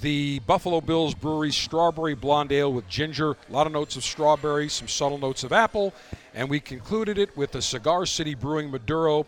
The 0.00 0.40
Buffalo 0.40 0.80
Bills 0.80 1.14
Brewery 1.14 1.52
Strawberry 1.52 2.14
Blonde 2.14 2.50
Ale 2.52 2.72
with 2.72 2.88
ginger, 2.88 3.32
a 3.32 3.52
lot 3.52 3.66
of 3.66 3.72
notes 3.72 3.94
of 3.96 4.04
strawberry, 4.04 4.68
some 4.68 4.88
subtle 4.88 5.18
notes 5.18 5.44
of 5.44 5.52
apple, 5.52 5.92
and 6.34 6.48
we 6.48 6.60
concluded 6.60 7.18
it 7.18 7.36
with 7.36 7.52
the 7.52 7.60
Cigar 7.60 8.06
City 8.06 8.34
Brewing 8.34 8.70
Maduro 8.70 9.26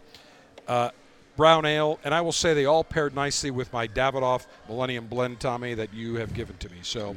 uh, 0.66 0.90
brown 1.36 1.66
ale, 1.66 1.98
and 2.04 2.14
I 2.14 2.20
will 2.20 2.32
say 2.32 2.54
they 2.54 2.64
all 2.64 2.84
paired 2.84 3.14
nicely 3.14 3.50
with 3.50 3.72
my 3.72 3.86
Davidoff 3.86 4.46
Millennium 4.68 5.06
Blend, 5.06 5.40
Tommy, 5.40 5.74
that 5.74 5.92
you 5.92 6.14
have 6.14 6.32
given 6.34 6.56
to 6.58 6.68
me. 6.70 6.78
So 6.82 7.16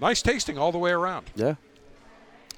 nice 0.00 0.22
tasting 0.22 0.58
all 0.58 0.72
the 0.72 0.78
way 0.78 0.90
around. 0.90 1.30
Yeah. 1.34 1.54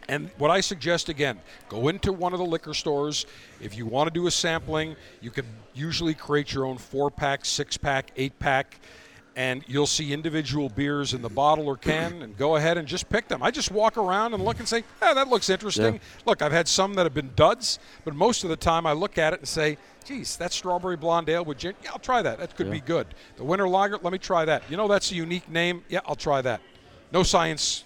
And 0.09 0.31
what 0.39 0.51
I 0.51 0.61
suggest 0.61 1.09
again, 1.09 1.41
go 1.69 1.89
into 1.89 2.13
one 2.13 2.33
of 2.33 2.39
the 2.39 2.45
liquor 2.45 2.75
stores. 2.75 3.27
If 3.61 3.77
you 3.77 3.87
want 3.87 4.09
to 4.09 4.13
do 4.13 4.27
a 4.27 4.31
sampling, 4.31 4.97
you 5.21 5.31
can 5.31 5.47
usually 5.73 6.15
create 6.15 6.53
your 6.53 6.67
own 6.67 6.79
four 6.79 7.11
pack, 7.11 7.45
six 7.45 7.77
pack, 7.77 8.11
eight 8.17 8.39
pack, 8.39 8.81
and 9.37 9.65
you'll 9.67 9.87
see 9.87 10.13
individual 10.13 10.69
beers 10.69 11.15
in 11.15 11.23
the 11.23 11.29
bottle 11.29 11.67
or 11.67 11.77
can, 11.77 12.23
and 12.23 12.37
go 12.37 12.57
ahead 12.57 12.79
and 12.79 12.87
just 12.87 13.09
pick 13.09 13.27
them. 13.29 13.43
I 13.43 13.51
just 13.51 13.71
walk 13.71 13.97
around 13.97 14.35
and 14.35 14.45
look 14.45 14.59
and 14.59 14.69
say, 14.69 14.85
"Ah, 15.03 15.15
that 15.15 15.29
looks 15.29 15.49
interesting." 15.49 15.95
Yeah. 15.95 16.01
Look, 16.27 16.43
I've 16.43 16.53
had 16.53 16.69
some 16.69 16.95
that 16.95 17.05
have 17.05 17.15
been 17.15 17.33
duds, 17.35 17.79
but 18.05 18.15
most 18.15 18.45
of 18.45 18.51
the 18.51 18.57
time 18.57 18.87
I 18.87 18.93
look 18.93 19.19
at 19.19 19.33
it 19.33 19.41
and 19.41 19.49
say, 19.49 19.79
"Geez, 20.05 20.37
that 20.37 20.53
strawberry 20.53 20.97
blonde 20.97 21.29
ale 21.29 21.45
with 21.45 21.59
gin. 21.59 21.75
Yeah, 21.83 21.91
I'll 21.93 21.99
try 21.99 22.23
that. 22.23 22.39
That 22.39 22.55
could 22.57 22.71
be 22.71 22.81
good." 22.81 23.09
The 23.37 23.45
winter 23.45 23.67
lager, 23.67 23.99
let 24.03 24.13
me 24.13 24.19
try 24.19 24.45
that. 24.45 24.63
You 24.71 24.77
know, 24.77 24.87
that's 24.87 25.11
a 25.11 25.15
unique 25.17 25.49
name. 25.49 25.83
Yeah, 25.89 26.01
I'll 26.07 26.15
try 26.15 26.41
that. 26.43 26.61
No 27.11 27.23
science 27.23 27.85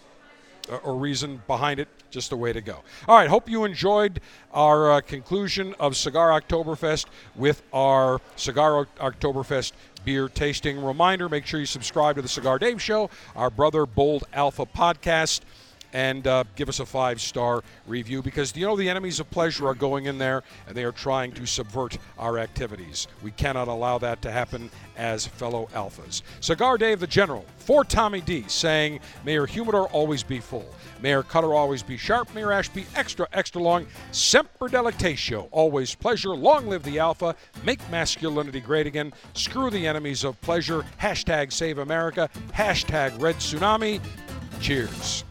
uh, 0.71 0.77
or 0.77 0.97
reason 0.97 1.43
behind 1.47 1.81
it. 1.81 1.89
Just 2.11 2.30
the 2.30 2.36
way 2.36 2.52
to 2.52 2.61
go. 2.61 2.82
All 3.06 3.16
right. 3.16 3.28
Hope 3.28 3.50
you 3.50 3.64
enjoyed 3.64 4.20
our 4.52 4.92
uh, 4.92 5.00
conclusion 5.02 5.74
of 5.78 5.94
Cigar 5.96 6.30
Oktoberfest 6.40 7.06
with 7.36 7.62
our 7.72 8.20
Cigar 8.36 8.86
Oktoberfest 8.98 9.72
beer 10.04 10.28
tasting. 10.28 10.82
Reminder: 10.82 11.28
Make 11.28 11.44
sure 11.44 11.61
you 11.61 11.66
subscribe 11.66 12.16
to 12.16 12.22
the 12.22 12.28
Cigar 12.28 12.59
Dave 12.59 12.80
Show, 12.80 13.11
our 13.36 13.50
brother 13.50 13.84
Bold 13.84 14.24
Alpha 14.32 14.64
podcast, 14.64 15.40
and 15.99 16.28
uh, 16.28 16.44
give 16.55 16.68
us 16.68 16.78
a 16.78 16.86
five-star 16.86 17.64
review 17.88 18.22
because 18.22 18.57
you 18.57 18.64
know 18.64 18.76
the 18.76 18.88
enemies 18.88 19.18
of 19.18 19.28
pleasure 19.32 19.66
are 19.66 19.74
going 19.74 20.07
in 20.07 20.16
there 20.16 20.44
and 20.68 20.76
they 20.76 20.84
are 20.84 20.92
trying 20.92 21.32
to 21.32 21.44
subvert 21.44 21.99
our 22.20 22.38
activities. 22.38 23.09
We 23.20 23.32
cannot 23.32 23.66
allow 23.66 23.99
that 23.99 24.22
to 24.22 24.30
happen 24.30 24.70
as 24.96 25.26
fellow 25.26 25.68
alphas. 25.74 26.22
Cigar 26.38 26.78
Dave 26.78 27.01
the 27.01 27.09
General 27.09 27.44
for 27.57 27.82
Tommy 27.82 28.20
D 28.20 28.44
saying, 28.46 29.01
May 29.24 29.32
your 29.32 29.46
humidor 29.46 29.88
always 29.88 30.22
be 30.22 30.38
full. 30.38 30.72
May 31.03 31.11
your 31.11 31.24
cutter 31.24 31.53
always 31.53 31.82
be 31.82 31.96
sharp. 31.96 32.32
May 32.32 32.42
your 32.42 32.53
ash 32.53 32.68
be 32.68 32.86
extra, 32.94 33.26
extra 33.32 33.61
long. 33.61 33.84
Semper 34.12 34.68
delectatio. 34.68 35.49
Always 35.51 35.96
pleasure. 35.96 36.30
Long 36.36 36.68
live 36.68 36.84
the 36.84 37.01
alpha. 37.01 37.34
Make 37.64 37.80
masculinity 37.90 38.61
great 38.61 38.86
again. 38.86 39.12
Screw 39.34 39.68
the 39.68 39.88
enemies 39.88 40.22
of 40.22 40.40
pleasure. 40.42 40.84
Hashtag 41.03 41.53
save 41.53 41.78
America. 41.78 42.30
Hashtag 42.53 43.20
red 43.20 43.34
tsunami. 43.36 44.01
Cheers. 44.61 45.24